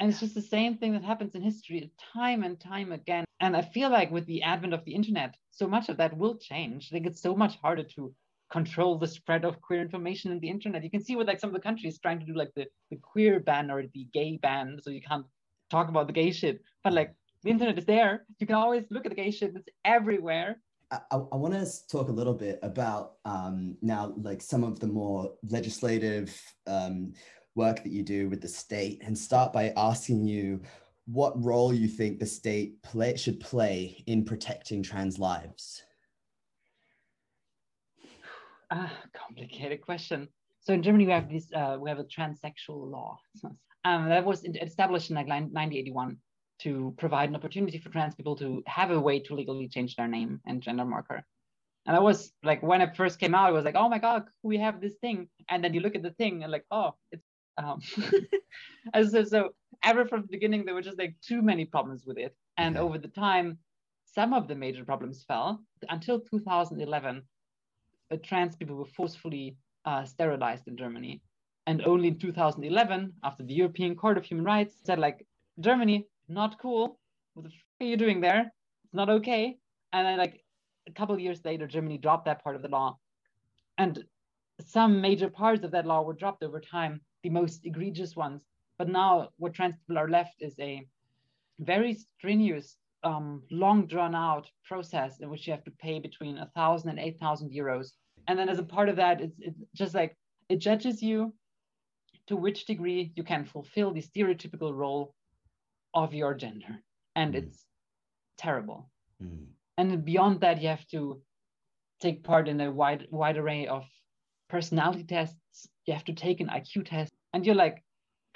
And 0.01 0.11
it's 0.11 0.21
just 0.21 0.35
the 0.35 0.43
same 0.43 0.77
thing 0.77 0.93
that 0.93 1.05
happens 1.05 1.35
in 1.35 1.43
history 1.43 1.91
time 2.13 2.43
and 2.43 2.59
time 2.59 2.93
again. 2.93 3.25
And 3.41 3.57
I 3.57 3.63
feel 3.63 3.91
like 3.91 4.11
with 4.11 4.27
the 4.27 4.43
advent 4.43 4.75
of 4.75 4.85
the 4.85 4.95
internet, 4.95 5.37
so 5.51 5.69
much 5.69 5.89
of 5.89 5.97
that 5.99 6.17
will 6.17 6.37
change. 6.37 6.91
Think 6.91 7.07
it's 7.07 7.23
so 7.23 7.35
much 7.35 7.57
harder 7.57 7.85
to 7.95 8.15
control 8.51 8.99
the 8.99 9.07
spread 9.07 9.45
of 9.45 9.61
queer 9.61 9.81
information 9.81 10.33
in 10.33 10.41
the 10.41 10.49
internet. 10.49 10.85
You 10.85 10.91
can 10.91 11.03
see 11.03 11.17
what 11.17 11.27
like 11.27 11.41
some 11.41 11.51
of 11.51 11.55
the 11.55 11.61
countries 11.61 11.99
trying 11.99 12.21
to 12.21 12.27
do 12.27 12.35
like 12.35 12.53
the, 12.55 12.67
the 12.91 12.97
queer 12.97 13.41
ban 13.41 13.71
or 13.71 13.83
the 13.83 14.07
gay 14.13 14.39
ban, 14.41 14.79
so 14.83 14.91
you 14.91 15.01
can't 15.01 15.27
talk 15.71 15.89
about 15.89 16.07
the 16.07 16.13
gay 16.13 16.31
shit. 16.31 16.61
But 16.83 16.93
like 16.93 17.15
the 17.43 17.51
internet 17.51 17.79
is 17.79 17.85
there. 17.85 18.27
You 18.39 18.47
can 18.47 18.57
always 18.57 18.85
look 18.91 19.07
at 19.07 19.11
the 19.11 19.17
gay 19.17 19.31
shit. 19.31 19.55
It's 19.55 19.69
everywhere. 19.85 20.61
I, 20.91 20.99
I 21.11 21.37
want 21.37 21.55
to 21.55 21.87
talk 21.89 22.09
a 22.09 22.13
little 22.13 22.35
bit 22.35 22.59
about 22.63 23.15
um, 23.25 23.77
now, 23.83 24.15
like 24.17 24.41
some 24.41 24.65
of 24.65 24.81
the 24.81 24.87
more 24.87 25.33
legislative 25.49 26.41
um, 26.67 27.13
work 27.55 27.83
that 27.83 27.93
you 27.93 28.03
do 28.03 28.29
with 28.29 28.41
the 28.41 28.49
state 28.49 29.03
and 29.05 29.17
start 29.17 29.53
by 29.53 29.73
asking 29.77 30.27
you 30.27 30.61
what 31.07 31.43
role 31.43 31.73
you 31.73 31.87
think 31.89 32.19
the 32.19 32.27
state 32.27 32.83
play, 32.83 33.17
should 33.17 33.41
play 33.41 34.03
in 34.07 34.25
protecting 34.25 34.83
trans 34.83 35.19
lives. 35.19 35.83
Ah, 38.71 38.93
complicated 39.13 39.83
question. 39.83 40.29
So 40.61 40.73
in 40.73 40.83
Germany, 40.83 41.07
we 41.07 41.13
have 41.13 41.31
this, 41.31 41.53
uh, 41.55 41.77
we 41.79 41.91
have 41.91 41.99
a 41.99 42.05
transsexual 42.05 42.91
law. 42.91 43.19
Um, 43.85 44.09
that 44.09 44.25
was 44.25 44.45
established 44.45 45.11
in 45.11 45.17
like 45.17 45.27
1981 45.27 46.17
to 46.61 46.95
provide 46.99 47.29
an 47.29 47.37
opportunity 47.37 47.79
for 47.79 47.91
trans 47.91 48.15
people 48.15 48.37
to 48.37 48.63
have 48.67 48.91
a 48.91 49.01
way 49.01 49.19
to 49.21 49.35
legally 49.35 49.69
change 49.69 49.97
their 49.97 50.09
name 50.09 50.41
and 50.47 50.63
gender 50.63 50.85
marker. 50.85 51.25
And 51.87 51.97
I 51.97 52.01
was 52.01 52.33
like, 52.43 52.63
when 52.63 52.81
it 52.81 52.97
first 52.97 53.19
came 53.19 53.35
out, 53.35 53.51
it 53.51 53.53
was 53.53 53.65
like, 53.65 53.75
oh 53.75 53.89
my 53.89 53.99
God, 53.99 54.25
we 54.43 54.57
have 54.59 54.81
this 54.81 54.95
thing. 55.01 55.29
And 55.51 55.63
then 55.63 55.75
you 55.75 55.81
look 55.81 55.95
at 55.95 56.03
the 56.03 56.13
thing 56.13 56.43
and 56.43 56.51
like, 56.51 56.65
oh, 56.71 56.95
it's 57.13 57.25
um, 57.57 57.81
so, 59.11 59.25
so 59.25 59.51
ever 59.83 60.07
from 60.07 60.23
the 60.23 60.29
beginning, 60.29 60.65
there 60.65 60.75
were 60.75 60.83
just 60.83 60.99
like 60.99 61.15
too 61.21 61.43
many 61.43 61.65
problems 61.65 62.05
with 62.07 62.19
it. 62.19 62.35
And 62.57 62.77
over 62.77 62.99
the 62.99 63.09
time, 63.09 63.59
some 64.07 64.33
of 64.33 64.49
the 64.49 64.55
major 64.55 64.85
problems 64.85 65.25
fell 65.27 65.63
until 65.89 66.21
2011. 66.21 67.23
Uh, 68.11 68.17
trans 68.23 68.57
people 68.57 68.77
were 68.77 68.85
forcefully 68.97 69.57
uh, 69.85 70.05
sterilized 70.05 70.69
in 70.69 70.77
Germany. 70.77 71.23
And 71.67 71.83
only 71.83 72.09
in 72.09 72.19
2011, 72.19 73.13
after 73.25 73.43
the 73.43 73.55
European 73.55 73.97
Court 73.97 74.19
of 74.19 74.25
Human 74.25 74.45
Rights 74.45 74.75
said, 74.85 74.99
like, 74.99 75.27
Germany, 75.61 76.07
not 76.29 76.59
cool. 76.61 76.99
What 77.35 77.45
the 77.45 77.49
f- 77.51 77.55
are 77.81 77.87
you 77.87 77.97
doing 77.97 78.21
there? 78.21 78.53
It's 78.85 78.95
not 78.95 79.11
okay. 79.11 79.59
And 79.93 80.07
then, 80.07 80.19
like, 80.19 80.45
a 80.87 80.93
couple 80.93 81.19
years 81.19 81.45
later, 81.45 81.67
Germany 81.67 81.99
dropped 81.99 82.27
that 82.27 82.43
part 82.43 82.57
of 82.57 82.63
the 82.63 82.69
law. 82.69 82.99
And 83.79 84.05
some 84.61 85.01
major 85.01 85.29
parts 85.29 85.65
of 85.65 85.71
that 85.73 85.87
law 85.87 86.03
were 86.03 86.15
dropped 86.15 86.43
over 86.43 86.61
time 86.61 87.01
the 87.23 87.31
most 87.31 87.65
egregious 87.65 88.15
ones. 88.15 88.43
But 88.79 88.89
now 88.89 89.31
what 89.39 89.55
trans 89.55 89.77
people 89.77 89.99
are 89.99 90.09
left 90.09 90.37
is 90.41 90.55
a 90.59 90.87
very 91.59 91.95
strenuous, 91.95 92.77
um, 93.03 93.43
long 93.51 93.87
drawn 93.87 94.15
out 94.15 94.51
process 94.65 95.21
in 95.21 95.31
which 95.31 95.47
you 95.47 95.53
have 95.53 95.65
to 95.65 95.71
pay 95.71 95.99
between 95.99 96.39
a 96.39 96.51
thousand 96.55 96.91
and 96.91 96.99
eight 96.99 97.19
thousand 97.19 97.51
euros. 97.51 97.93
And 98.29 98.39
then 98.39 98.49
as 98.49 98.59
a 98.59 98.65
part 98.65 98.89
of 98.89 98.97
that, 98.97 99.21
it's, 99.21 99.39
it's 99.39 99.59
just 99.75 99.95
like 99.95 100.17
it 100.49 100.57
judges 100.57 101.03
you 101.03 101.35
to 102.27 102.37
which 102.37 102.67
degree 102.67 103.13
you 103.17 103.23
can 103.23 103.45
fulfill 103.45 103.93
the 103.93 104.03
stereotypical 104.03 104.75
role 104.75 105.15
of 105.95 106.13
your 106.13 106.35
gender. 106.35 106.83
And 107.17 107.35
mm. 107.35 107.39
it's 107.39 107.65
terrible. 108.37 108.91
Mm. 109.23 109.47
And 109.79 110.05
beyond 110.05 110.41
that, 110.41 110.61
you 110.61 110.69
have 110.69 110.87
to 110.89 111.21
take 112.01 112.25
part 112.25 112.49
in 112.49 112.61
a 112.61 112.71
wide 112.71 113.07
wide 113.11 113.37
array 113.37 113.67
of 113.67 113.85
personality 114.49 115.05
tests. 115.05 115.69
You 115.87 115.95
have 115.95 116.05
to 116.05 116.13
take 116.13 116.41
an 116.41 116.49
IQ 116.49 116.89
test 116.89 117.13
and 117.33 117.45
you're 117.45 117.55
like, 117.55 117.83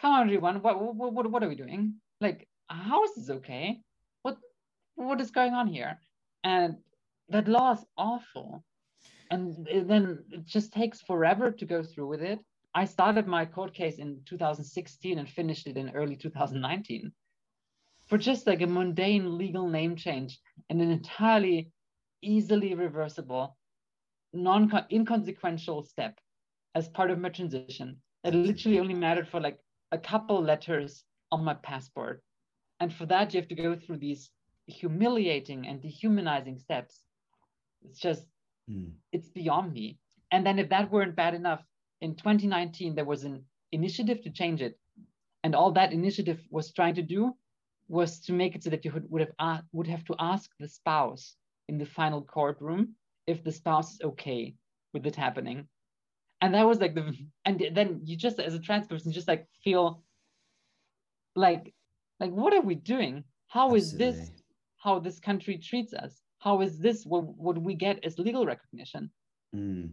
come 0.01 0.13
on, 0.13 0.23
everyone, 0.23 0.63
what, 0.63 0.81
what, 0.95 1.13
what, 1.13 1.31
what 1.31 1.43
are 1.43 1.49
we 1.49 1.55
doing? 1.55 1.95
Like, 2.21 2.49
how 2.69 3.05
is 3.05 3.15
this 3.15 3.31
okay? 3.31 3.81
What, 4.23 4.37
what 4.95 5.21
is 5.21 5.31
going 5.31 5.55
on 5.55 5.67
here? 5.67 5.99
And 6.45 6.77
that 7.29 7.49
law 7.49 7.73
is 7.73 7.85
awful. 7.97 8.65
And 9.31 9.67
then 9.87 10.25
it 10.31 10.47
just 10.47 10.73
takes 10.73 11.01
forever 11.03 11.51
to 11.51 11.65
go 11.67 11.83
through 11.83 12.09
with 12.09 12.23
it. 12.23 12.39
I 12.75 12.85
started 12.85 13.27
my 13.27 13.45
court 13.45 13.75
case 13.75 13.99
in 13.99 14.21
2016 14.27 15.19
and 15.19 15.29
finished 15.29 15.67
it 15.67 15.77
in 15.77 15.91
early 15.91 16.17
2019 16.17 17.13
for 18.09 18.19
just 18.19 18.47
like 18.47 18.63
a 18.63 18.67
mundane 18.67 19.39
legal 19.39 19.69
name 19.69 19.97
change 19.97 20.39
and 20.71 20.81
an 20.81 20.91
entirely 20.91 21.71
easily 22.23 22.75
reversible, 22.75 23.57
non 24.33 24.71
inconsequential 24.91 25.83
step 25.83 26.19
as 26.75 26.89
part 26.89 27.11
of 27.11 27.19
my 27.19 27.29
transition 27.29 28.01
it 28.25 28.35
literally 28.35 28.81
only 28.81 28.95
mattered 28.95 29.29
for 29.29 29.41
like 29.41 29.59
a 29.93 29.99
couple 29.99 30.43
letters 30.43 31.05
on 31.31 31.45
my 31.45 31.55
passport. 31.55 32.23
And 32.81 32.93
for 32.93 33.07
that, 33.07 33.33
you 33.33 33.41
have 33.41 33.49
to 33.49 33.55
go 33.55 33.77
through 33.77 33.99
these 33.99 34.31
humiliating 34.67 35.67
and 35.67 35.81
dehumanizing 35.81 36.59
steps. 36.59 37.03
It's 37.83 37.99
just, 37.99 38.25
mm. 38.71 38.91
it's 39.13 39.29
beyond 39.29 39.73
me. 39.73 39.99
And 40.31 40.45
then 40.45 40.59
if 40.59 40.69
that 40.69 40.91
weren't 40.91 41.17
bad 41.17 41.35
enough, 41.35 41.63
in 42.01 42.15
2019, 42.15 42.95
there 42.95 43.05
was 43.05 43.25
an 43.25 43.45
initiative 43.73 44.23
to 44.23 44.31
change 44.31 44.63
it. 44.63 44.79
And 45.43 45.55
all 45.55 45.73
that 45.73 45.93
initiative 45.93 46.41
was 46.51 46.73
trying 46.73 46.95
to 46.97 47.03
do 47.03 47.35
was 47.89 48.21
to 48.21 48.33
make 48.33 48.55
it 48.55 48.63
so 48.63 48.71
that 48.71 48.85
you 48.85 48.93
would, 48.93 49.11
would 49.11 49.21
have 49.23 49.33
uh, 49.39 49.61
would 49.73 49.87
have 49.87 50.05
to 50.05 50.15
ask 50.19 50.51
the 50.61 50.69
spouse 50.69 51.37
in 51.69 51.79
the 51.79 51.87
final 51.87 52.23
courtroom 52.23 52.95
if 53.27 53.43
the 53.45 53.53
spouse 53.53 53.95
is 53.95 54.01
okay 54.03 54.55
with 54.93 55.07
it 55.07 55.17
happening 55.17 55.67
and 56.41 56.55
that 56.55 56.67
was 56.67 56.81
like 56.81 56.95
the 56.95 57.15
and 57.45 57.63
then 57.73 58.01
you 58.05 58.17
just 58.17 58.39
as 58.39 58.55
a 58.55 58.59
trans 58.59 58.87
person 58.87 59.13
just 59.13 59.29
like 59.29 59.47
feel 59.65 60.03
like 61.35 61.75
like 62.21 62.31
what 62.31 62.53
are 62.53 62.61
we 62.61 62.75
doing 62.75 63.25
How 63.49 63.75
is 63.75 63.95
Absolutely. 63.95 64.21
this 64.21 64.31
how 64.79 64.99
this 64.99 65.19
country 65.19 65.59
treats 65.59 65.93
us 65.93 66.23
how 66.39 66.61
is 66.61 66.79
this 66.79 67.05
what, 67.05 67.25
what 67.25 67.59
we 67.59 67.75
get 67.75 68.05
as 68.05 68.19
legal 68.19 68.47
recognition 68.47 69.11
mm. 69.55 69.91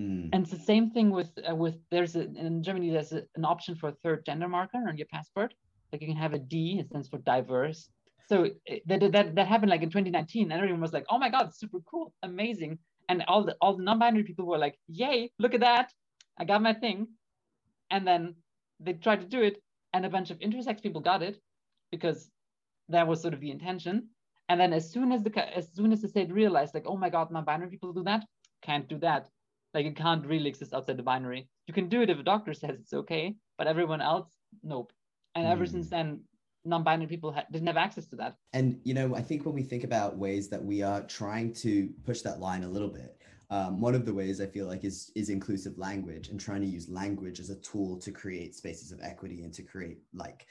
Mm. 0.00 0.30
and 0.32 0.42
it's 0.42 0.50
the 0.50 0.58
same 0.72 0.90
thing 0.90 1.10
with 1.10 1.30
uh, 1.48 1.54
with 1.54 1.76
there's 1.90 2.16
a, 2.16 2.22
in 2.22 2.62
germany 2.62 2.90
there's 2.90 3.12
a, 3.12 3.22
an 3.36 3.44
option 3.44 3.74
for 3.74 3.88
a 3.90 3.96
third 4.02 4.24
gender 4.24 4.48
marker 4.48 4.82
on 4.88 4.96
your 4.96 5.06
passport 5.06 5.54
like 5.92 6.02
you 6.02 6.08
can 6.08 6.16
have 6.16 6.34
a 6.34 6.38
d 6.38 6.78
it 6.80 6.88
stands 6.88 7.08
for 7.08 7.18
diverse. 7.18 7.88
So 8.28 8.48
eh, 8.66 8.78
that, 8.86 9.12
that 9.12 9.34
that 9.34 9.46
happened 9.46 9.70
like 9.70 9.82
in 9.82 9.90
2019 9.90 10.50
and 10.50 10.60
everyone 10.60 10.80
was 10.80 10.92
like 10.92 11.06
oh 11.10 11.18
my 11.18 11.28
god 11.28 11.54
super 11.54 11.80
cool 11.80 12.12
amazing. 12.22 12.78
And 13.08 13.22
all 13.28 13.44
the 13.44 13.56
all 13.60 13.76
the 13.76 13.82
non-binary 13.82 14.24
people 14.24 14.46
were 14.46 14.58
like 14.58 14.78
yay 14.88 15.30
look 15.38 15.54
at 15.54 15.60
that 15.60 15.92
i 16.38 16.44
got 16.44 16.62
my 16.62 16.74
thing. 16.74 17.08
And 17.90 18.06
then 18.06 18.36
they 18.80 18.94
tried 18.94 19.20
to 19.20 19.26
do 19.26 19.42
it 19.42 19.62
and 19.92 20.06
a 20.06 20.10
bunch 20.10 20.30
of 20.30 20.38
intersex 20.38 20.82
people 20.82 21.00
got 21.00 21.22
it 21.22 21.36
because 21.90 22.30
that 22.88 23.06
was 23.06 23.20
sort 23.20 23.34
of 23.34 23.40
the 23.40 23.50
intention. 23.50 24.08
And 24.48 24.58
then 24.60 24.72
as 24.72 24.90
soon 24.90 25.12
as 25.12 25.22
the 25.22 25.56
as 25.56 25.68
soon 25.74 25.92
as 25.92 26.00
the 26.02 26.08
state 26.08 26.32
realized 26.32 26.74
like 26.74 26.86
oh 26.86 26.96
my 26.96 27.10
god 27.10 27.30
non-binary 27.30 27.70
people 27.70 27.92
do 27.92 28.04
that 28.04 28.24
can't 28.62 28.88
do 28.88 28.98
that. 28.98 29.28
Like 29.74 29.86
it 29.86 29.96
can't 29.96 30.26
really 30.26 30.48
exist 30.48 30.72
outside 30.72 30.96
the 30.96 31.02
binary. 31.02 31.48
You 31.66 31.74
can 31.74 31.88
do 31.88 32.02
it 32.02 32.10
if 32.10 32.18
a 32.18 32.22
doctor 32.22 32.54
says 32.54 32.76
it's 32.80 32.92
okay, 32.92 33.34
but 33.58 33.66
everyone 33.66 34.00
else, 34.00 34.28
nope. 34.62 34.92
And 35.34 35.46
ever 35.46 35.64
mm. 35.64 35.70
since 35.70 35.86
hmm. 35.86 35.94
then, 35.94 36.20
non-binary 36.64 37.08
people 37.08 37.32
ha- 37.32 37.44
didn't 37.50 37.66
have 37.66 37.76
access 37.76 38.06
to 38.06 38.16
that. 38.16 38.36
And 38.52 38.80
you 38.84 38.94
know, 38.94 39.14
I 39.16 39.22
think 39.22 39.44
when 39.44 39.54
we 39.54 39.62
think 39.62 39.84
about 39.84 40.16
ways 40.16 40.48
that 40.50 40.64
we 40.64 40.82
are 40.82 41.02
trying 41.02 41.52
to 41.54 41.90
push 42.04 42.20
that 42.22 42.40
line 42.40 42.64
a 42.64 42.68
little 42.68 42.88
bit, 42.88 43.18
um, 43.50 43.80
one 43.80 43.94
of 43.94 44.06
the 44.06 44.14
ways 44.14 44.40
I 44.40 44.46
feel 44.46 44.66
like 44.66 44.84
is 44.84 45.10
is 45.14 45.28
inclusive 45.28 45.76
language 45.76 46.28
and 46.28 46.40
trying 46.40 46.62
to 46.62 46.66
use 46.66 46.88
language 46.88 47.40
as 47.40 47.50
a 47.50 47.56
tool 47.56 47.98
to 47.98 48.10
create 48.10 48.54
spaces 48.54 48.92
of 48.92 49.00
equity 49.02 49.42
and 49.42 49.52
to 49.54 49.62
create 49.62 49.98
like 50.14 50.46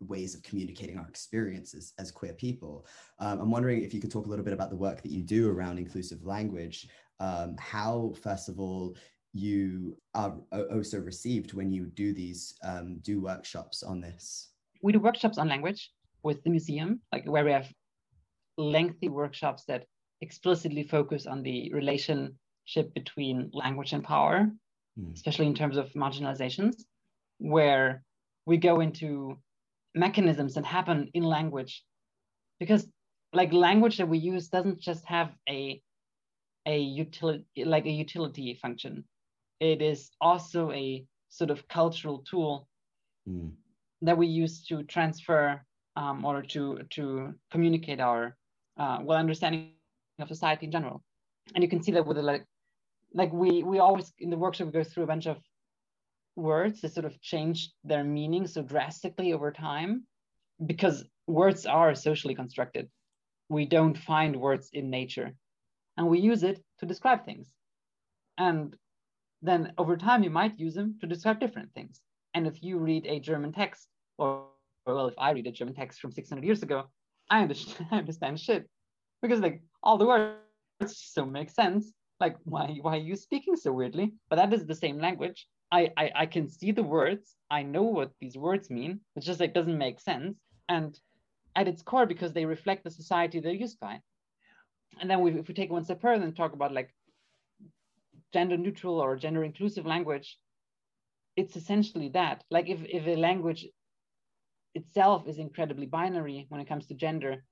ways 0.00 0.34
of 0.34 0.42
communicating 0.42 0.98
our 0.98 1.06
experiences 1.08 1.92
as 1.98 2.10
queer 2.10 2.32
people. 2.32 2.86
Um, 3.18 3.40
I'm 3.40 3.50
wondering 3.50 3.82
if 3.82 3.94
you 3.94 4.00
could 4.00 4.10
talk 4.10 4.26
a 4.26 4.28
little 4.28 4.44
bit 4.44 4.54
about 4.54 4.70
the 4.70 4.76
work 4.76 5.02
that 5.02 5.12
you 5.12 5.22
do 5.22 5.50
around 5.50 5.78
inclusive 5.78 6.24
language. 6.24 6.88
Um, 7.20 7.56
how, 7.58 8.14
first 8.20 8.48
of 8.48 8.58
all, 8.58 8.96
you 9.32 9.96
are 10.14 10.34
also 10.70 11.00
received 11.00 11.54
when 11.54 11.72
you 11.72 11.86
do 11.86 12.12
these 12.12 12.54
um, 12.64 12.98
do 13.02 13.20
workshops 13.20 13.82
on 13.82 14.00
this. 14.00 14.50
We 14.82 14.92
do 14.92 14.98
workshops 14.98 15.38
on 15.38 15.48
language 15.48 15.90
with 16.22 16.42
the 16.44 16.50
museum, 16.50 17.00
like 17.12 17.24
where 17.24 17.44
we 17.44 17.52
have 17.52 17.72
lengthy 18.58 19.08
workshops 19.08 19.64
that 19.68 19.86
explicitly 20.20 20.82
focus 20.82 21.26
on 21.26 21.42
the 21.42 21.72
relationship 21.72 22.92
between 22.94 23.50
language 23.52 23.92
and 23.92 24.04
power, 24.04 24.50
mm. 24.98 25.14
especially 25.14 25.46
in 25.46 25.54
terms 25.54 25.76
of 25.76 25.90
marginalizations, 25.94 26.82
where 27.38 28.02
we 28.46 28.58
go 28.58 28.80
into 28.80 29.38
mechanisms 29.94 30.54
that 30.54 30.64
happen 30.64 31.10
in 31.14 31.22
language 31.22 31.84
because 32.58 32.86
like 33.32 33.52
language 33.52 33.98
that 33.98 34.08
we 34.08 34.18
use 34.18 34.48
doesn't 34.48 34.80
just 34.80 35.04
have 35.04 35.30
a 35.48 35.82
a 36.66 36.78
utility 36.78 37.44
like 37.64 37.86
a 37.86 37.90
utility 37.90 38.58
function 38.62 39.04
it 39.62 39.80
is 39.80 40.10
also 40.20 40.70
a 40.72 41.04
sort 41.28 41.50
of 41.50 41.66
cultural 41.68 42.18
tool 42.30 42.68
mm. 43.28 43.50
that 44.02 44.18
we 44.18 44.26
use 44.26 44.64
to 44.66 44.82
transfer 44.84 45.64
um, 45.96 46.24
or 46.24 46.42
to 46.42 46.80
to 46.90 47.34
communicate 47.50 48.00
our 48.00 48.36
uh, 48.78 48.98
well 49.02 49.18
understanding 49.18 49.72
of 50.18 50.28
society 50.28 50.66
in 50.66 50.72
general 50.72 51.02
and 51.54 51.62
you 51.64 51.70
can 51.70 51.82
see 51.82 51.92
that 51.92 52.06
with 52.06 52.16
the 52.16 52.22
like 52.22 52.44
like 53.14 53.32
we 53.32 53.62
we 53.62 53.78
always 53.78 54.12
in 54.18 54.30
the 54.30 54.36
workshop 54.36 54.66
we 54.66 54.72
go 54.72 54.84
through 54.84 55.04
a 55.04 55.12
bunch 55.14 55.26
of 55.26 55.38
words 56.36 56.80
that 56.80 56.94
sort 56.94 57.04
of 57.04 57.20
change 57.20 57.70
their 57.84 58.04
meaning 58.04 58.46
so 58.46 58.62
drastically 58.62 59.32
over 59.32 59.50
time 59.50 60.06
because 60.64 61.04
words 61.26 61.66
are 61.66 61.94
socially 61.94 62.34
constructed. 62.34 62.88
We 63.48 63.66
don't 63.66 63.98
find 63.98 64.36
words 64.36 64.70
in 64.72 64.90
nature 64.90 65.32
and 65.96 66.08
we 66.08 66.20
use 66.20 66.42
it 66.42 66.62
to 66.78 66.86
describe 66.86 67.24
things. 67.24 67.48
And 68.38 68.74
then 69.42 69.72
over 69.76 69.96
time, 69.96 70.22
you 70.22 70.30
might 70.30 70.58
use 70.58 70.74
them 70.74 70.96
to 71.00 71.06
describe 71.06 71.40
different 71.40 71.72
things. 71.74 72.00
And 72.34 72.46
if 72.46 72.62
you 72.62 72.78
read 72.78 73.06
a 73.06 73.20
German 73.20 73.52
text, 73.52 73.88
or, 74.18 74.46
or 74.86 74.94
well, 74.94 75.08
if 75.08 75.14
I 75.18 75.32
read 75.32 75.46
a 75.46 75.52
German 75.52 75.74
text 75.74 76.00
from 76.00 76.12
600 76.12 76.44
years 76.44 76.62
ago, 76.62 76.84
I 77.30 77.42
understand, 77.42 77.88
I 77.92 77.98
understand 77.98 78.40
shit 78.40 78.68
because 79.20 79.40
like 79.40 79.62
all 79.82 79.98
the 79.98 80.06
words 80.06 80.36
so 80.88 81.24
make 81.24 81.50
sense. 81.50 81.92
Like 82.20 82.36
why 82.44 82.78
why 82.82 82.96
are 82.96 83.08
you 83.08 83.16
speaking 83.16 83.56
so 83.56 83.72
weirdly? 83.72 84.12
But 84.28 84.36
that 84.36 84.52
is 84.52 84.66
the 84.66 84.74
same 84.74 84.98
language. 84.98 85.46
I, 85.72 85.90
I, 85.96 86.10
I 86.14 86.26
can 86.26 86.48
see 86.48 86.70
the 86.70 86.82
words. 86.82 87.34
I 87.50 87.62
know 87.62 87.82
what 87.82 88.10
these 88.20 88.36
words 88.36 88.68
mean. 88.68 89.00
It 89.16 89.20
just 89.20 89.40
like 89.40 89.54
doesn't 89.54 89.78
make 89.78 90.00
sense. 90.00 90.36
And 90.68 90.98
at 91.56 91.66
its 91.66 91.82
core, 91.82 92.04
because 92.04 92.32
they 92.32 92.44
reflect 92.44 92.84
the 92.84 92.90
society 92.90 93.40
they're 93.40 93.52
used 93.52 93.80
by. 93.80 94.00
And 95.00 95.10
then 95.10 95.20
we, 95.20 95.32
if 95.32 95.48
we 95.48 95.54
take 95.54 95.70
one 95.70 95.84
step 95.84 96.02
further 96.02 96.22
and 96.22 96.36
talk 96.36 96.52
about 96.52 96.72
like 96.72 96.94
gender 98.32 98.56
neutral 98.56 99.00
or 99.00 99.16
gender 99.16 99.44
inclusive 99.44 99.86
language, 99.86 100.38
it's 101.36 101.56
essentially 101.56 102.08
that. 102.10 102.44
Like 102.50 102.68
if, 102.68 102.80
if 102.84 103.06
a 103.06 103.16
language 103.16 103.66
itself 104.74 105.26
is 105.28 105.38
incredibly 105.38 105.86
binary 105.86 106.46
when 106.48 106.60
it 106.60 106.68
comes 106.68 106.86
to 106.86 106.94
gender, 106.94 107.44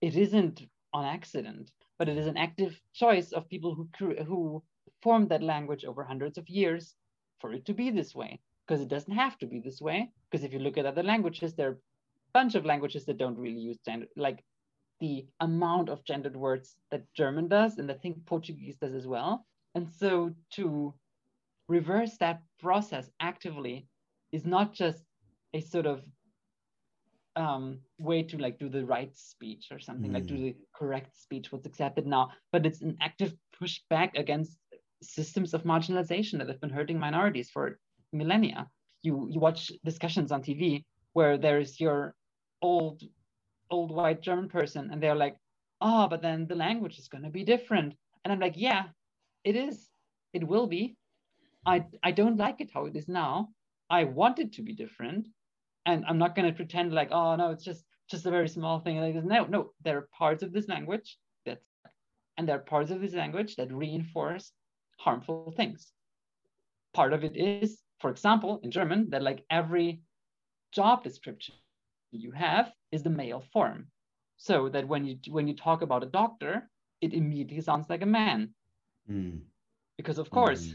it 0.00 0.16
isn't 0.16 0.62
on 0.92 1.04
accident, 1.04 1.70
but 1.98 2.08
it 2.08 2.16
is 2.16 2.26
an 2.26 2.36
active 2.36 2.80
choice 2.94 3.32
of 3.32 3.48
people 3.48 3.74
who, 3.98 4.14
who 4.24 4.62
formed 5.02 5.28
that 5.30 5.42
language 5.42 5.84
over 5.84 6.04
hundreds 6.04 6.38
of 6.38 6.48
years 6.48 6.94
for 7.40 7.52
it 7.52 7.64
to 7.66 7.74
be 7.74 7.90
this 7.90 8.14
way 8.14 8.40
because 8.66 8.82
it 8.82 8.88
doesn't 8.88 9.14
have 9.14 9.38
to 9.38 9.46
be 9.46 9.60
this 9.60 9.80
way 9.80 10.10
because 10.30 10.44
if 10.44 10.52
you 10.52 10.58
look 10.58 10.78
at 10.78 10.86
other 10.86 11.02
languages 11.02 11.54
there 11.54 11.68
are 11.68 11.72
a 11.72 11.76
bunch 12.32 12.54
of 12.54 12.64
languages 12.64 13.04
that 13.04 13.18
don't 13.18 13.38
really 13.38 13.58
use 13.58 13.78
gender 13.84 14.06
like 14.16 14.44
the 15.00 15.26
amount 15.40 15.88
of 15.88 16.04
gendered 16.04 16.36
words 16.36 16.76
that 16.90 17.02
german 17.14 17.48
does 17.48 17.78
and 17.78 17.90
i 17.90 17.94
think 17.94 18.24
portuguese 18.26 18.76
does 18.76 18.94
as 18.94 19.06
well 19.06 19.46
and 19.74 19.88
so 19.88 20.30
to 20.52 20.94
reverse 21.68 22.16
that 22.18 22.42
process 22.58 23.10
actively 23.20 23.86
is 24.32 24.44
not 24.44 24.72
just 24.72 25.02
a 25.54 25.60
sort 25.60 25.86
of 25.86 26.02
um, 27.36 27.78
way 27.98 28.22
to 28.24 28.38
like 28.38 28.58
do 28.58 28.68
the 28.68 28.84
right 28.84 29.16
speech 29.16 29.68
or 29.70 29.78
something 29.78 30.10
mm. 30.10 30.14
like 30.14 30.26
do 30.26 30.34
mm. 30.34 30.42
the 30.42 30.56
correct 30.74 31.16
speech 31.16 31.52
what's 31.52 31.66
accepted 31.66 32.06
now 32.06 32.28
but 32.52 32.66
it's 32.66 32.82
an 32.82 32.96
active 33.00 33.32
pushback 33.60 34.10
against 34.16 34.56
systems 35.02 35.54
of 35.54 35.64
marginalization 35.64 36.38
that 36.38 36.48
have 36.48 36.60
been 36.60 36.70
hurting 36.70 36.98
minorities 36.98 37.50
for 37.50 37.78
millennia. 38.12 38.68
You 39.02 39.28
you 39.30 39.40
watch 39.40 39.72
discussions 39.84 40.32
on 40.32 40.42
TV 40.42 40.84
where 41.12 41.38
there's 41.38 41.80
your 41.80 42.14
old 42.62 43.02
old 43.70 43.90
white 43.90 44.20
German 44.20 44.48
person 44.48 44.90
and 44.90 45.02
they're 45.02 45.14
like, 45.14 45.36
oh, 45.80 46.08
but 46.08 46.22
then 46.22 46.46
the 46.46 46.54
language 46.54 46.98
is 46.98 47.08
going 47.08 47.24
to 47.24 47.30
be 47.30 47.44
different. 47.44 47.94
And 48.24 48.32
I'm 48.32 48.40
like, 48.40 48.54
yeah, 48.56 48.84
it 49.44 49.56
is. 49.56 49.88
It 50.32 50.46
will 50.46 50.66
be. 50.66 50.96
I 51.66 51.84
I 52.02 52.12
don't 52.12 52.36
like 52.36 52.60
it 52.60 52.70
how 52.72 52.86
it 52.86 52.96
is 52.96 53.08
now. 53.08 53.50
I 53.88 54.04
want 54.04 54.38
it 54.38 54.52
to 54.54 54.62
be 54.62 54.72
different. 54.72 55.28
And 55.86 56.04
I'm 56.06 56.18
not 56.18 56.36
going 56.36 56.48
to 56.48 56.56
pretend 56.56 56.92
like, 56.92 57.10
oh 57.10 57.36
no, 57.36 57.50
it's 57.50 57.64
just 57.64 57.84
just 58.10 58.26
a 58.26 58.30
very 58.30 58.48
small 58.48 58.80
thing. 58.80 58.98
Like 58.98 59.14
no, 59.24 59.44
no, 59.44 59.72
there 59.84 59.98
are 59.98 60.08
parts 60.16 60.42
of 60.42 60.52
this 60.52 60.68
language 60.68 61.18
that 61.46 61.60
and 62.36 62.48
there 62.48 62.56
are 62.56 62.60
parts 62.60 62.90
of 62.90 63.00
this 63.00 63.14
language 63.14 63.56
that 63.56 63.72
reinforce 63.72 64.52
harmful 64.98 65.52
things. 65.56 65.92
Part 66.92 67.12
of 67.12 67.24
it 67.24 67.36
is, 67.36 67.82
for 68.00 68.10
example, 68.10 68.60
in 68.62 68.70
German, 68.70 69.10
that 69.10 69.22
like 69.22 69.44
every 69.50 70.02
job 70.72 71.02
description 71.02 71.54
you 72.12 72.32
have 72.32 72.72
is 72.92 73.02
the 73.02 73.10
male 73.10 73.44
form. 73.52 73.88
So 74.36 74.68
that 74.70 74.88
when 74.88 75.04
you 75.04 75.18
when 75.28 75.48
you 75.48 75.54
talk 75.54 75.82
about 75.82 76.02
a 76.02 76.06
doctor, 76.06 76.70
it 77.00 77.12
immediately 77.12 77.60
sounds 77.60 77.88
like 77.90 78.02
a 78.02 78.06
man. 78.06 78.54
Mm. 79.08 79.40
Because 79.96 80.18
of 80.18 80.30
course, 80.30 80.72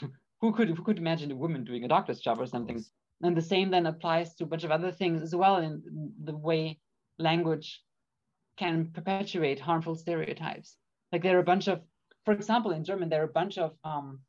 mm. 0.00 0.10
who 0.40 0.52
could 0.52 0.68
who 0.68 0.82
could 0.82 0.98
imagine 0.98 1.30
a 1.30 1.36
woman 1.36 1.64
doing 1.64 1.84
a 1.84 1.88
doctor's 1.88 2.20
job 2.20 2.40
or 2.40 2.46
something? 2.46 2.84
And 3.22 3.36
the 3.36 3.42
same 3.42 3.70
then 3.70 3.86
applies 3.86 4.34
to 4.34 4.44
a 4.44 4.46
bunch 4.46 4.64
of 4.64 4.70
other 4.70 4.90
things 4.90 5.22
as 5.22 5.34
well 5.34 5.56
in 5.56 5.82
the 6.24 6.36
way 6.36 6.78
language 7.18 7.82
can 8.56 8.90
perpetuate 8.92 9.60
harmful 9.60 9.94
stereotypes. 9.94 10.76
Like 11.12 11.22
there 11.22 11.36
are 11.36 11.40
a 11.40 11.44
bunch 11.44 11.68
of 11.68 11.82
for 12.24 12.32
example, 12.32 12.70
in 12.70 12.84
German, 12.84 13.08
there 13.08 13.22
are 13.22 13.30
a 13.30 13.38
bunch 13.40 13.58
of 13.58 13.72
um, 13.84 14.20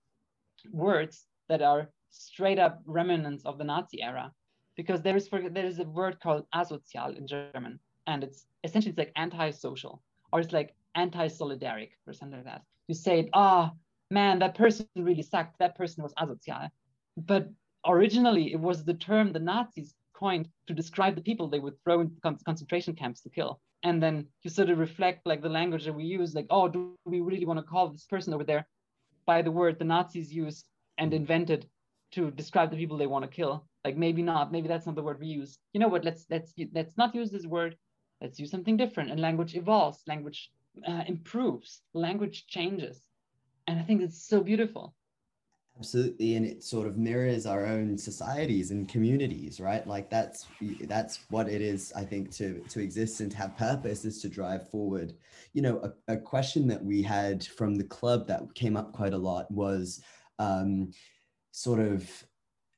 words 0.72 1.26
that 1.50 1.62
are 1.62 1.90
straight 2.10 2.60
up 2.60 2.82
remnants 2.86 3.46
of 3.46 3.58
the 3.58 3.64
Nazi 3.64 4.02
era, 4.02 4.32
because 4.76 5.02
there 5.02 5.16
is 5.16 5.28
for, 5.28 5.50
there 5.50 5.66
is 5.66 5.80
a 5.80 5.84
word 5.84 6.20
called 6.20 6.46
asozial 6.56 7.16
in 7.18 7.28
German, 7.28 7.80
and 8.08 8.24
it's 8.24 8.48
essentially 8.64 8.92
it's 8.92 8.98
like 8.98 9.12
anti-social 9.16 10.02
or 10.32 10.40
it's 10.40 10.54
like 10.54 10.74
anti-solidaric 10.96 11.92
or 12.08 12.14
something 12.14 12.40
like 12.40 12.46
that. 12.46 12.64
You 12.88 12.96
say, 12.96 13.30
ah, 13.34 13.72
oh, 13.72 13.78
man, 14.12 14.40
that 14.40 14.56
person 14.56 14.88
really 14.96 15.22
sucked. 15.22 15.60
That 15.60 15.76
person 15.76 16.04
was 16.04 16.14
asozial, 16.16 16.70
but 17.18 17.50
originally 17.86 18.54
it 18.54 18.60
was 18.60 18.84
the 18.84 18.94
term 18.94 19.32
the 19.32 19.40
Nazis 19.40 19.94
coined 20.14 20.48
to 20.68 20.74
describe 20.74 21.16
the 21.16 21.22
people 21.22 21.48
they 21.48 21.60
would 21.60 21.82
throw 21.84 22.02
into 22.02 22.20
con- 22.22 22.38
concentration 22.46 22.96
camps 22.96 23.22
to 23.22 23.30
kill. 23.30 23.60
And 23.84 24.02
then 24.02 24.28
you 24.44 24.50
sort 24.50 24.70
of 24.70 24.78
reflect 24.78 25.26
like 25.26 25.42
the 25.42 25.50
language 25.50 25.86
that 25.86 25.94
we 25.94 26.06
use 26.06 26.34
like 26.34 26.48
oh 26.50 26.68
do 26.70 26.96
we 27.06 27.20
really 27.20 27.46
want 27.46 27.60
to 27.60 27.72
call 27.72 27.90
this 27.90 28.06
person 28.06 28.34
over 28.34 28.46
there 28.46 28.66
by 29.26 29.42
the 29.42 29.52
word 29.52 29.78
the 29.78 29.86
nazis 29.86 30.32
used 30.32 30.66
and 30.98 31.14
invented 31.14 31.68
to 32.12 32.32
describe 32.32 32.70
the 32.72 32.78
people 32.78 32.98
they 32.98 33.08
want 33.08 33.24
to 33.26 33.36
kill? 33.40 33.66
Like 33.84 33.98
maybe 33.98 34.22
not. 34.22 34.52
Maybe 34.52 34.68
that's 34.68 34.86
not 34.86 34.96
the 34.96 35.04
word 35.04 35.20
we 35.20 35.28
use. 35.28 35.60
You 35.74 35.80
know 35.82 35.90
what? 35.90 36.06
Let's 36.06 36.26
let's 36.30 36.54
let's 36.74 36.98
not 36.98 37.14
use 37.14 37.32
this 37.32 37.46
word. 37.46 37.76
Let's 38.22 38.40
use 38.40 38.52
something 38.52 38.78
different. 38.78 39.12
And 39.12 39.20
language 39.20 39.56
evolves. 39.56 40.02
Language 40.08 40.50
uh, 40.88 41.04
improves 41.08 41.82
language 41.94 42.48
changes. 42.48 43.06
And 43.68 43.80
i 43.80 43.84
think 43.84 44.02
it's 44.02 44.28
so 44.28 44.42
beautiful. 44.42 44.94
Absolutely. 45.80 46.36
And 46.36 46.46
it 46.46 46.64
sort 46.64 46.86
of 46.86 46.98
mirrors 46.98 47.48
our 47.48 47.66
own 47.66 47.98
societies 47.98 48.70
and 48.70 48.88
communities 48.88 49.60
right? 49.60 49.86
Like 49.88 50.08
that's 50.10 50.46
that's 50.82 51.22
what 51.30 51.50
it 51.50 51.62
is 51.62 51.92
i 51.96 52.04
think 52.04 52.32
to 52.36 52.60
to 52.70 52.80
exist 52.80 53.22
and 53.22 53.32
to 53.32 53.38
have 53.38 53.58
purpose 53.58 54.06
is 54.06 54.22
to 54.22 54.30
drive 54.30 54.70
forward. 54.70 55.14
You 55.54 55.62
know 55.64 55.92
a, 56.08 56.14
a 56.14 56.18
question 56.18 56.68
that 56.68 56.84
we 56.84 57.02
had 57.02 57.46
from 57.46 57.76
the 57.76 57.86
club 57.86 58.28
that 58.28 58.54
came 58.54 58.78
up 58.78 58.94
quite 58.94 59.14
a 59.14 59.18
lot 59.18 59.50
was 59.50 60.02
um 60.40 60.92
sort 61.52 61.80
of 61.80 62.10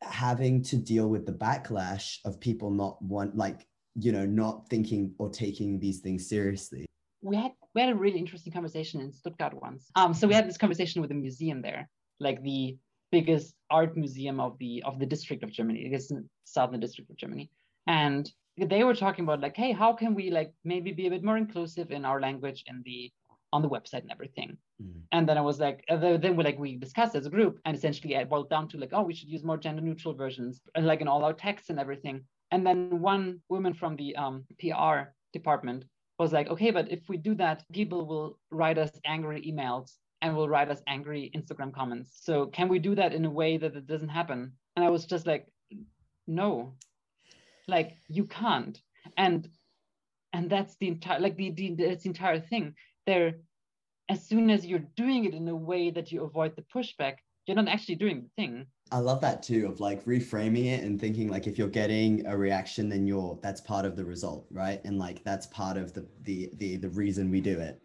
having 0.02 0.62
to 0.62 0.76
deal 0.78 1.08
with 1.08 1.26
the 1.26 1.32
backlash 1.32 2.20
of 2.26 2.40
people 2.40 2.70
not 2.70 3.02
want 3.02 3.36
like 3.36 3.68
you 3.96 4.12
know 4.12 4.26
not 4.26 4.70
thinking 4.70 5.14
or 5.18 5.30
taking 5.30 5.80
these 5.80 6.00
things 6.00 6.28
seriously 6.28 6.86
we 7.26 7.36
had 7.36 7.52
we 7.74 7.82
had 7.82 7.90
a 7.90 7.96
really 7.96 8.20
interesting 8.20 8.54
conversation 8.54 9.02
in 9.02 9.12
Stuttgart 9.12 9.54
once. 9.60 9.90
Um, 9.96 10.14
so 10.14 10.28
we 10.28 10.34
had 10.34 10.48
this 10.48 10.58
conversation 10.58 11.02
with 11.02 11.12
a 11.12 11.16
museum 11.16 11.62
there, 11.62 11.90
like 12.20 12.42
the 12.44 12.78
biggest 13.12 13.56
art 13.70 13.98
museum 13.98 14.40
of 14.40 14.58
the 14.60 14.84
of 14.86 15.00
the 15.00 15.06
district 15.06 15.44
of 15.44 15.52
Germany, 15.52 15.86
I 15.86 15.90
guess 15.90 16.12
southern 16.44 16.80
district 16.80 17.10
of 17.10 17.18
Germany, 17.18 17.50
and 17.88 18.32
they 18.58 18.84
were 18.84 18.96
talking 18.96 19.26
about 19.26 19.42
like, 19.42 19.58
hey, 19.58 19.72
how 19.72 19.92
can 19.94 20.16
we 20.16 20.30
like 20.30 20.54
maybe 20.64 20.92
be 20.92 21.08
a 21.08 21.10
bit 21.10 21.24
more 21.24 21.38
inclusive 21.38 21.92
in 21.92 22.06
our 22.06 22.22
language 22.22 22.64
in 22.68 22.84
the 22.86 23.12
on 23.56 23.62
the 23.62 23.70
website 23.70 24.02
and 24.02 24.12
everything. 24.12 24.58
Mm. 24.84 25.02
And 25.14 25.30
then 25.30 25.38
I 25.38 25.42
was 25.42 25.60
like, 25.60 25.84
uh, 25.90 26.18
then 26.18 26.36
we 26.36 26.44
like 26.44 26.60
we 26.60 26.76
discussed 26.76 27.16
as 27.16 27.26
a 27.26 27.30
group, 27.30 27.60
and 27.66 27.76
essentially 27.76 28.18
I 28.18 28.24
boiled 28.26 28.50
down 28.50 28.68
to 28.70 28.78
like, 28.78 28.94
oh, 28.94 29.04
we 29.04 29.16
should 29.16 29.30
use 29.30 29.44
more 29.44 29.58
gender 29.58 29.82
neutral 29.82 30.14
versions, 30.14 30.62
like 30.78 31.02
in 31.02 31.08
all 31.08 31.24
our 31.24 31.34
texts 31.34 31.70
and 31.70 31.80
everything. 31.80 32.26
And 32.52 32.66
then 32.68 33.02
one 33.02 33.42
woman 33.50 33.74
from 33.74 33.96
the 33.96 34.16
um, 34.16 34.46
PR 34.60 35.14
department 35.34 35.86
was 36.18 36.32
like, 36.32 36.48
okay, 36.48 36.72
but 36.72 36.92
if 36.92 37.10
we 37.10 37.18
do 37.18 37.36
that, 37.36 37.64
people 37.72 38.06
will 38.06 38.40
write 38.52 38.78
us 38.78 38.92
angry 39.06 39.42
emails 39.42 39.92
and 40.22 40.36
will 40.36 40.50
write 40.50 40.70
us 40.70 40.82
angry 40.88 41.32
Instagram 41.36 41.74
comments. 41.74 42.20
So 42.22 42.48
can 42.48 42.70
we 42.70 42.80
do 42.80 42.96
that 42.96 43.14
in 43.14 43.26
a 43.26 43.30
way 43.30 43.58
that 43.58 43.76
it 43.76 43.88
doesn't 43.88 44.10
happen? 44.10 44.54
And 44.76 44.86
I 44.86 44.90
was 44.90 45.06
just 45.06 45.28
like, 45.28 45.48
no, 46.28 46.76
like 47.68 47.98
you 48.08 48.26
can't. 48.26 48.80
And 49.18 49.48
and 50.34 50.50
that's 50.50 50.76
the 50.78 50.88
entire 50.88 51.20
like 51.20 51.38
the, 51.38 51.52
the 51.52 51.76
the 51.76 52.00
entire 52.06 52.40
thing. 52.40 52.76
There, 53.06 53.36
as 54.10 54.26
soon 54.26 54.50
as 54.50 54.66
you're 54.66 54.88
doing 54.96 55.26
it 55.26 55.34
in 55.34 55.48
a 55.48 55.56
way 55.56 55.92
that 55.92 56.12
you 56.12 56.24
avoid 56.24 56.56
the 56.56 56.64
pushback, 56.64 57.18
you're 57.46 57.56
not 57.56 57.68
actually 57.68 57.96
doing 57.96 58.22
the 58.22 58.30
thing. 58.42 58.68
I 58.92 59.00
love 59.00 59.22
that 59.22 59.42
too 59.42 59.68
of 59.68 59.80
like 59.80 60.06
reframing 60.06 60.66
it 60.66 60.84
and 60.84 61.00
thinking 61.00 61.28
like 61.30 61.48
if 61.48 61.58
you're 61.58 61.68
getting 61.68 62.26
a 62.28 62.38
reaction 62.38 62.88
then 62.88 63.08
you're 63.08 63.40
that's 63.42 63.62
part 63.62 63.84
of 63.84 63.96
the 63.96 64.06
result 64.06 64.46
right 64.52 64.80
and 64.86 65.00
like 65.00 65.24
that's 65.24 65.48
part 65.48 65.76
of 65.76 65.94
the 65.94 66.08
the 66.22 66.52
the, 66.58 66.78
the 66.78 66.90
reason 66.90 67.32
we 67.32 67.42
do 67.42 67.60
it 67.60 67.82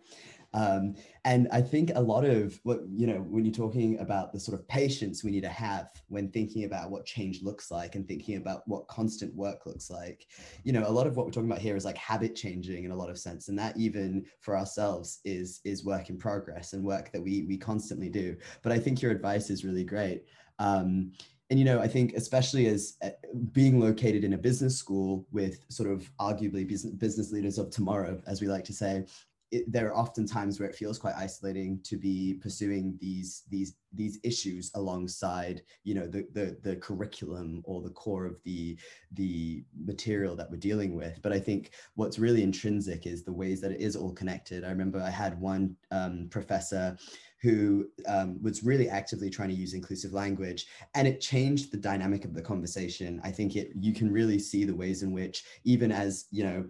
um, 0.53 0.95
and 1.25 1.49
I 1.53 1.61
think 1.61 1.93
a 1.95 2.01
lot 2.01 2.25
of 2.25 2.59
what, 2.65 2.81
you 2.93 3.07
know, 3.07 3.19
when 3.19 3.45
you're 3.45 3.55
talking 3.55 3.99
about 4.01 4.33
the 4.33 4.41
sort 4.41 4.59
of 4.59 4.67
patience 4.67 5.23
we 5.23 5.31
need 5.31 5.43
to 5.43 5.49
have 5.49 5.91
when 6.09 6.31
thinking 6.31 6.65
about 6.65 6.91
what 6.91 7.05
change 7.05 7.43
looks 7.43 7.71
like 7.71 7.95
and 7.95 8.07
thinking 8.07 8.37
about 8.37 8.63
what 8.67 8.89
constant 8.89 9.35
work 9.35 9.67
looks 9.67 9.91
like, 9.91 10.27
you 10.65 10.73
know, 10.73 10.87
a 10.87 10.91
lot 10.91 11.07
of 11.07 11.17
what 11.17 11.27
we're 11.27 11.33
talking 11.33 11.51
about 11.51 11.63
here 11.63 11.77
is 11.77 11.85
like 11.85 11.97
habit 11.97 12.35
changing 12.35 12.85
in 12.85 12.91
a 12.91 12.97
lot 12.97 13.11
of 13.11 13.19
sense. 13.19 13.49
And 13.49 13.59
that 13.59 13.77
even 13.77 14.25
for 14.41 14.57
ourselves 14.57 15.21
is, 15.25 15.61
is 15.65 15.85
work 15.85 16.11
in 16.11 16.19
progress 16.19 16.73
and 16.73 16.83
work 16.83 17.13
that 17.13 17.23
we, 17.23 17.43
we 17.43 17.57
constantly 17.57 18.09
do. 18.09 18.37
But 18.63 18.73
I 18.73 18.79
think 18.79 19.01
your 19.01 19.13
advice 19.13 19.51
is 19.51 19.65
really 19.65 19.85
great. 19.85 20.25
Um, 20.61 21.13
and 21.51 21.59
you 21.59 21.65
know 21.65 21.81
i 21.81 21.89
think 21.89 22.13
especially 22.15 22.67
as 22.69 22.97
uh, 23.03 23.11
being 23.53 23.81
located 23.81 24.23
in 24.23 24.35
a 24.35 24.39
business 24.39 24.77
school 24.77 25.27
with 25.33 25.65
sort 25.69 25.91
of 25.91 26.09
arguably 26.21 26.65
business, 26.67 27.33
leaders 27.33 27.59
of 27.59 27.71
tomorrow 27.71 28.23
as 28.29 28.41
we 28.41 28.47
like 28.47 28.65
to 28.65 28.73
say 28.73 29.05
it, 29.51 29.71
there 29.71 29.89
are 29.89 29.97
often 29.97 30.27
times 30.27 30.61
where 30.61 30.69
it 30.69 30.77
feels 30.77 30.99
quite 30.99 31.15
isolating 31.17 31.81
to 31.83 31.97
be 31.97 32.39
pursuing 32.41 32.97
these 33.01 33.43
these 33.51 33.75
these 33.93 34.19
issues 34.23 34.71
alongside 34.75 35.63
you 35.85 35.95
know 35.95 36.07
the, 36.07 36.27
the 36.33 36.57
the 36.63 36.77
curriculum 36.77 37.63
or 37.65 37.83
the 37.83 37.91
core 37.91 38.27
of 38.27 38.37
the 38.45 38.79
the 39.13 39.65
material 39.85 40.37
that 40.37 40.51
we're 40.51 40.57
dealing 40.57 40.95
with. 40.95 41.21
But 41.23 41.33
i 41.33 41.39
think 41.39 41.73
what's 41.95 42.19
really 42.19 42.43
intrinsic 42.43 43.07
is 43.07 43.23
the 43.23 43.33
ways 43.33 43.61
that 43.61 43.73
it 43.73 43.81
is 43.81 43.97
all 43.97 44.13
connected. 44.13 44.65
I 44.65 44.71
remember 44.71 45.01
i 45.01 45.11
had 45.11 45.41
one 45.41 45.77
um, 45.91 46.29
professor 46.31 46.97
who 47.43 47.89
um, 48.07 48.41
was 48.43 48.63
really 48.63 48.89
actively 48.89 49.31
trying 49.31 49.49
to 49.49 49.55
use 49.55 49.73
inclusive 49.73 50.13
language 50.13 50.67
and 50.95 51.09
it 51.09 51.21
changed 51.21 51.73
the 51.73 51.77
dynamic 51.77 52.25
of 52.25 52.35
the 52.35 52.43
conversation. 52.43 53.21
I 53.25 53.31
think 53.31 53.57
it 53.57 53.71
you 53.79 53.95
can 53.95 54.13
really 54.13 54.39
see 54.39 54.65
the 54.65 54.75
ways 54.75 55.03
in 55.03 55.13
which 55.13 55.45
even 55.65 55.91
as 55.91 56.27
you 56.31 56.45
know 56.45 56.67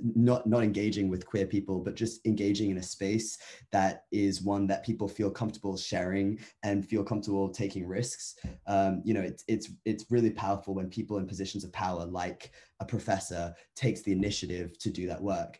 not 0.00 0.46
not 0.46 0.62
engaging 0.62 1.08
with 1.08 1.26
queer 1.26 1.46
people 1.46 1.80
but 1.80 1.94
just 1.94 2.24
engaging 2.26 2.70
in 2.70 2.78
a 2.78 2.82
space 2.82 3.38
that 3.72 4.04
is 4.12 4.40
one 4.40 4.66
that 4.68 4.84
people 4.84 5.08
feel 5.08 5.30
comfortable 5.30 5.76
sharing 5.76 6.38
and 6.64 6.84
feel 6.84 7.04
comfortable 7.04 7.48
taking 7.50 7.86
risks. 7.86 8.34
Um, 8.66 9.02
you 9.04 9.14
know 9.14 9.20
it's 9.20 9.44
it's 9.46 9.70
it's 9.84 10.06
really 10.10 10.30
powerful 10.30 10.74
when 10.74 10.88
people 10.88 11.18
in 11.18 11.26
positions 11.26 11.62
of 11.62 11.72
power 11.72 12.04
like 12.04 12.50
a 12.80 12.84
professor 12.84 13.54
takes 13.76 14.02
the 14.02 14.12
initiative 14.12 14.76
to 14.80 14.90
do 14.90 15.06
that 15.06 15.22
work. 15.22 15.58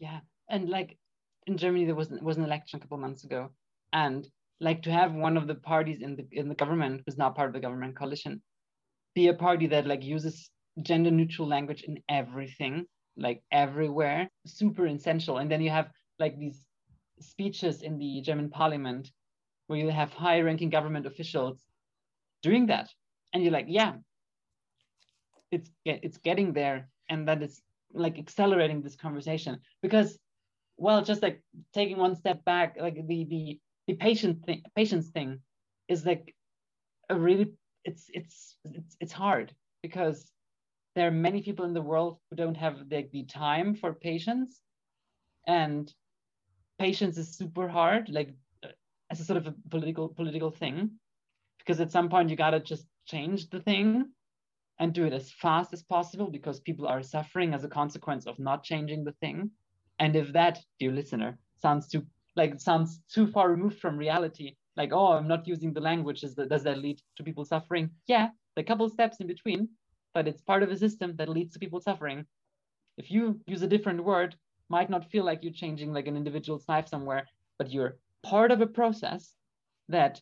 Yeah. 0.00 0.20
And 0.50 0.68
like 0.68 0.98
in 1.46 1.56
germany 1.56 1.84
there 1.84 1.94
was, 1.94 2.10
was 2.10 2.36
an 2.38 2.44
election 2.44 2.78
a 2.78 2.80
couple 2.80 2.98
months 2.98 3.24
ago. 3.24 3.50
And 3.92 4.26
like 4.60 4.82
to 4.82 4.90
have 4.90 5.12
one 5.12 5.36
of 5.36 5.46
the 5.46 5.54
parties 5.54 6.00
in 6.00 6.16
the 6.16 6.26
in 6.32 6.48
the 6.48 6.54
government 6.54 7.02
who's 7.04 7.18
not 7.18 7.36
part 7.36 7.48
of 7.48 7.54
the 7.54 7.60
government 7.60 7.96
coalition 7.96 8.42
be 9.14 9.28
a 9.28 9.34
party 9.34 9.66
that 9.68 9.86
like 9.86 10.02
uses 10.02 10.50
gender 10.82 11.10
neutral 11.10 11.46
language 11.46 11.82
in 11.82 11.98
everything 12.08 12.86
like 13.16 13.42
everywhere 13.50 14.28
super 14.46 14.86
essential. 14.86 15.38
And 15.38 15.50
then 15.50 15.62
you 15.62 15.70
have 15.70 15.90
like 16.18 16.38
these 16.38 16.60
speeches 17.20 17.82
in 17.82 17.98
the 17.98 18.20
german 18.20 18.50
parliament 18.50 19.08
where 19.66 19.78
you 19.78 19.90
have 19.90 20.12
high 20.12 20.40
ranking 20.40 20.70
government 20.70 21.06
officials 21.06 21.58
doing 22.42 22.66
that. 22.66 22.88
And 23.32 23.42
you're 23.42 23.52
like 23.52 23.66
yeah 23.68 23.94
it's 25.50 25.70
it's 25.84 26.18
getting 26.18 26.52
there. 26.52 26.88
And 27.08 27.28
that 27.28 27.42
is 27.42 27.62
like 27.92 28.18
accelerating 28.18 28.82
this 28.82 28.96
conversation. 28.96 29.60
Because 29.82 30.18
well 30.76 31.02
just 31.02 31.22
like 31.22 31.42
taking 31.72 31.96
one 31.96 32.16
step 32.16 32.44
back 32.44 32.76
like 32.80 32.96
the 33.06 33.24
the 33.24 33.60
the 33.86 33.94
patient 33.94 34.44
thing, 34.44 34.62
patience 34.74 35.08
thing 35.08 35.40
is 35.88 36.04
like 36.04 36.34
a 37.08 37.16
really 37.16 37.52
it's 37.84 38.10
it's 38.12 38.56
it's 38.64 38.96
it's 39.00 39.12
hard. 39.12 39.54
Because 39.82 40.30
there 40.94 41.06
are 41.06 41.12
many 41.12 41.42
people 41.42 41.64
in 41.64 41.74
the 41.74 41.82
world 41.82 42.18
who 42.30 42.36
don't 42.36 42.56
have 42.56 42.88
the, 42.88 43.06
the 43.12 43.24
time 43.24 43.74
for 43.74 43.92
patience. 43.92 44.60
And 45.46 45.92
patience 46.78 47.18
is 47.18 47.36
super 47.36 47.68
hard. 47.68 48.08
Like 48.08 48.34
as 49.16 49.22
a 49.22 49.24
sort 49.24 49.38
of 49.38 49.46
a 49.46 49.54
political 49.70 50.08
political 50.08 50.50
thing 50.50 50.90
because 51.58 51.80
at 51.80 51.90
some 51.90 52.08
point 52.08 52.28
you 52.28 52.36
got 52.36 52.50
to 52.50 52.60
just 52.60 52.86
change 53.06 53.48
the 53.50 53.60
thing 53.60 54.04
and 54.78 54.92
do 54.92 55.06
it 55.06 55.12
as 55.12 55.30
fast 55.30 55.72
as 55.72 55.82
possible 55.82 56.30
because 56.30 56.60
people 56.60 56.86
are 56.86 57.02
suffering 57.02 57.54
as 57.54 57.64
a 57.64 57.68
consequence 57.68 58.26
of 58.26 58.38
not 58.38 58.62
changing 58.62 59.04
the 59.04 59.12
thing. 59.22 59.50
And 59.98 60.14
if 60.14 60.32
that 60.34 60.58
dear 60.78 60.92
listener 60.92 61.38
sounds 61.56 61.88
too 61.88 62.04
like 62.36 62.60
sounds 62.60 63.00
too 63.10 63.26
far 63.26 63.50
removed 63.50 63.78
from 63.80 63.96
reality 63.96 64.56
like 64.76 64.92
oh 64.92 65.12
i'm 65.14 65.26
not 65.26 65.48
using 65.48 65.72
the 65.72 65.80
language 65.80 66.20
that 66.20 66.50
does 66.50 66.64
that 66.64 66.78
lead 66.78 67.00
to 67.16 67.24
people 67.24 67.46
suffering? 67.46 67.88
Yeah 68.06 68.28
a 68.58 68.62
couple 68.62 68.88
steps 68.90 69.20
in 69.20 69.26
between 69.26 69.68
but 70.12 70.28
it's 70.28 70.42
part 70.42 70.62
of 70.62 70.70
a 70.70 70.76
system 70.76 71.16
that 71.16 71.28
leads 71.28 71.52
to 71.52 71.58
people 71.58 71.80
suffering. 71.80 72.26
If 72.98 73.10
you 73.10 73.40
use 73.46 73.62
a 73.62 73.72
different 73.74 74.04
word 74.04 74.36
might 74.68 74.90
not 74.90 75.10
feel 75.10 75.24
like 75.24 75.42
you're 75.42 75.62
changing 75.64 75.94
like 75.94 76.06
an 76.06 76.16
individual's 76.16 76.68
life 76.68 76.88
somewhere 76.88 77.26
but 77.58 77.70
you're 77.72 77.96
part 78.22 78.50
of 78.50 78.60
a 78.60 78.66
process 78.66 79.34
that 79.88 80.20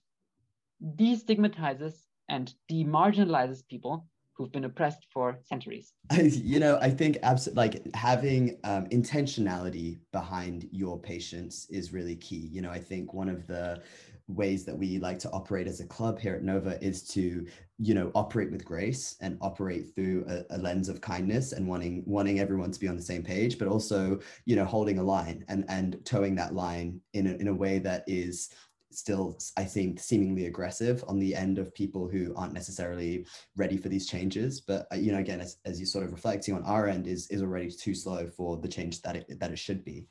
destigmatizes 0.96 1.94
and 2.28 2.52
demarginalizes 2.70 3.66
people 3.66 4.06
who've 4.34 4.52
been 4.52 4.64
oppressed 4.64 5.06
for 5.12 5.38
centuries. 5.44 5.92
you 6.18 6.58
know, 6.58 6.78
I 6.80 6.90
think 6.90 7.18
absolutely 7.22 7.62
like 7.62 7.94
having 7.94 8.58
um, 8.64 8.86
intentionality 8.86 9.98
behind 10.12 10.68
your 10.72 10.98
patience 10.98 11.66
is 11.70 11.92
really 11.92 12.16
key. 12.16 12.48
You 12.52 12.62
know, 12.62 12.70
I 12.70 12.78
think 12.78 13.14
one 13.14 13.28
of 13.28 13.46
the 13.46 13.80
ways 14.28 14.64
that 14.64 14.76
we 14.76 14.98
like 14.98 15.18
to 15.18 15.30
operate 15.30 15.66
as 15.66 15.80
a 15.80 15.86
club 15.86 16.18
here 16.18 16.34
at 16.34 16.42
Nova 16.42 16.82
is 16.82 17.02
to, 17.08 17.46
you 17.78 17.94
know, 17.94 18.10
operate 18.14 18.50
with 18.50 18.64
grace 18.64 19.16
and 19.20 19.36
operate 19.40 19.94
through 19.94 20.24
a, 20.28 20.56
a 20.56 20.58
lens 20.58 20.88
of 20.88 21.00
kindness 21.00 21.52
and 21.52 21.66
wanting 21.66 22.02
wanting 22.06 22.40
everyone 22.40 22.70
to 22.70 22.80
be 22.80 22.88
on 22.88 22.96
the 22.96 23.02
same 23.02 23.22
page, 23.22 23.58
but 23.58 23.68
also, 23.68 24.18
you 24.46 24.56
know, 24.56 24.64
holding 24.64 24.98
a 24.98 25.02
line 25.02 25.44
and 25.48 25.64
and 25.68 25.98
towing 26.04 26.34
that 26.36 26.54
line 26.54 27.00
in 27.12 27.26
a, 27.26 27.32
in 27.34 27.48
a 27.48 27.54
way 27.54 27.78
that 27.78 28.02
is 28.06 28.50
still, 28.90 29.36
I 29.56 29.64
think, 29.64 30.00
seemingly 30.00 30.46
aggressive 30.46 31.04
on 31.08 31.18
the 31.18 31.34
end 31.34 31.58
of 31.58 31.74
people 31.74 32.08
who 32.08 32.32
aren't 32.36 32.52
necessarily 32.52 33.26
ready 33.56 33.76
for 33.76 33.88
these 33.88 34.06
changes. 34.06 34.60
But 34.60 34.86
uh, 34.92 34.96
you 34.96 35.12
know, 35.12 35.18
again, 35.18 35.40
as, 35.40 35.58
as 35.64 35.78
you're 35.78 35.86
sort 35.86 36.04
of 36.04 36.12
reflecting 36.12 36.54
on 36.54 36.64
our 36.64 36.88
end, 36.88 37.06
is 37.06 37.26
is 37.28 37.42
already 37.42 37.70
too 37.70 37.94
slow 37.94 38.28
for 38.28 38.56
the 38.56 38.68
change 38.68 39.02
that 39.02 39.16
it 39.16 39.38
that 39.38 39.50
it 39.50 39.58
should 39.58 39.84
be, 39.84 40.06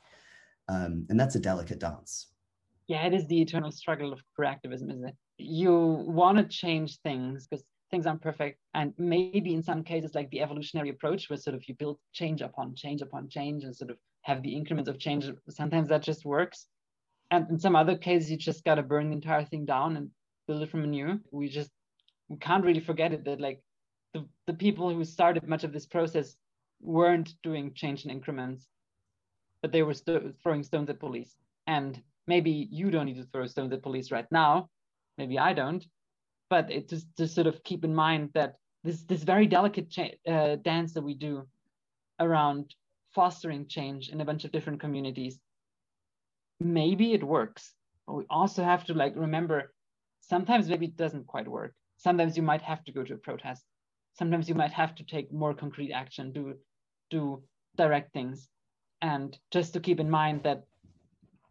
um, 0.68 1.04
and 1.08 1.18
that's 1.18 1.34
a 1.34 1.40
delicate 1.40 1.80
dance. 1.80 2.28
Yeah, 2.86 3.06
it 3.06 3.14
is 3.14 3.26
the 3.26 3.40
eternal 3.40 3.70
struggle 3.70 4.12
of 4.12 4.20
queer 4.34 4.48
activism, 4.48 4.90
isn't 4.90 5.08
it? 5.08 5.16
You 5.38 5.74
want 5.74 6.38
to 6.38 6.44
change 6.44 6.98
things 7.00 7.46
because 7.46 7.64
things 7.90 8.06
aren't 8.06 8.22
perfect, 8.22 8.60
and 8.74 8.92
maybe 8.98 9.54
in 9.54 9.62
some 9.62 9.82
cases, 9.82 10.14
like 10.14 10.30
the 10.30 10.42
evolutionary 10.42 10.90
approach, 10.90 11.28
where 11.28 11.36
sort 11.36 11.56
of 11.56 11.68
you 11.68 11.74
build 11.74 11.98
change 12.12 12.42
upon 12.42 12.74
change 12.74 13.02
upon 13.02 13.28
change, 13.28 13.64
and 13.64 13.74
sort 13.74 13.90
of 13.90 13.96
have 14.22 14.42
the 14.42 14.54
increments 14.54 14.88
of 14.88 14.98
change. 14.98 15.30
Sometimes 15.48 15.88
that 15.88 16.02
just 16.02 16.24
works 16.24 16.66
and 17.30 17.50
in 17.50 17.58
some 17.58 17.76
other 17.76 17.96
cases, 17.96 18.30
you 18.30 18.36
just 18.36 18.64
got 18.64 18.76
to 18.76 18.82
burn 18.82 19.08
the 19.08 19.16
entire 19.16 19.44
thing 19.44 19.64
down 19.64 19.96
and 19.96 20.10
build 20.46 20.62
it 20.62 20.70
from 20.70 20.84
anew. 20.84 21.20
We 21.30 21.48
just 21.48 21.70
we 22.28 22.36
can't 22.36 22.64
really 22.64 22.80
forget 22.80 23.12
it 23.12 23.24
that 23.24 23.40
like 23.40 23.60
the, 24.12 24.26
the 24.46 24.54
people 24.54 24.92
who 24.92 25.04
started 25.04 25.48
much 25.48 25.64
of 25.64 25.72
this 25.72 25.86
process 25.86 26.36
weren't 26.80 27.34
doing 27.42 27.72
change 27.74 28.04
in 28.04 28.10
increments, 28.10 28.66
but 29.62 29.72
they 29.72 29.82
were 29.82 29.94
throwing 29.94 30.62
stones 30.62 30.90
at 30.90 31.00
police. 31.00 31.34
And 31.66 32.00
maybe 32.26 32.68
you 32.70 32.90
don't 32.90 33.06
need 33.06 33.16
to 33.16 33.28
throw 33.32 33.46
stones 33.46 33.72
at 33.72 33.82
police 33.82 34.10
right 34.10 34.26
now. 34.30 34.68
Maybe 35.18 35.38
I 35.38 35.52
don't. 35.52 35.84
But 36.50 36.70
it 36.70 36.88
just 36.88 37.06
to 37.16 37.26
sort 37.26 37.46
of 37.46 37.62
keep 37.64 37.84
in 37.84 37.94
mind 37.94 38.30
that 38.34 38.56
this 38.84 39.02
this 39.04 39.22
very 39.22 39.46
delicate 39.46 39.90
cha- 39.90 40.16
uh, 40.28 40.56
dance 40.56 40.92
that 40.94 41.02
we 41.02 41.14
do 41.14 41.46
around 42.20 42.74
fostering 43.14 43.66
change 43.66 44.10
in 44.10 44.20
a 44.20 44.24
bunch 44.24 44.44
of 44.44 44.52
different 44.52 44.80
communities 44.80 45.38
maybe 46.60 47.12
it 47.12 47.22
works 47.22 47.72
but 48.06 48.14
we 48.14 48.24
also 48.30 48.62
have 48.62 48.84
to 48.84 48.94
like 48.94 49.14
remember 49.16 49.72
sometimes 50.20 50.68
maybe 50.68 50.86
it 50.86 50.96
doesn't 50.96 51.26
quite 51.26 51.48
work 51.48 51.74
sometimes 51.96 52.36
you 52.36 52.42
might 52.42 52.62
have 52.62 52.84
to 52.84 52.92
go 52.92 53.02
to 53.02 53.14
a 53.14 53.18
protest 53.18 53.64
sometimes 54.14 54.48
you 54.48 54.54
might 54.54 54.72
have 54.72 54.94
to 54.94 55.04
take 55.04 55.32
more 55.32 55.54
concrete 55.54 55.92
action 55.92 56.32
do 56.32 56.54
do 57.10 57.42
direct 57.76 58.12
things 58.12 58.48
and 59.02 59.38
just 59.50 59.72
to 59.72 59.80
keep 59.80 60.00
in 60.00 60.10
mind 60.10 60.42
that 60.44 60.64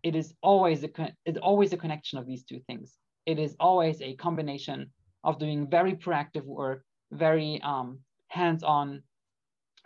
it 0.04 0.16
is 0.16 0.34
always 0.42 0.84
a 0.84 0.90
it's 1.26 1.40
always 1.40 1.74
a 1.74 1.78
connection 1.78 2.20
of 2.20 2.28
these 2.28 2.44
two 2.44 2.60
things. 2.68 2.98
It 3.26 3.40
is 3.40 3.56
always 3.60 4.02
a 4.02 4.16
combination 4.16 4.92
of 5.24 5.40
doing 5.40 5.70
very 5.70 5.96
proactive 5.96 6.44
work 6.44 6.84
very 7.14 7.62
um, 7.64 8.00
hands-on 8.28 9.04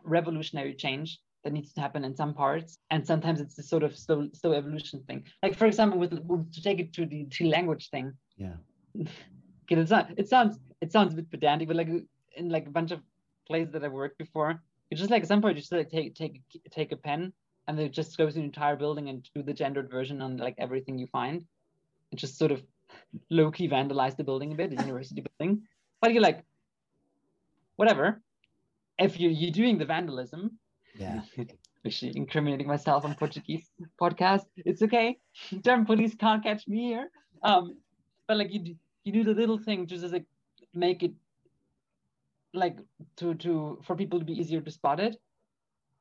revolutionary 0.03 0.73
change 0.73 1.19
that 1.43 1.53
needs 1.53 1.73
to 1.73 1.81
happen 1.81 2.03
in 2.03 2.15
some 2.15 2.33
parts. 2.33 2.77
And 2.89 3.05
sometimes 3.05 3.41
it's 3.41 3.55
this 3.55 3.69
sort 3.69 3.83
of 3.83 3.97
slow 3.97 4.27
slow 4.33 4.53
evolution 4.53 5.03
thing. 5.07 5.23
Like 5.43 5.55
for 5.55 5.65
example 5.65 5.99
with, 5.99 6.13
with 6.13 6.51
to 6.53 6.61
take 6.61 6.79
it 6.79 6.93
to 6.93 7.05
the 7.05 7.25
to 7.25 7.47
language 7.47 7.89
thing. 7.89 8.13
Yeah. 8.37 8.55
Okay, 8.99 9.81
it's 9.81 9.91
not, 9.91 10.09
it 10.17 10.29
sounds 10.29 10.57
it 10.81 10.91
sounds 10.91 11.13
a 11.13 11.17
bit 11.17 11.29
pedantic 11.29 11.67
but 11.67 11.77
like 11.77 11.89
in 12.35 12.49
like 12.49 12.67
a 12.67 12.69
bunch 12.69 12.91
of 12.91 13.01
places 13.47 13.73
that 13.73 13.83
i've 13.83 13.91
worked 13.91 14.17
before 14.17 14.61
you 14.89 14.97
just 14.97 15.09
like 15.09 15.23
at 15.23 15.27
some 15.27 15.41
point 15.41 15.55
you 15.55 15.61
just 15.61 15.71
like 15.71 15.89
take 15.89 16.15
take 16.15 16.41
take 16.71 16.91
a 16.91 16.95
pen 16.95 17.33
and 17.67 17.77
then 17.77 17.91
just 17.91 18.17
go 18.17 18.25
through 18.25 18.41
the 18.41 18.45
entire 18.45 18.75
building 18.75 19.09
and 19.09 19.27
do 19.35 19.43
the 19.43 19.53
gendered 19.53 19.89
version 19.89 20.21
on 20.21 20.37
like 20.37 20.55
everything 20.57 20.97
you 20.97 21.07
find. 21.07 21.45
And 22.11 22.19
just 22.19 22.37
sort 22.37 22.51
of 22.51 22.63
low-key 23.29 23.67
vandalize 23.67 24.15
the 24.15 24.23
building 24.23 24.53
a 24.53 24.55
bit 24.55 24.69
the 24.69 24.81
university 24.83 25.21
building. 25.21 25.63
But 26.01 26.13
you're 26.13 26.23
like 26.23 26.43
whatever. 27.75 28.21
If 28.97 29.19
you're, 29.19 29.31
you're 29.31 29.51
doing 29.51 29.77
the 29.77 29.85
vandalism 29.85 30.57
yeah. 30.97 31.21
actually 31.85 32.11
incriminating 32.17 32.67
myself 32.67 33.05
on 33.05 33.15
portuguese 33.15 33.69
podcast 34.01 34.45
it's 34.57 34.81
okay. 34.81 35.17
German 35.63 35.85
police 35.85 36.15
can't 36.15 36.43
catch 36.43 36.67
me 36.67 36.87
here. 36.87 37.09
Um 37.43 37.77
but 38.27 38.37
like 38.37 38.53
you 38.53 38.59
do, 38.59 38.75
you 39.03 39.13
do 39.13 39.23
the 39.23 39.33
little 39.33 39.57
thing 39.57 39.87
just 39.87 40.03
as 40.03 40.11
like 40.11 40.25
make 40.73 41.03
it 41.03 41.13
like 42.53 42.77
to 43.17 43.35
to 43.35 43.79
for 43.85 43.95
people 43.95 44.19
to 44.19 44.25
be 44.25 44.33
easier 44.33 44.59
to 44.61 44.71
spot 44.71 44.99
it 44.99 45.17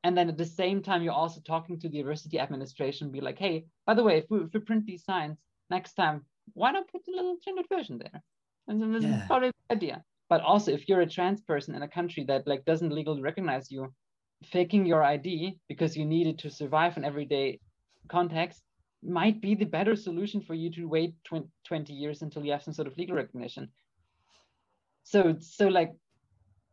and 0.07 0.17
then 0.17 0.29
at 0.29 0.39
the 0.39 0.53
same 0.61 0.83
time 0.83 1.03
you're 1.03 1.23
also 1.25 1.41
talking 1.41 1.79
to 1.79 1.89
the 1.89 1.99
university 1.99 2.39
administration 2.39 3.11
be 3.11 3.21
like 3.21 3.39
hey 3.39 3.67
by 3.87 3.95
the 3.95 4.07
way 4.07 4.19
if 4.19 4.25
we, 4.31 4.39
if 4.39 4.53
we 4.55 4.61
print 4.61 4.87
these 4.87 5.05
signs 5.05 5.39
next 5.77 5.95
time 5.95 6.25
why 6.55 6.73
not 6.73 6.89
put 6.89 7.05
the 7.05 7.13
little 7.13 7.37
gendered 7.45 7.69
version 7.69 7.99
there? 7.99 8.23
And 8.69 8.81
then 8.83 9.03
yeah. 9.03 9.27
probably 9.27 9.49
an 9.49 9.77
idea. 9.77 10.05
But 10.29 10.41
also 10.41 10.73
if 10.73 10.89
you're 10.89 11.01
a 11.01 11.09
trans 11.09 11.41
person 11.41 11.75
in 11.75 11.83
a 11.83 11.89
country 11.89 12.25
that 12.25 12.47
like 12.47 12.65
doesn't 12.65 12.93
legally 12.93 13.23
recognize 13.23 13.71
you 13.71 13.93
faking 14.45 14.85
your 14.85 15.03
id 15.03 15.59
because 15.69 15.97
you 15.97 16.05
need 16.05 16.27
it 16.27 16.39
to 16.39 16.51
survive 16.51 16.97
in 16.97 17.05
everyday 17.05 17.59
context 18.09 18.63
might 19.03 19.41
be 19.41 19.55
the 19.55 19.65
better 19.65 19.97
solution 19.97 20.43
for 20.43 20.53
you 20.53 20.71
to 20.71 20.85
wait 20.85 21.15
20, 21.25 21.47
20 21.67 21.93
years 21.93 22.23
until 22.23 22.45
you 22.45 22.53
have 22.53 22.63
some 22.63 22.75
sort 22.75 22.89
of 22.89 22.97
legal 22.99 23.17
recognition. 23.17 23.69
So 25.05 25.37
so 25.41 25.69
like 25.69 25.93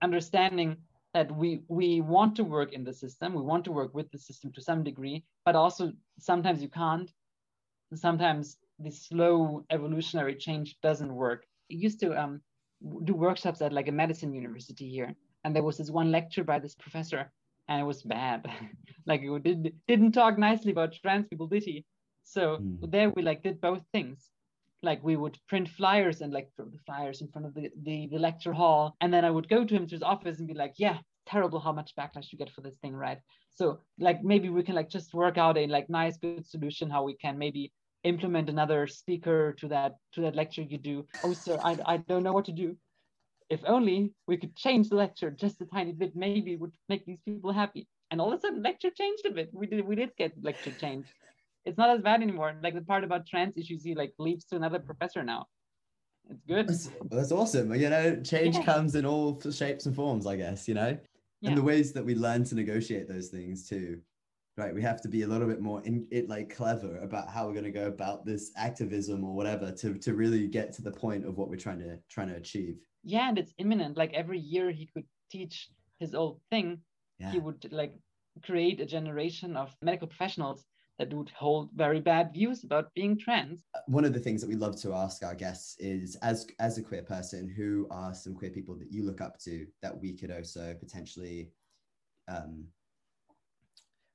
understanding 0.02 0.78
that 1.14 1.32
we 1.36 1.62
we 1.68 2.02
want 2.02 2.36
to 2.36 2.44
work 2.44 2.74
in 2.74 2.84
the 2.84 2.94
system. 2.94 3.34
We 3.34 3.42
want 3.42 3.66
to 3.66 3.72
work 3.72 3.94
with 3.94 4.10
the 4.12 4.18
system 4.18 4.52
to 4.54 4.62
some 4.62 4.84
degree 4.84 5.24
but 5.46 5.56
also 5.56 5.92
sometimes 6.20 6.62
you 6.62 6.70
can't. 6.70 7.12
Sometimes 7.94 8.58
the 8.80 8.92
slow 8.92 9.66
evolutionary 9.70 10.36
change 10.36 10.78
doesn't 10.82 11.14
work. 11.14 11.46
I 11.72 11.76
used 11.76 12.00
to 12.00 12.20
um, 12.20 12.42
do 13.04 13.14
workshops 13.14 13.62
at 13.62 13.74
like 13.74 13.88
a 13.88 13.92
medicine 13.92 14.34
university 14.34 14.90
here 14.90 15.14
and 15.44 15.56
there 15.56 15.64
was 15.64 15.78
this 15.78 15.92
one 15.92 16.12
lecture 16.12 16.44
by 16.44 16.60
this 16.60 16.76
professor 16.76 17.32
and 17.68 17.82
it 17.82 17.86
was 17.86 18.04
bad. 18.04 18.50
Like 19.06 19.22
it 19.22 19.44
did, 19.44 19.74
didn't 19.86 20.14
talk 20.14 20.38
nicely 20.38 20.72
about 20.72 20.94
trans 20.94 21.28
people 21.28 21.48
did 21.48 21.64
he? 21.64 21.86
So 22.24 22.58
mm. 22.62 22.90
there 22.90 23.10
we 23.10 23.22
like 23.22 23.44
did 23.44 23.60
both 23.60 23.84
things 23.92 24.30
like 24.84 25.04
we 25.04 25.16
would 25.16 25.38
print 25.48 25.68
flyers 25.70 26.22
and 26.22 26.34
like 26.34 26.50
the 26.58 26.70
flyers 26.86 27.22
in 27.22 27.28
front 27.30 27.48
of 27.48 27.54
the, 27.54 27.70
the, 27.84 28.08
the 28.12 28.20
lecture 28.20 28.54
hall 28.54 28.96
and 29.02 29.14
then 29.14 29.26
i 29.26 29.32
would 29.32 29.50
go 29.50 29.64
to 29.64 29.74
him 29.74 29.88
to 29.88 29.96
his 29.96 30.04
office 30.04 30.40
and 30.40 30.48
be 30.48 30.54
like 30.54 30.74
yeah 30.78 30.98
terrible 31.26 31.60
how 31.60 31.72
much 31.72 31.96
backlash 31.96 32.32
you 32.32 32.38
get 32.38 32.50
for 32.50 32.62
this 32.62 32.78
thing 32.78 32.96
right? 32.96 33.20
So 33.52 33.80
like 34.00 34.24
maybe 34.24 34.50
we 34.50 34.64
can 34.64 34.76
like 34.76 34.90
just 34.90 35.14
work 35.14 35.38
out 35.38 35.58
a 35.58 35.68
like 35.68 35.90
nice 35.90 36.18
good 36.18 36.46
solution 36.46 36.90
how 36.90 37.04
we 37.04 37.16
can 37.16 37.38
maybe 37.38 37.72
implement 38.04 38.50
another 38.50 38.88
speaker 38.88 39.54
to 39.60 39.68
that 39.70 39.96
to 40.14 40.22
that 40.22 40.36
lecture 40.36 40.64
you 40.64 40.78
do. 40.78 41.06
Oh 41.24 41.34
sir 41.34 41.60
i, 41.64 41.78
I 41.86 41.98
don't 41.98 42.24
know 42.24 42.34
what 42.34 42.46
to 42.46 42.52
do. 42.52 42.76
If 43.50 43.62
only 43.68 44.14
we 44.28 44.38
could 44.38 44.56
change 44.56 44.90
the 44.90 44.96
lecture 44.96 45.30
just 45.30 45.62
a 45.62 45.66
tiny 45.66 45.92
bit 45.92 46.16
maybe 46.16 46.56
would 46.56 46.74
make 46.90 47.06
these 47.06 47.22
people 47.26 47.52
happy. 47.52 47.88
And 48.10 48.20
all 48.20 48.34
of 48.34 48.40
a 48.40 48.42
sudden 48.42 48.64
lecture 48.64 48.90
changed 48.90 49.26
a 49.26 49.32
bit. 49.32 49.50
We 49.54 49.68
did 49.68 49.86
we 49.86 49.96
did 49.96 50.12
get 50.18 50.34
lecture 50.42 50.72
change 50.72 51.08
it's 51.66 51.78
not 51.78 51.90
as 51.90 52.02
bad 52.02 52.22
anymore. 52.22 52.56
Like 52.62 52.76
the 52.76 52.82
part 52.82 53.04
about 53.04 53.28
trans 53.28 53.58
issues, 53.58 53.84
he 53.84 53.96
like 53.96 54.14
leaves 54.20 54.46
to 54.46 54.56
another 54.56 54.80
professor 54.80 55.24
now. 55.24 55.48
It's 56.30 56.44
good. 56.48 56.68
That's, 56.68 56.90
that's 57.10 57.32
awesome. 57.32 57.74
You 57.76 57.90
know, 57.90 58.16
change 58.18 58.56
yeah. 58.56 58.64
comes 58.64 58.96
in 58.96 59.06
all 59.06 59.40
shapes 59.52 59.86
and 59.86 59.96
forms, 59.96 60.26
I 60.26 60.38
guess, 60.38 60.68
you 60.68 60.74
know, 60.74 60.98
yeah. 61.42 61.50
and 61.50 61.58
the 61.58 61.64
ways 61.64 61.92
that 61.94 62.06
we 62.06 62.16
learn 62.16 62.44
to 62.46 62.56
negotiate 62.56 63.08
those 63.08 63.28
things 63.28 63.68
too. 63.68 64.00
Right. 64.56 64.74
We 64.74 64.84
have 64.84 65.02
to 65.02 65.08
be 65.08 65.24
a 65.24 65.28
little 65.28 65.48
bit 65.48 65.62
more 65.62 65.82
in 65.82 66.06
it, 66.12 66.30
like 66.30 66.56
clever 66.56 67.00
about 67.00 67.28
how 67.28 67.48
we're 67.48 67.54
going 67.54 67.64
to 67.64 67.72
go 67.72 67.88
about 67.88 68.24
this 68.24 68.52
activism 68.56 69.24
or 69.24 69.34
whatever 69.34 69.72
to, 69.72 69.96
to 69.96 70.14
really 70.14 70.48
get 70.48 70.72
to 70.74 70.84
the 70.84 70.92
point 70.92 71.26
of 71.26 71.38
what 71.38 71.50
we're 71.50 71.56
trying 71.56 71.80
to 71.80 71.98
trying 72.08 72.28
to 72.28 72.36
achieve. 72.36 72.78
Yeah. 73.04 73.28
And 73.30 73.40
it's 73.40 73.52
imminent. 73.58 73.98
Like 73.98 74.14
every 74.14 74.38
year 74.38 74.70
he 74.70 74.88
could 74.94 75.06
teach 75.32 75.70
his 76.00 76.14
old 76.14 76.40
thing. 76.52 76.82
Yeah. 77.18 77.32
He 77.32 77.40
would 77.40 77.68
like 77.72 77.96
create 78.46 78.80
a 78.80 78.86
generation 78.86 79.58
of 79.58 79.76
medical 79.82 80.08
professionals 80.08 80.66
that 81.00 81.14
would 81.14 81.30
hold 81.32 81.70
very 81.76 82.00
bad 82.00 82.32
views 82.34 82.64
about 82.64 82.94
being 82.94 83.18
trans. 83.18 83.64
One 83.88 84.06
of 84.06 84.14
the 84.14 84.20
things 84.20 84.42
that 84.42 84.48
we 84.48 84.56
love 84.56 84.80
to 84.82 84.94
ask 84.94 85.24
our 85.24 85.36
guests 85.36 85.76
is 85.80 86.16
as 86.18 86.48
as 86.60 86.78
a 86.78 86.84
queer 86.84 87.04
person, 87.04 87.50
who 87.50 87.88
are 87.90 88.14
some 88.14 88.36
queer 88.36 88.52
people 88.52 88.76
that 88.76 88.92
you 88.92 89.04
look 89.04 89.22
up 89.22 89.40
to 89.40 89.66
that 89.82 90.00
we 90.00 90.14
could 90.14 90.32
also 90.32 90.76
potentially 90.80 91.52
um, 92.28 92.66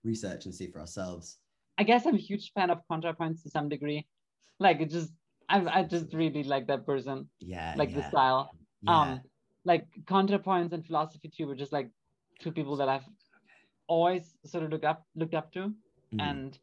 research 0.05 0.45
and 0.45 0.55
see 0.55 0.69
for 0.69 0.81
ourselves? 0.81 1.39
I 1.79 1.83
guess 1.83 2.07
I'm 2.07 2.15
a 2.15 2.19
huge 2.19 2.53
fan 2.53 2.71
of 2.71 2.81
ContraPoints 2.91 3.43
to 3.43 3.51
some 3.51 3.69
degree. 3.69 4.07
Like 4.59 4.81
it 4.81 4.91
just 4.91 5.13
I 5.49 5.81
I 5.81 5.83
just 5.83 6.13
really 6.15 6.45
like 6.45 6.67
that 6.69 6.87
person. 6.87 7.29
Yeah. 7.41 7.75
Like 7.77 7.91
yeah. 7.91 7.97
the 7.97 8.09
style. 8.09 8.51
Yeah. 8.83 9.01
Um 9.01 9.21
like 9.65 9.87
ContraPoints 10.05 10.73
and 10.73 10.87
Philosophy 10.87 11.29
Tube 11.29 11.49
were 11.49 11.57
just 11.57 11.73
like 11.73 11.91
two 12.41 12.53
people 12.53 12.77
that 12.77 12.89
I've 12.89 13.09
always 13.89 14.35
sort 14.45 14.65
of 14.65 14.71
looked 14.71 14.85
up 14.85 15.05
looked 15.15 15.35
up 15.35 15.53
to. 15.53 15.73
Mm. 16.15 16.21
And 16.21 16.59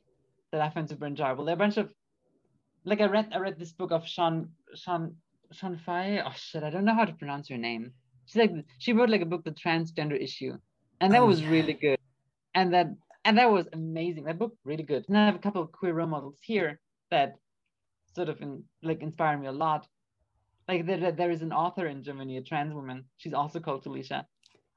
that 0.51 0.61
I 0.61 0.69
find 0.69 0.87
super 0.87 1.05
enjoyable. 1.05 1.45
There 1.45 1.53
are 1.53 1.55
a 1.55 1.65
bunch 1.65 1.77
of 1.77 1.89
like 2.83 3.01
I 3.01 3.05
read 3.05 3.29
I 3.33 3.39
read 3.39 3.59
this 3.59 3.71
book 3.71 3.91
of 3.91 4.07
Shon 4.07 4.49
Shon 4.75 5.15
Shon 5.51 5.77
Faye. 5.85 6.21
Oh 6.25 6.33
shit, 6.35 6.63
I 6.63 6.69
don't 6.69 6.85
know 6.85 6.95
how 6.95 7.05
to 7.05 7.13
pronounce 7.13 7.49
her 7.49 7.57
name. 7.57 7.91
She's 8.25 8.37
like 8.37 8.51
she 8.79 8.93
wrote 8.93 9.09
like 9.09 9.21
a 9.21 9.25
book, 9.25 9.43
The 9.43 9.51
Transgender 9.51 10.21
Issue, 10.21 10.57
and 11.01 11.13
that 11.13 11.21
oh, 11.21 11.27
was 11.27 11.41
yeah. 11.41 11.49
really 11.49 11.73
good. 11.73 11.99
And 12.53 12.73
that 12.73 12.87
and 13.25 13.37
that 13.37 13.51
was 13.51 13.67
amazing. 13.73 14.25
That 14.25 14.39
book 14.39 14.55
really 14.63 14.83
good. 14.83 15.05
And 15.07 15.17
I 15.17 15.25
have 15.25 15.35
a 15.35 15.39
couple 15.39 15.61
of 15.61 15.71
queer 15.71 15.93
role 15.93 16.07
models 16.07 16.37
here 16.41 16.79
that 17.09 17.35
sort 18.15 18.29
of 18.29 18.41
in, 18.41 18.63
like 18.83 19.01
inspire 19.01 19.37
me 19.37 19.47
a 19.47 19.51
lot. 19.51 19.87
Like 20.67 20.85
there, 20.85 21.11
there 21.11 21.31
is 21.31 21.41
an 21.41 21.51
author 21.51 21.87
in 21.87 22.03
Germany, 22.03 22.37
a 22.37 22.41
trans 22.41 22.73
woman. 22.73 23.05
She's 23.17 23.33
also 23.33 23.59
called 23.59 23.83
Felicia, 23.83 24.25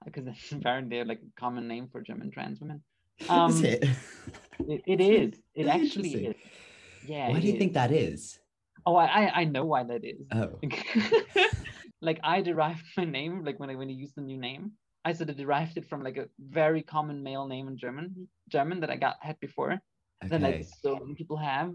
because 0.05 0.25
that's 0.25 0.53
apparently 0.53 1.05
like 1.05 1.21
a 1.21 1.41
common 1.41 1.69
name 1.69 1.89
for 1.91 2.01
German 2.01 2.31
trans 2.31 2.61
women. 2.61 2.83
Um, 3.29 3.51
is 3.51 3.63
it? 3.63 3.85
it? 4.69 4.83
It 4.87 5.01
is. 5.01 5.41
It 5.55 5.67
actually 5.67 6.15
is. 6.15 6.37
Yeah. 7.07 7.31
Why 7.31 7.41
do 7.41 7.47
you 7.47 7.55
is. 7.55 7.59
think 7.59 7.73
that 7.75 7.93
is? 7.93 8.39
Oh, 8.87 8.97
I 8.97 9.41
I 9.41 9.45
know 9.45 9.65
why 9.65 9.85
that 9.85 10.05
is. 10.05 10.27
Oh. 10.33 10.59
like 12.01 12.21
I 12.23 12.43
derived 12.43 12.85
my 12.97 13.05
name 13.05 13.45
like 13.45 13.59
when 13.59 13.71
I 13.71 13.75
when 13.75 13.89
I 13.89 13.93
used 13.93 14.15
the 14.17 14.23
new 14.23 14.39
name. 14.39 14.73
I 15.05 15.13
sort 15.13 15.31
of 15.31 15.37
derived 15.37 15.77
it 15.77 15.89
from 15.89 16.03
like 16.03 16.17
a 16.17 16.29
very 16.39 16.83
common 16.83 17.23
male 17.23 17.47
name 17.47 17.69
in 17.69 17.79
German, 17.79 18.29
German 18.49 18.81
that 18.81 18.91
I 18.91 18.97
got 18.97 19.17
had 19.21 19.39
before, 19.41 19.73
okay. 20.23 20.29
that 20.29 20.41
like 20.41 20.67
so 20.83 20.97
many 20.97 21.15
people 21.15 21.37
have, 21.37 21.73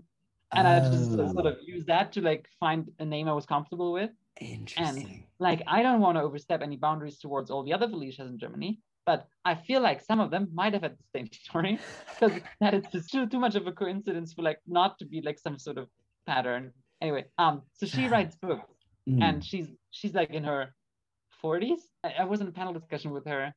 and 0.54 0.68
oh. 0.68 0.72
I 0.72 0.80
just 0.80 1.12
sort 1.12 1.46
of 1.46 1.58
use 1.66 1.86
that 1.86 2.12
to 2.14 2.22
like 2.22 2.48
find 2.60 2.90
a 3.00 3.06
name 3.06 3.28
I 3.28 3.34
was 3.34 3.46
comfortable 3.46 3.92
with. 3.92 4.12
Interesting. 4.40 5.06
And 5.06 5.24
like 5.40 5.62
I 5.68 5.84
don't 5.84 6.02
want 6.02 6.18
to 6.18 6.22
overstep 6.22 6.62
any 6.62 6.78
boundaries 6.78 7.18
towards 7.18 7.50
all 7.50 7.64
the 7.64 7.74
other 7.74 7.88
Felicias 7.88 8.28
in 8.28 8.38
Germany, 8.38 8.80
but 9.06 9.28
I 9.46 9.56
feel 9.56 9.82
like 9.82 10.02
some 10.02 10.20
of 10.20 10.32
them 10.32 10.50
might 10.54 10.74
have 10.74 10.84
had 10.84 10.98
the 10.98 11.20
same 11.20 11.30
story 11.46 11.80
because 12.10 12.40
that 12.60 12.74
is 12.74 12.84
just 12.92 13.12
too, 13.12 13.28
too 13.28 13.40
much 13.40 13.56
of 13.56 13.68
a 13.68 13.72
coincidence 13.72 14.34
for 14.34 14.42
like 14.42 14.60
not 14.68 14.98
to 15.00 15.06
be 15.06 15.22
like 15.22 15.40
some 15.40 15.60
sort 15.60 15.78
of 15.78 15.88
pattern. 16.26 16.72
Anyway, 17.02 17.26
um, 17.38 17.62
so 17.74 17.86
she 17.86 18.08
writes 18.14 18.36
books 18.36 18.74
mm. 19.10 19.22
and 19.22 19.44
she's 19.44 19.68
she's 19.92 20.14
like 20.14 20.32
in 20.32 20.44
her 20.44 20.74
40s. 21.44 21.82
I, 22.04 22.14
I 22.20 22.24
was 22.26 22.42
in 22.42 22.48
a 22.48 22.52
panel 22.52 22.74
discussion 22.74 23.12
with 23.12 23.26
her, 23.26 23.54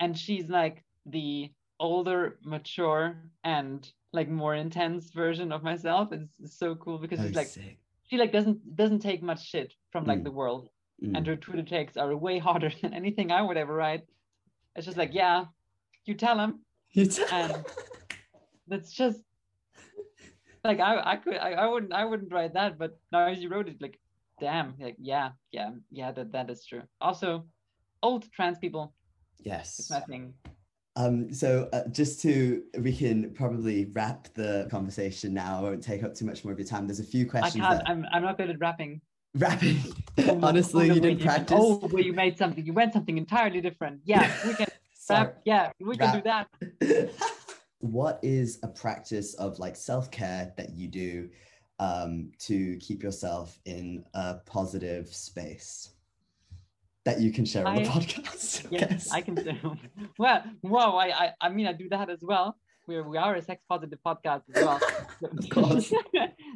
and 0.00 0.18
she's 0.18 0.48
like 0.48 0.84
the 1.06 1.50
older, 1.80 2.38
mature, 2.44 3.16
and 3.44 3.90
like 4.12 4.28
more 4.28 4.54
intense 4.54 5.10
version 5.10 5.52
of 5.52 5.62
myself. 5.62 6.12
It's 6.12 6.58
so 6.58 6.74
cool 6.74 6.98
because 6.98 7.20
she's 7.20 7.34
like 7.34 7.46
sick. 7.46 7.78
she 8.08 8.18
like 8.18 8.32
doesn't 8.32 8.76
doesn't 8.76 9.00
take 9.00 9.22
much 9.22 9.46
shit 9.46 9.74
from 9.90 10.04
like 10.04 10.20
mm. 10.20 10.24
the 10.24 10.30
world. 10.30 10.68
Mm. 11.02 11.16
And 11.16 11.26
her 11.26 11.36
Twitter 11.36 11.62
takes 11.62 11.96
are 11.96 12.14
way 12.16 12.38
harder 12.48 12.70
than 12.80 12.94
anything 12.94 13.32
I 13.32 13.42
would 13.42 13.56
ever 13.56 13.74
write. 13.74 14.02
It's 14.74 14.86
just 14.86 14.98
like, 14.98 15.12
yeah, 15.12 15.44
you 16.04 16.14
tell 16.14 16.38
him, 16.38 16.60
You 16.92 17.06
t- 17.06 17.22
and 17.30 17.64
that's 18.66 18.92
just 18.92 19.20
like 20.64 20.80
I 20.80 21.00
I 21.04 21.16
could 21.16 21.36
I, 21.36 21.52
I 21.52 21.66
wouldn't 21.66 21.92
I 21.92 22.04
wouldn't 22.04 22.32
write 22.32 22.54
that, 22.54 22.78
but 22.78 22.98
now 23.10 23.26
as 23.26 23.42
you 23.42 23.48
wrote 23.48 23.68
it, 23.68 23.80
like 23.80 23.98
damn, 24.40 24.74
like 24.78 24.96
yeah, 24.98 25.30
yeah, 25.50 25.70
yeah, 25.90 26.12
that 26.12 26.32
that 26.32 26.50
is 26.50 26.64
true. 26.64 26.82
Also, 27.00 27.44
old 28.02 28.30
trans 28.32 28.58
people, 28.58 28.94
it's 29.38 29.46
yes. 29.46 29.90
my 29.90 30.00
thing. 30.00 30.34
Um, 30.94 31.32
so 31.32 31.70
uh, 31.72 31.88
just 31.88 32.20
to 32.22 32.62
we 32.78 32.94
can 32.94 33.32
probably 33.32 33.86
wrap 33.92 34.28
the 34.34 34.68
conversation 34.70 35.32
now. 35.32 35.58
I 35.58 35.62
won't 35.62 35.82
take 35.82 36.02
up 36.02 36.14
too 36.14 36.26
much 36.26 36.44
more 36.44 36.52
of 36.52 36.58
your 36.58 36.68
time. 36.68 36.86
There's 36.86 37.00
a 37.00 37.04
few 37.04 37.26
questions. 37.26 37.64
I 37.64 37.68
can't. 37.68 37.84
that 37.84 37.90
I'm 37.90 38.06
I'm 38.12 38.22
not 38.22 38.36
good 38.36 38.50
at 38.50 38.58
rapping. 38.58 39.00
Wrapping. 39.34 39.78
Oh, 40.18 40.40
Honestly, 40.42 40.88
you 40.88 41.00
didn't 41.00 41.22
practice. 41.22 41.58
Oh, 41.60 41.78
well, 41.90 42.02
you 42.02 42.12
made 42.12 42.38
something. 42.38 42.64
You 42.64 42.72
went 42.72 42.92
something 42.92 43.16
entirely 43.18 43.60
different. 43.60 44.00
Yeah, 44.04 44.32
we 44.46 44.54
can 44.54 44.66
rap. 45.10 45.38
Yeah, 45.44 45.72
we 45.80 45.96
can 45.96 46.16
do 46.16 46.22
that. 46.22 46.48
what 47.78 48.20
is 48.22 48.58
a 48.62 48.68
practice 48.68 49.34
of 49.34 49.58
like 49.58 49.76
self-care 49.76 50.52
that 50.56 50.74
you 50.74 50.88
do 50.88 51.28
um, 51.80 52.30
to 52.38 52.76
keep 52.76 53.02
yourself 53.02 53.58
in 53.64 54.04
a 54.14 54.34
positive 54.46 55.08
space 55.08 55.90
that 57.04 57.20
you 57.20 57.32
can 57.32 57.44
share 57.44 57.66
on 57.66 57.76
the 57.76 57.82
podcast? 57.82 58.66
Yes, 58.70 59.10
I 59.10 59.20
can 59.20 59.34
do. 59.34 59.54
Well, 60.18 60.44
whoa, 60.60 60.96
I, 60.96 61.06
I 61.06 61.30
I 61.40 61.48
mean 61.48 61.66
I 61.66 61.72
do 61.72 61.88
that 61.88 62.10
as 62.10 62.20
well. 62.22 62.56
We're 62.86 63.08
we 63.08 63.16
are 63.16 63.34
a 63.36 63.42
sex 63.42 63.62
positive 63.68 64.00
podcast 64.04 64.42
as 64.54 64.64
well. 64.64 64.80
Of 65.22 65.48
course. 65.50 65.92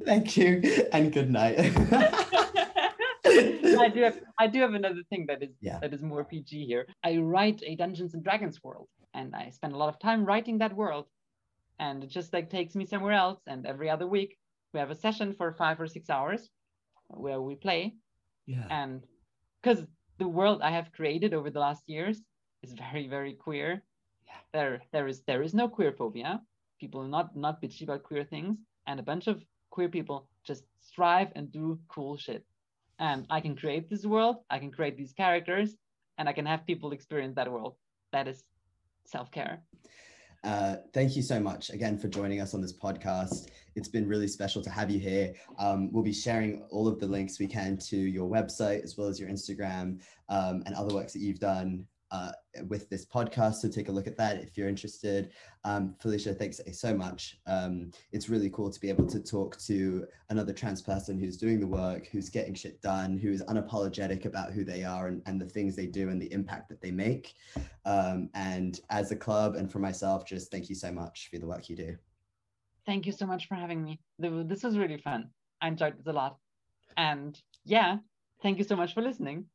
Thank 0.04 0.36
you 0.36 0.60
and 0.92 1.12
good 1.12 1.30
night. 1.30 1.72
I 3.86 3.88
do 3.88 4.02
have 4.02 4.18
I 4.38 4.46
do 4.46 4.60
have 4.60 4.74
another 4.74 5.02
thing 5.10 5.26
that 5.28 5.42
is 5.42 5.54
Yeah. 5.60 5.78
that 5.80 5.92
is 5.94 6.02
more 6.02 6.24
PG 6.24 6.66
here. 6.66 6.86
I 7.04 7.16
write 7.18 7.62
a 7.64 7.74
Dungeons 7.76 8.14
and 8.14 8.22
Dragons 8.24 8.62
world, 8.62 8.88
and 9.14 9.34
I 9.34 9.50
spend 9.50 9.72
a 9.74 9.76
lot 9.76 9.88
of 9.88 9.98
time 9.98 10.24
writing 10.24 10.58
that 10.58 10.74
world, 10.74 11.06
and 11.78 12.04
it 12.04 12.10
just 12.10 12.32
like 12.32 12.48
takes 12.50 12.74
me 12.74 12.84
somewhere 12.86 13.12
else. 13.24 13.40
And 13.46 13.66
every 13.66 13.88
other 13.90 14.06
week 14.06 14.38
we 14.72 14.80
have 14.80 14.90
a 14.90 14.94
session 15.06 15.32
for 15.32 15.52
five 15.52 15.80
or 15.80 15.86
six 15.86 16.10
hours, 16.10 16.50
where 17.08 17.40
we 17.40 17.54
play, 17.54 17.94
yeah. 18.46 18.66
and 18.70 19.02
because 19.62 19.84
the 20.18 20.28
world 20.28 20.60
I 20.62 20.70
have 20.70 20.92
created 20.92 21.34
over 21.34 21.50
the 21.50 21.60
last 21.60 21.82
years 21.88 22.22
is 22.62 22.72
very 22.72 23.06
very 23.08 23.34
queer. 23.34 23.82
Yeah. 24.26 24.40
There 24.52 24.82
there 24.92 25.08
is 25.08 25.22
there 25.26 25.42
is 25.42 25.54
no 25.54 25.68
queer 25.68 25.92
phobia. 25.92 26.40
People 26.80 27.00
are 27.02 27.08
not 27.08 27.36
not 27.36 27.60
bitchy 27.62 27.82
about 27.84 28.02
queer 28.02 28.24
things, 28.24 28.58
and 28.86 29.00
a 29.00 29.02
bunch 29.02 29.26
of 29.28 29.42
queer 29.70 29.88
people 29.88 30.28
just 30.44 30.64
strive 30.80 31.30
and 31.36 31.50
do 31.52 31.78
cool 31.88 32.16
shit. 32.16 32.44
And 32.98 33.26
I 33.30 33.40
can 33.40 33.56
create 33.56 33.90
this 33.90 34.04
world. 34.04 34.36
I 34.50 34.58
can 34.58 34.70
create 34.70 34.96
these 34.96 35.12
characters, 35.12 35.76
and 36.18 36.28
I 36.28 36.32
can 36.32 36.46
have 36.46 36.66
people 36.66 36.92
experience 36.92 37.34
that 37.36 37.50
world. 37.50 37.76
That 38.12 38.26
is 38.28 38.42
self 39.04 39.30
care. 39.30 39.60
Uh, 40.44 40.76
thank 40.94 41.16
you 41.16 41.22
so 41.22 41.40
much 41.40 41.70
again 41.70 41.98
for 41.98 42.06
joining 42.08 42.40
us 42.40 42.54
on 42.54 42.60
this 42.60 42.72
podcast. 42.72 43.48
It's 43.74 43.88
been 43.88 44.06
really 44.06 44.28
special 44.28 44.62
to 44.62 44.70
have 44.70 44.90
you 44.90 45.00
here. 45.00 45.34
Um, 45.58 45.92
we'll 45.92 46.04
be 46.04 46.12
sharing 46.12 46.62
all 46.70 46.86
of 46.86 47.00
the 47.00 47.06
links 47.06 47.40
we 47.40 47.48
can 47.48 47.76
to 47.88 47.96
your 47.96 48.30
website 48.30 48.84
as 48.84 48.96
well 48.96 49.08
as 49.08 49.18
your 49.18 49.28
Instagram 49.28 50.00
um, 50.28 50.62
and 50.64 50.74
other 50.74 50.94
works 50.94 51.12
that 51.14 51.18
you've 51.18 51.40
done 51.40 51.84
uh, 52.10 52.32
with 52.68 52.88
this 52.88 53.04
podcast. 53.04 53.56
So 53.56 53.68
take 53.68 53.88
a 53.88 53.92
look 53.92 54.06
at 54.06 54.16
that 54.16 54.40
if 54.42 54.56
you're 54.56 54.68
interested. 54.68 55.32
Um, 55.64 55.94
Felicia, 56.00 56.34
thanks 56.34 56.60
so 56.72 56.94
much. 56.94 57.38
Um, 57.46 57.90
it's 58.12 58.28
really 58.28 58.50
cool 58.50 58.70
to 58.70 58.80
be 58.80 58.88
able 58.88 59.06
to 59.06 59.20
talk 59.20 59.58
to 59.62 60.06
another 60.30 60.52
trans 60.52 60.82
person 60.82 61.18
who's 61.18 61.36
doing 61.36 61.60
the 61.60 61.66
work, 61.66 62.06
who's 62.06 62.28
getting 62.28 62.54
shit 62.54 62.80
done, 62.80 63.18
who 63.18 63.30
is 63.30 63.42
unapologetic 63.44 64.24
about 64.24 64.52
who 64.52 64.64
they 64.64 64.84
are 64.84 65.08
and, 65.08 65.22
and 65.26 65.40
the 65.40 65.46
things 65.46 65.74
they 65.74 65.86
do 65.86 66.08
and 66.08 66.20
the 66.20 66.32
impact 66.32 66.68
that 66.68 66.80
they 66.80 66.90
make. 66.90 67.34
Um, 67.84 68.30
and 68.34 68.80
as 68.90 69.10
a 69.10 69.16
club 69.16 69.56
and 69.56 69.70
for 69.70 69.78
myself, 69.78 70.26
just 70.26 70.50
thank 70.50 70.68
you 70.68 70.74
so 70.74 70.92
much 70.92 71.28
for 71.30 71.38
the 71.38 71.46
work 71.46 71.68
you 71.68 71.76
do. 71.76 71.96
Thank 72.84 73.06
you 73.06 73.12
so 73.12 73.26
much 73.26 73.48
for 73.48 73.56
having 73.56 73.82
me. 73.82 73.98
This 74.18 74.62
was 74.62 74.78
really 74.78 74.98
fun. 74.98 75.30
I 75.60 75.68
enjoyed 75.68 75.98
this 75.98 76.06
a 76.06 76.12
lot. 76.12 76.36
And 76.96 77.40
yeah, 77.64 77.96
thank 78.42 78.58
you 78.58 78.64
so 78.64 78.76
much 78.76 78.94
for 78.94 79.02
listening. 79.02 79.46